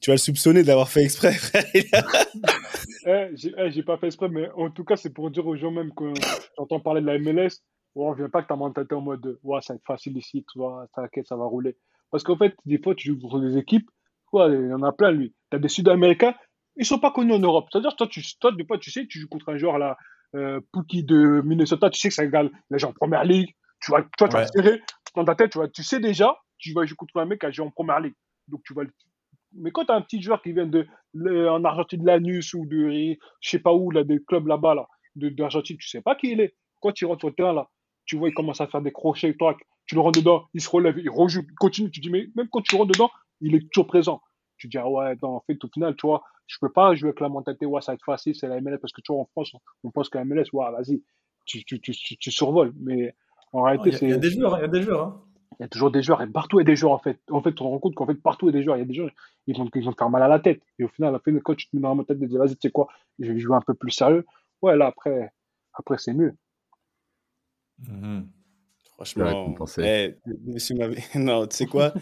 [0.00, 1.64] tu vas le soupçonner d'avoir fait exprès, frère.
[3.06, 5.92] eh, j'ai pas fait exprès, mais en tout cas, c'est pour dire aux gens même
[5.94, 6.12] que
[6.56, 7.60] j'entends parler de la MLS
[7.94, 10.44] on ne vient pas que ta mentalité en mode ouais, ça va être facile ici,
[10.52, 11.76] tu vois, t'inquiète, ça va rouler.
[12.10, 13.88] Parce qu'en fait, des fois, tu joues contre des équipes,
[14.26, 15.34] quoi, il y en a plein, lui.
[15.50, 16.34] Tu as des Sud-Américains,
[16.76, 17.68] ils sont pas connus en Europe.
[17.70, 19.96] C'est-à-dire, toi, tu, toi, de tu sais, tu joues contre un joueur là,
[20.34, 23.54] euh, Pookie de Minnesota, tu sais que ça égale les gens en première ligue.
[23.80, 24.80] Tu vois, toi, tu vas serrer
[25.14, 27.46] dans ta tête, tu, vois, tu sais déjà, tu vas jouer contre un mec qui
[27.46, 28.14] a joué en première ligue.
[28.48, 28.82] Donc, tu vas
[29.52, 30.86] Mais quand tu as un petit joueur qui vient de,
[31.48, 34.86] en Argentine de Lanus ou de, je sais pas où, là, des clubs là-bas, là,
[35.16, 36.54] d'Argentine, tu sais pas qui il est.
[36.80, 37.68] Quand tu rentres au terrain, là,
[38.06, 39.56] tu vois, il commence à faire des crochets, toi,
[39.86, 42.48] tu le rentres dedans, il se relève, il rejoue, il continue, tu dis, mais même
[42.50, 44.20] quand tu rentres dedans, il est toujours présent.
[44.56, 47.20] Tu dis, ah ouais, en fait, au final, tu vois, je peux pas jouer avec
[47.20, 49.26] la mentalité, ouais, ça va être facile, c'est la MLS, parce que tu vois, en
[49.26, 51.02] France, on pense que la MLS, ouais, vas-y,
[51.46, 52.72] tu, tu, tu, tu, survoles.
[52.80, 53.14] Mais
[53.52, 54.06] en réalité, c'est.
[54.06, 55.02] Il y a des joueurs, il y a des joueurs.
[55.02, 55.20] Hein.
[55.60, 57.20] Il y a toujours des joueurs, et partout il y a des joueurs, en fait.
[57.30, 58.76] En fait, on se rend compte qu'en fait, partout il y a des joueurs.
[58.76, 59.10] Il y a des joueurs,
[59.46, 60.60] ils vont, ils vont te faire mal à la tête.
[60.78, 62.62] Et au final, après, quand tu te mets dans la tête de dire, vas-y, tu
[62.62, 64.26] sais quoi, je vais jouer un peu plus sérieux,
[64.62, 65.32] ouais, là, après,
[65.74, 66.34] après c'est mieux.
[67.78, 68.22] Mmh
[68.94, 70.14] Franchement, eh,
[70.46, 70.76] monsieur
[71.16, 71.92] non, tu sais quoi?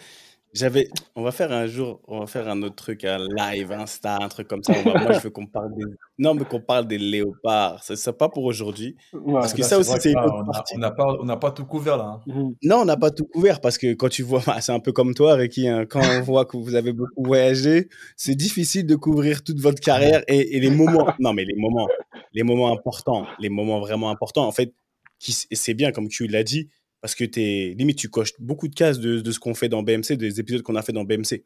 [0.52, 4.18] J'avais, on va faire un jour, on va faire un autre truc, un live, Insta,
[4.20, 4.74] un truc comme ça.
[4.84, 5.84] moi, je veux qu'on parle des,
[6.18, 7.82] non, mais qu'on parle des léopards.
[7.82, 8.94] C'est ça pas pour aujourd'hui,
[9.32, 10.74] parce que ça aussi, c'est une autre partie.
[10.76, 12.04] On n'a pas, on n'a pas tout couvert là.
[12.04, 12.20] Hein.
[12.26, 12.50] Mmh.
[12.64, 15.14] Non, on n'a pas tout couvert parce que quand tu vois, c'est un peu comme
[15.14, 15.68] toi, Ricky.
[15.68, 19.80] Hein, quand on voit que vous avez beaucoup voyagé, c'est difficile de couvrir toute votre
[19.80, 21.06] carrière et, et les moments.
[21.18, 21.88] Non, mais les moments,
[22.32, 24.46] les moments importants, les moments vraiment importants.
[24.46, 24.74] En fait,
[25.18, 26.68] c'est bien comme tu l'as dit
[27.02, 30.16] parce que es, limite, tu coches beaucoup de cases de, ce qu'on fait dans BMC,
[30.16, 31.44] des épisodes qu'on a fait dans BMC.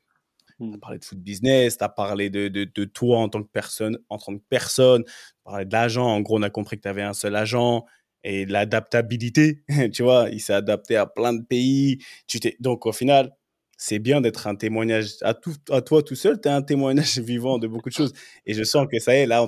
[0.58, 3.48] Tu as parlé de foot business, tu as parlé de, de, toi en tant que
[3.48, 6.06] personne, en tant que personne, tu as parlé de l'agent.
[6.06, 7.86] En gros, on a compris que tu avais un seul agent
[8.22, 9.62] et l'adaptabilité.
[9.94, 12.04] tu vois, il s'est adapté à plein de pays.
[12.26, 13.34] Tu Donc, au final,
[13.76, 17.66] c'est bien d'être un témoignage à, toi tout seul, tu es un témoignage vivant de
[17.66, 18.12] beaucoup de choses.
[18.46, 19.46] Et je sens que ça y est, là,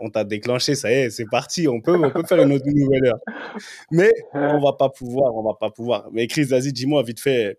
[0.00, 3.20] on t'a déclenché, ça y est, c'est parti, on peut, faire une autre nouvelle heure.
[3.90, 6.08] Mais on va pas pouvoir, on va pas pouvoir.
[6.12, 7.58] Mais Chris, vas-y, dis-moi vite fait,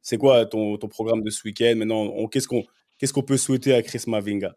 [0.00, 4.56] c'est quoi ton, programme de ce week-end Maintenant, qu'est-ce qu'on peut souhaiter à Chris Mavinga?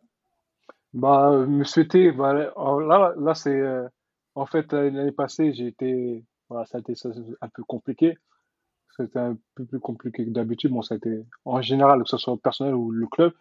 [0.94, 3.50] Bah, Me souhaiter, bah, là, là c'est.
[3.50, 3.88] Euh,
[4.36, 6.24] en fait, l'année passée, j'ai été.
[6.48, 6.94] Voilà, ça a été
[7.42, 8.16] un peu compliqué
[8.96, 10.72] c'était un peu plus compliqué que d'habitude.
[10.72, 13.34] Bon, ça a été en général, que ce soit personnel ou le club.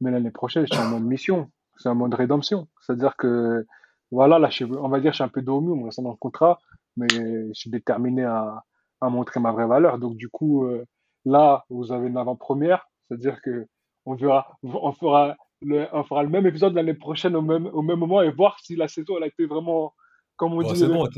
[0.00, 1.50] Mais l'année prochaine, je suis en mode mission.
[1.76, 2.68] C'est un mode rédemption.
[2.80, 3.66] C'est-à-dire que,
[4.10, 4.48] voilà, là,
[4.80, 6.60] on va dire, je suis un peu dos au mur, on dans le contrat,
[6.96, 8.64] mais je suis déterminé à,
[9.00, 9.98] à montrer ma vraie valeur.
[9.98, 10.84] Donc, du coup, euh,
[11.24, 12.86] là, vous avez une avant-première.
[13.08, 13.66] C'est-à-dire que
[14.06, 17.82] on verra, on fera le, on fera le même épisode l'année prochaine au même, au
[17.82, 19.94] même moment et voir si la saison, elle a été vraiment,
[20.36, 20.76] comme on dit.
[20.76, 21.08] C'est bon,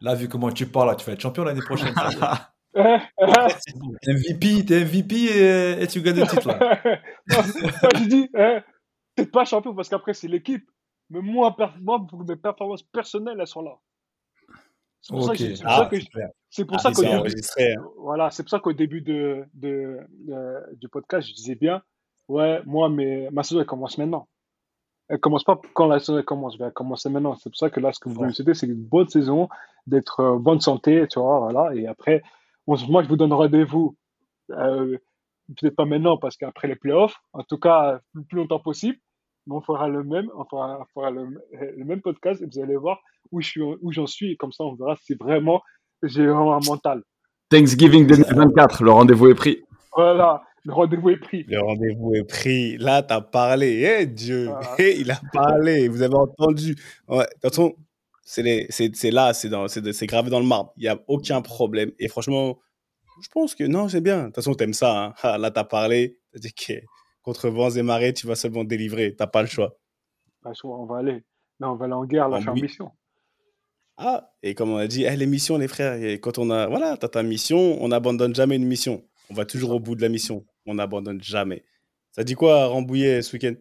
[0.00, 1.94] là, vu comment tu parles, tu vas être champion l'année prochaine.
[2.74, 6.48] MVP, t'es MVP et, tu gagnes le titre.
[6.48, 6.80] Là.
[7.26, 8.62] je dis, hein,
[9.14, 10.64] t'es pas champion parce qu'après c'est l'équipe.
[11.10, 11.54] Mais moi,
[12.26, 13.76] mes performances personnelles, elles sont là.
[15.02, 15.32] C'est pour, ça
[15.64, 15.88] ah,
[16.94, 17.74] pour ah, début, hein.
[17.98, 19.98] voilà, c'est pour ça qu'au début de, de,
[20.76, 21.82] du podcast, je disais bien,
[22.28, 24.28] ouais, moi, mais ma saison elle commence maintenant.
[25.08, 27.34] Elle commence pas quand la saison commence, elle commence maintenant.
[27.34, 29.48] C'est pour ça que là, ce que vous voulez souhaiter, c'est une bonne saison,
[29.86, 31.74] d'être en bonne santé, tu vois, voilà.
[31.74, 32.22] Et après,
[32.66, 33.96] moi, je vous donne rendez-vous,
[34.50, 34.96] euh,
[35.60, 38.98] peut-être pas maintenant parce qu'après les playoffs, en tout cas, le plus longtemps possible.
[39.46, 43.00] Mais on fera le même, on fera, le, même podcast et vous allez voir
[43.32, 44.32] où je suis, où j'en suis.
[44.32, 45.62] Et comme ça, on verra si vraiment
[46.04, 47.02] j'ai vraiment un mental.
[47.50, 49.62] Thanksgiving 2024, le rendez-vous est pris.
[49.94, 51.44] Voilà, le rendez-vous est pris.
[51.48, 52.78] Le rendez-vous est pris.
[52.78, 54.00] Là, tu as parlé.
[54.00, 54.48] Eh Dieu,
[54.78, 55.88] eh, il a parlé.
[55.88, 56.76] Vous avez entendu.
[57.08, 57.18] Ouais.
[57.18, 57.74] De toute façon,
[58.24, 60.72] c'est là, c'est gravé dans le marbre.
[60.76, 61.92] Il n'y a aucun problème.
[61.98, 62.58] Et franchement,
[63.22, 64.20] je pense que non, c'est bien.
[64.20, 65.04] De toute façon, tu aimes ça.
[65.04, 65.14] Hein.
[65.22, 66.18] Ah, là, tu as parlé.
[66.32, 66.72] Tu dit que
[67.22, 69.10] contre vents et marées, tu vas seulement délivrer.
[69.10, 69.76] Tu n'as pas le choix.
[70.42, 71.22] Pas le choix, on va aller.
[71.60, 72.90] Non, on va aller en guerre, la faire mission.
[73.96, 76.66] Ah, et comme on a dit, eh, les missions, les frères, et quand on a,
[76.66, 79.04] voilà, tu as ta mission, on n'abandonne jamais une mission.
[79.30, 80.44] On va toujours au bout de la mission.
[80.66, 81.64] On n'abandonne jamais.
[82.10, 83.54] Ça dit quoi, Rambouillet, ce week-end?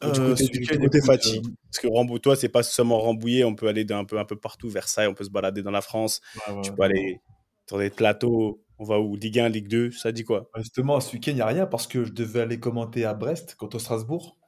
[0.00, 0.34] Du euh,
[0.78, 1.46] côté, fatigue.
[1.46, 4.24] Euh, Parce que Rambouillet, toi, c'est pas seulement Rambouillet, on peut aller un peu, un
[4.24, 6.20] peu partout, Versailles, on peut se balader dans la France.
[6.62, 7.20] tu peux aller
[7.68, 8.62] sur des plateaux.
[8.78, 10.48] On va où Ligue 1, Ligue 2, ça dit quoi?
[10.56, 13.54] Justement, ce week-end, il n'y a rien parce que je devais aller commenter à Brest
[13.56, 14.38] contre Strasbourg,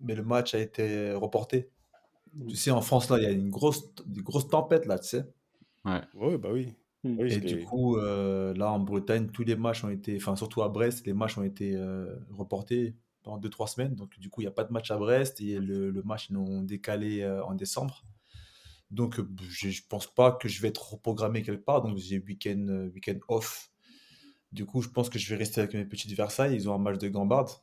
[0.00, 1.70] mais le match a été reporté.
[2.48, 5.08] Tu sais, en France, là, il y a une grosse, une grosse tempête, là, tu
[5.08, 5.24] sais.
[5.84, 6.74] Ouais, ouais bah oui.
[7.02, 7.18] Hmm.
[7.20, 10.68] et du coup, euh, là, en Bretagne, tous les matchs ont été, enfin, surtout à
[10.68, 11.78] Brest, les matchs ont été
[12.36, 13.94] reportés pendant 2-3 semaines.
[13.94, 16.66] Donc, du coup, il n'y a pas de match à Brest et le, match, ils
[16.66, 18.04] décalé euh, en décembre.
[18.90, 21.82] Donc, euh, je ne pense pas que je vais être reprogrammé quelque part.
[21.82, 23.70] Donc, j'ai week-end euh, week off.
[24.52, 26.54] Du coup, je pense que je vais rester avec mes petites Versailles.
[26.54, 27.62] Ils ont un match de Gambard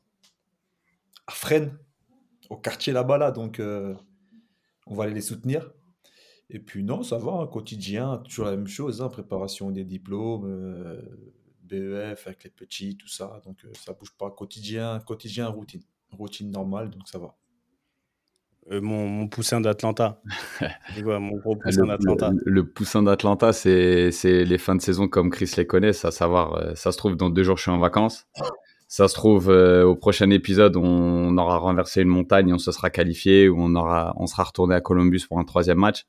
[1.26, 1.78] à Fresnes,
[2.50, 3.18] au quartier là-bas.
[3.18, 3.32] Là.
[3.32, 5.70] Donc, on va aller les soutenir.
[6.50, 9.02] Et puis, non, ça va, hein, quotidien, toujours la même chose.
[9.02, 10.46] Hein, préparation des diplômes,
[11.68, 13.41] BEF avec les petits, tout ça.
[13.45, 14.31] Donc, ça bouge pas.
[14.31, 15.84] Quotidien, quotidien, routine.
[16.11, 17.35] routine normale, donc ça va.
[18.72, 20.22] Euh, mon, poussin d'Atlanta.
[21.03, 22.31] mon gros poussin d'Atlanta.
[22.45, 26.76] Le, poussin d'Atlanta, c'est les fins de saison comme Chris les connaît, à savoir, euh,
[26.76, 28.27] ça se trouve dans deux jours, je suis en vacances.
[28.89, 32.89] Ça se trouve, euh, au prochain épisode, on aura renversé une montagne, on se sera
[32.89, 36.06] qualifié, ou on, aura, on sera retourné à Columbus pour un troisième match.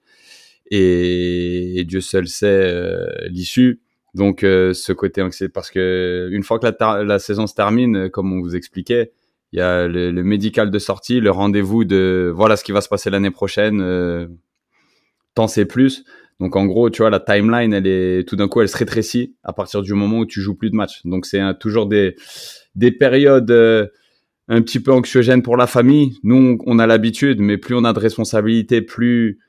[0.71, 3.81] Et, Dieu seul sait l'issue.
[4.15, 6.67] Donc, ce côté c'est parce que une fois que
[7.05, 9.13] la, saison se termine, comme on vous expliquait,
[9.53, 12.89] il y a le, médical de sortie, le rendez-vous de voilà ce qui va se
[12.89, 14.27] passer l'année prochaine, euh,
[15.35, 16.05] tant c'est plus.
[16.41, 19.35] Donc en gros, tu vois, la timeline, elle est tout d'un coup, elle se rétrécit
[19.43, 21.01] à partir du moment où tu joues plus de matchs.
[21.05, 22.15] Donc c'est toujours des
[22.75, 23.87] des périodes euh,
[24.49, 26.19] un petit peu anxiogènes pour la famille.
[26.23, 29.41] Nous, on, a l'habitude, mais plus on a de responsabilités, plus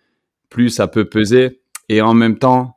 [0.49, 1.61] plus ça peut peser.
[1.90, 2.76] Et en même temps,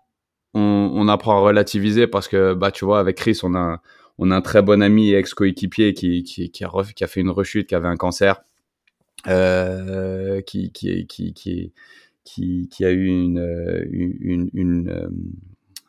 [0.54, 3.80] on, on apprend à relativiser parce que bah tu vois, avec Chris, on a
[4.18, 7.20] on a un très bon ami et ex-coéquipier qui, qui, qui, a, qui, a, fait
[7.20, 8.42] une rechute, qui avait un cancer,
[9.26, 11.72] euh, qui, qui, qui, qui,
[12.70, 15.08] qui, a eu une, une, une, euh,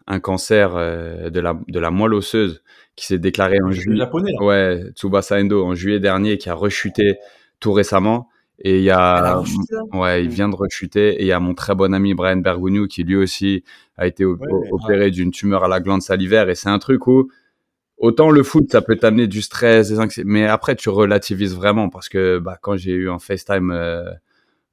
[0.08, 2.64] un cancer euh, de, la, de la moelle osseuse
[2.96, 3.98] qui s'est déclaré en juillet.
[3.98, 4.32] japonais.
[4.40, 7.18] Ouais, Tsubasa Endo en juillet dernier, qui a rechuté
[7.60, 8.30] tout récemment.
[8.60, 9.42] Et il y a,
[9.94, 11.16] ouais, il vient de rechuter.
[11.16, 13.64] Et il y a mon très bon ami Brian Bergogneau qui lui aussi
[13.98, 16.50] a été opéré d'une tumeur à la glande salivaire.
[16.50, 17.30] Et c'est un truc où
[17.98, 21.90] autant le foot, ça peut t'amener du stress, des anxiétés, mais après, tu relativises vraiment
[21.90, 24.04] parce que bah, quand j'ai eu en FaceTime euh,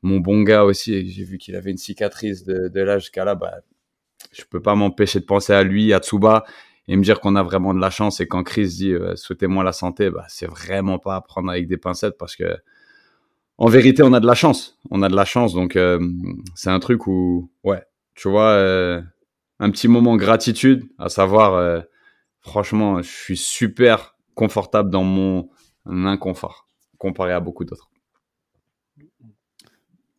[0.02, 3.34] mon bon gars aussi, j'ai vu qu'il avait une cicatrice de, de là jusqu'à là,
[3.34, 3.60] bah,
[4.32, 6.44] je peux pas m'empêcher de penser à lui, à Tsuba,
[6.88, 8.20] et me dire qu'on a vraiment de la chance.
[8.20, 11.68] Et quand Chris dit euh, souhaitez-moi la santé, bah, c'est vraiment pas à prendre avec
[11.68, 12.56] des pincettes parce que
[13.60, 14.76] en vérité, on a de la chance.
[14.90, 16.00] On a de la chance, donc euh,
[16.56, 17.82] c'est un truc où, ouais,
[18.14, 18.54] tu vois,
[19.60, 21.84] un petit moment gratitude, à savoir
[22.40, 25.48] franchement, je suis super confortable dans mon
[25.86, 26.66] inconfort
[26.98, 27.90] comparé à beaucoup d'autres.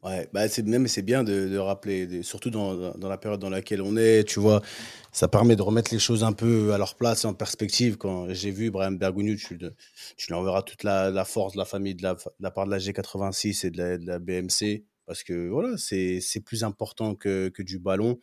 [0.03, 3.95] Ouais, bah c'est même c'est bien de, rappeler, surtout dans, la période dans laquelle on
[3.97, 4.63] est, tu vois,
[5.11, 7.97] ça permet de remettre les choses un peu à leur place et en perspective.
[7.97, 12.01] Quand j'ai vu Brian Bergogneau, tu, lui enverras toute la, force de la famille de
[12.01, 17.13] la, part de la G86 et de la, BMC, parce que voilà, c'est plus important
[17.13, 18.19] que, que du ballon.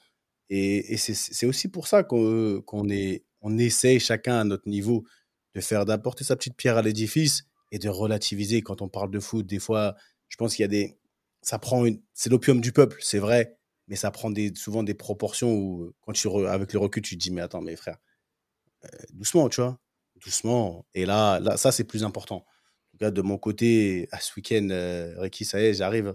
[0.50, 5.04] Et, et c'est aussi pour ça qu'on est on essaye chacun à notre niveau
[5.54, 9.20] de faire d'apporter sa petite pierre à l'édifice et de relativiser quand on parle de
[9.20, 9.46] foot.
[9.46, 9.94] Des fois,
[10.28, 10.96] je pense qu'il y a des
[11.42, 11.84] ça prend
[12.14, 13.58] c'est l'opium du peuple, c'est vrai,
[13.88, 17.20] mais ça prend des souvent des proportions où quand tu avec le recul tu te
[17.20, 17.98] dis mais attends mes frères
[18.84, 19.78] euh, doucement, tu vois,
[20.16, 22.36] doucement et là ça c'est plus important.
[22.36, 26.14] En tout cas de mon côté à ce week-end euh, Ricky ça y est, j'arrive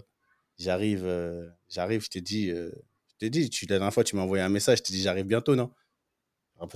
[0.58, 4.22] j'arrive euh, j'arrive, je t'ai dit je t'ai dit tu la dernière fois tu m'as
[4.22, 5.70] envoyé un message, je t'ai dit j'arrive bientôt, non?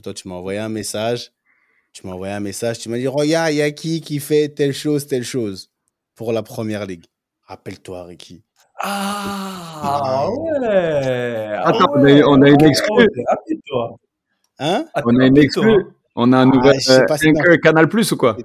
[0.02, 1.32] Toi, tu m'as envoyé un message.
[1.92, 2.78] Tu m'as envoyé un message.
[2.78, 5.70] Tu m'as dit, regarde, il y a qui qui fait telle chose, telle chose
[6.14, 7.06] pour la première ligue.
[7.48, 8.42] Rappelle-toi, Ricky.
[8.78, 10.66] Ah, ouais.
[11.64, 13.08] Attends, on, a, une exclue.
[14.58, 15.86] Hein On a une exclue.
[16.14, 18.36] On a un nouvel ah, Canal Plus ou quoi?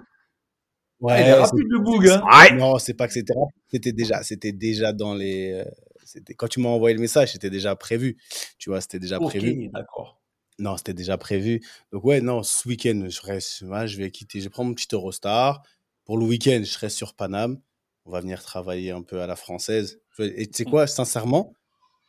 [1.02, 2.08] Ouais, c'est rapide le boug.
[2.08, 2.56] Hein.
[2.56, 3.62] Non, c'est pas que c'était rapide.
[3.72, 5.52] C'était déjà, c'était déjà dans les.
[5.52, 5.66] Euh,
[6.06, 8.16] c'était quand tu m'as envoyé le message, c'était déjà prévu.
[8.58, 9.68] Tu vois, c'était déjà prévu.
[9.68, 10.22] D'accord.
[10.60, 11.62] Non, c'était déjà prévu.
[11.92, 15.62] Donc ouais, non, ce week-end, je reste, je vais quitter, je prends mon petit Eurostar.
[16.06, 17.60] Pour le week-end, je serai sur Paname.
[18.06, 20.00] On va venir travailler un peu à la française.
[20.20, 20.70] Et tu sais mmh.
[20.70, 21.54] quoi, sincèrement,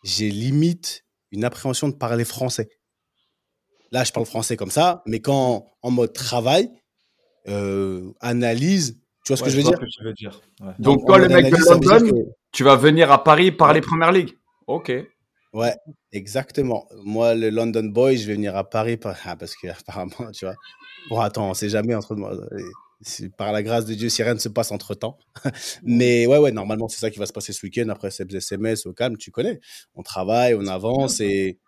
[0.02, 2.68] j'ai limite une appréhension de parler français.
[3.90, 6.70] Là, je parle français comme ça, mais quand en mode travail,
[7.48, 10.40] euh, analyse, tu vois ce que je veux dire, veux dire.
[10.78, 14.32] Donc, toi, le mec de London, tu vas venir à Paris parler Première Ligue.
[14.66, 14.92] Ok.
[15.52, 15.74] Ouais,
[16.12, 16.88] exactement.
[17.04, 20.56] Moi, le London Boy, je vais venir à Paris ah, parce que apparemment, tu vois.
[21.08, 22.36] Bon, attends, on sait jamais entre moi.
[23.36, 25.18] Par la grâce de Dieu, si rien ne se passe entre temps.
[25.82, 27.88] Mais ouais, ouais, normalement, c'est ça qui va se passer ce week-end.
[27.88, 29.60] Après ces SMS au calme, tu connais.
[29.94, 31.58] On travaille, on avance et,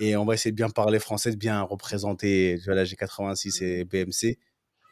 [0.00, 3.64] et on va essayer de bien parler français, de bien représenter tu vois, la G86
[3.64, 4.38] et BMC.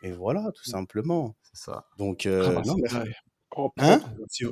[0.02, 1.36] Et voilà, tout simplement.
[1.42, 1.86] C'est ça.
[1.98, 2.60] Donc, euh,
[3.56, 4.00] oh, hein?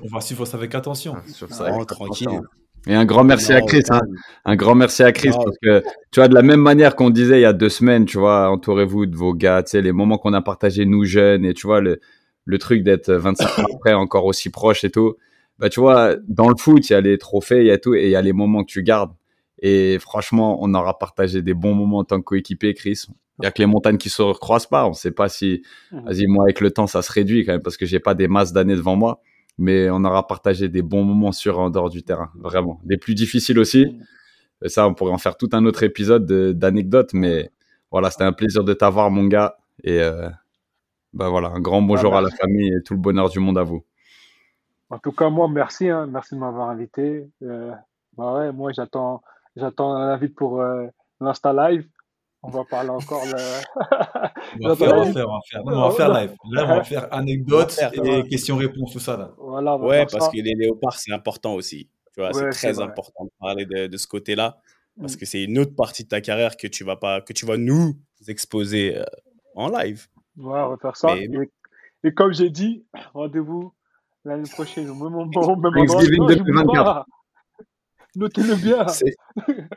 [0.03, 1.15] on va suivre ça avec attention.
[1.17, 2.41] Ah, sur ça, tranquille.
[2.87, 4.01] Et un grand merci à Chris, hein.
[4.45, 7.39] un grand merci à Chris parce que tu vois de la même manière qu'on disait
[7.39, 10.19] il y a deux semaines, tu vois, entourez-vous de vos gars, tu sais les moments
[10.19, 12.01] qu'on a partagés nous jeunes et tu vois le
[12.45, 15.15] le truc d'être 25 ans après encore aussi proche et tout.
[15.59, 17.95] Bah tu vois dans le foot il y a les trophées, il y a tout
[17.95, 19.13] et il y a les moments que tu gardes.
[19.61, 23.07] Et franchement, on aura partagé des bons moments en tant que coéquipier, Chris.
[23.41, 24.87] Il y a que les montagnes qui se recroisent pas.
[24.87, 27.77] On sait pas si, vas-y, moi, avec le temps, ça se réduit quand même parce
[27.77, 29.23] que j'ai pas des masses d'années devant moi
[29.59, 32.81] mais on aura partagé des bons moments sur en dehors du terrain, vraiment.
[32.85, 33.99] Des plus difficiles aussi.
[34.63, 37.51] Et ça, on pourrait en faire tout un autre épisode d'anecdotes, mais
[37.91, 39.57] voilà, c'était un plaisir de t'avoir, mon gars.
[39.83, 40.29] Et euh,
[41.13, 43.59] bah voilà, un grand bonjour bah, à la famille et tout le bonheur du monde
[43.59, 43.85] à vous.
[44.91, 45.89] En tout cas, moi, merci.
[45.89, 46.07] Hein.
[46.07, 47.29] merci de m'avoir invité.
[47.43, 47.73] Euh,
[48.17, 49.23] bah ouais, moi, j'attends,
[49.57, 50.87] j'attends l'invite pour euh,
[51.21, 51.87] l'Insta Live.
[52.47, 53.23] On va parler encore.
[54.61, 55.27] on, va faire, on, va faire,
[55.65, 56.35] on, va faire, live.
[56.51, 59.17] Là, on va faire anecdotes et questions-réponses, tout ça.
[59.17, 59.33] Là.
[59.39, 61.89] Voilà, ouais, parce que les léopards, c'est important aussi.
[62.13, 64.59] Tu vois, c'est très important de parler de, de ce côté-là.
[65.01, 65.19] Parce mm.
[65.19, 67.57] que c'est une autre partie de ta carrière que tu vas, pas, que tu vas
[67.57, 67.97] nous
[68.29, 69.05] exposer euh,
[69.55, 70.07] en live.
[70.37, 71.17] Ouais, on va faire ça.
[71.17, 72.85] Et, comme j'ai dit,
[73.15, 73.73] rendez-vous
[74.25, 75.57] l'année prochaine au même moment.
[75.57, 77.07] Même Thanksgiving 2024.
[78.17, 78.87] Notez-le bien.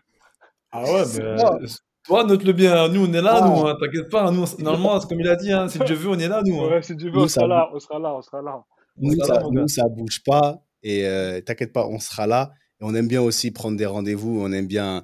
[0.69, 1.65] Ah ouais, mais
[2.07, 2.87] toi, note-le bien.
[2.87, 3.67] Nous, on est là, nous.
[3.67, 4.31] Hein, t'inquiète pas.
[4.31, 6.61] Nous, normalement, comme il a dit, hein, si Dieu veut, on est là, nous.
[6.61, 6.69] Hein.
[6.69, 8.15] Ouais, si Dieu veut, on, sera là, on sera là.
[8.15, 8.63] On sera là.
[8.95, 10.63] Nous, ça, nous, ça bouge pas.
[10.83, 12.51] Et euh, t'inquiète pas, on sera là.
[12.79, 14.39] Et on aime bien aussi prendre des rendez-vous.
[14.41, 15.03] On aime bien,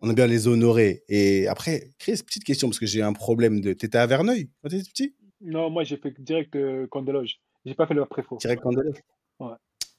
[0.00, 1.02] on aime bien les honorer.
[1.08, 3.72] Et après, Chris, petite question, parce que j'ai un problème de.
[3.72, 5.16] T'étais à Verneuil quand t'étais petit?
[5.40, 7.40] Non, moi, j'ai fait direct euh, Candeloge.
[7.64, 8.38] J'ai pas fait le préfaux.
[8.40, 9.00] Direct Candeloge?
[9.40, 9.56] Ouais.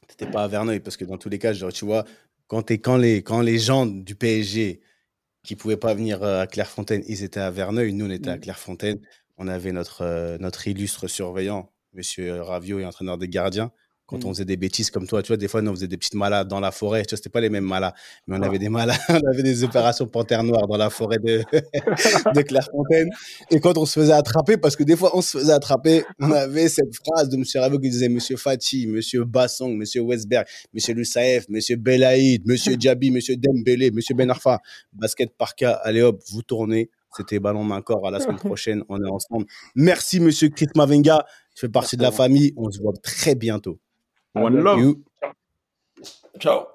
[0.08, 2.06] T'étais pas à Verneuil, parce que dans tous les cas, genre, tu vois,
[2.48, 4.80] quand, es, quand, les, quand les gens du PSG
[5.48, 7.94] qui pouvaient pas venir euh, à Clairefontaine, ils étaient à Verneuil.
[7.94, 8.42] Nous, on était à mmh.
[8.42, 9.00] Clairefontaine.
[9.38, 13.72] On avait notre, euh, notre illustre surveillant, Monsieur Ravio, et entraîneur des gardiens
[14.08, 14.34] quand on mmh.
[14.34, 16.48] faisait des bêtises comme toi, tu vois, des fois, nous, on faisait des petites malades
[16.48, 17.04] dans la forêt.
[17.04, 17.94] Tu vois, c'était pas les mêmes malades,
[18.26, 21.44] mais on avait des malades, on avait des opérations panthère noire dans la forêt de,
[21.52, 23.10] de Clairefontaine.
[23.52, 26.32] Et quand on se faisait attraper, parce que des fois, on se faisait attraper, on
[26.32, 27.44] avait cette phrase de M.
[27.56, 29.24] Ravio qui disait Monsieur Fati, M.
[29.26, 30.06] Bassong, M.
[30.06, 30.96] Westberg, M.
[30.96, 31.60] Lusaef, M.
[31.78, 32.80] Belaïd, M.
[32.80, 33.36] Djabi, M.
[33.38, 34.00] Dembélé, M.
[34.16, 34.60] Benarfa,
[34.94, 36.90] basket par cas, allez hop, vous tournez.
[37.16, 38.08] C'était Ballon Main Corps.
[38.08, 39.46] À la semaine prochaine, on est ensemble.
[39.76, 41.26] Merci, Monsieur Chris Mavenga.
[41.56, 42.54] Tu fais partie de la famille.
[42.58, 43.80] On se voit très bientôt.
[44.36, 44.96] One love.
[46.40, 46.68] Ciao.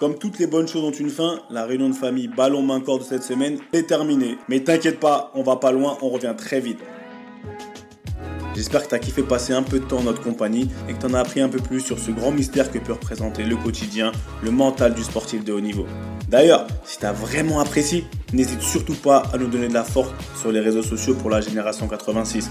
[0.00, 2.98] Comme toutes les bonnes choses ont une fin, la réunion de famille ballon main corps
[2.98, 4.36] de cette semaine est terminée.
[4.48, 6.80] Mais t'inquiète pas, on va pas loin, on revient très vite.
[8.54, 10.98] J'espère que tu as kiffé passer un peu de temps en notre compagnie et que
[10.98, 13.56] tu en as appris un peu plus sur ce grand mystère que peut représenter le
[13.56, 14.12] quotidien,
[14.42, 15.86] le mental du sportif de haut niveau.
[16.28, 20.10] D'ailleurs, si tu as vraiment apprécié, n'hésite surtout pas à nous donner de la force
[20.40, 22.50] sur les réseaux sociaux pour la génération 86.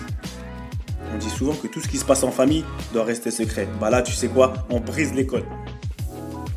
[1.14, 2.64] On dit souvent que tout ce qui se passe en famille
[2.94, 3.68] doit rester secret.
[3.80, 5.46] Bah là, tu sais quoi On brise les codes.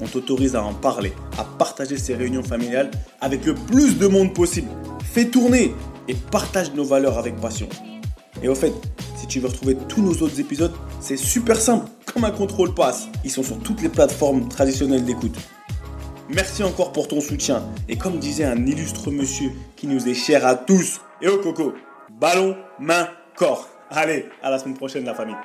[0.00, 2.90] On t'autorise à en parler, à partager ces réunions familiales
[3.20, 4.68] avec le plus de monde possible.
[5.02, 5.74] Fais tourner
[6.08, 7.68] et partage nos valeurs avec passion.
[8.42, 8.72] Et au fait,
[9.16, 13.08] si tu veux retrouver tous nos autres épisodes, c'est super simple, comme un contrôle passe.
[13.24, 15.36] Ils sont sur toutes les plateformes traditionnelles d'écoute.
[16.28, 17.62] Merci encore pour ton soutien.
[17.88, 21.74] Et comme disait un illustre monsieur qui nous est cher à tous, et au coco,
[22.20, 23.68] ballon, main, corps.
[23.96, 25.36] Allez, à la semaine prochaine, la famille.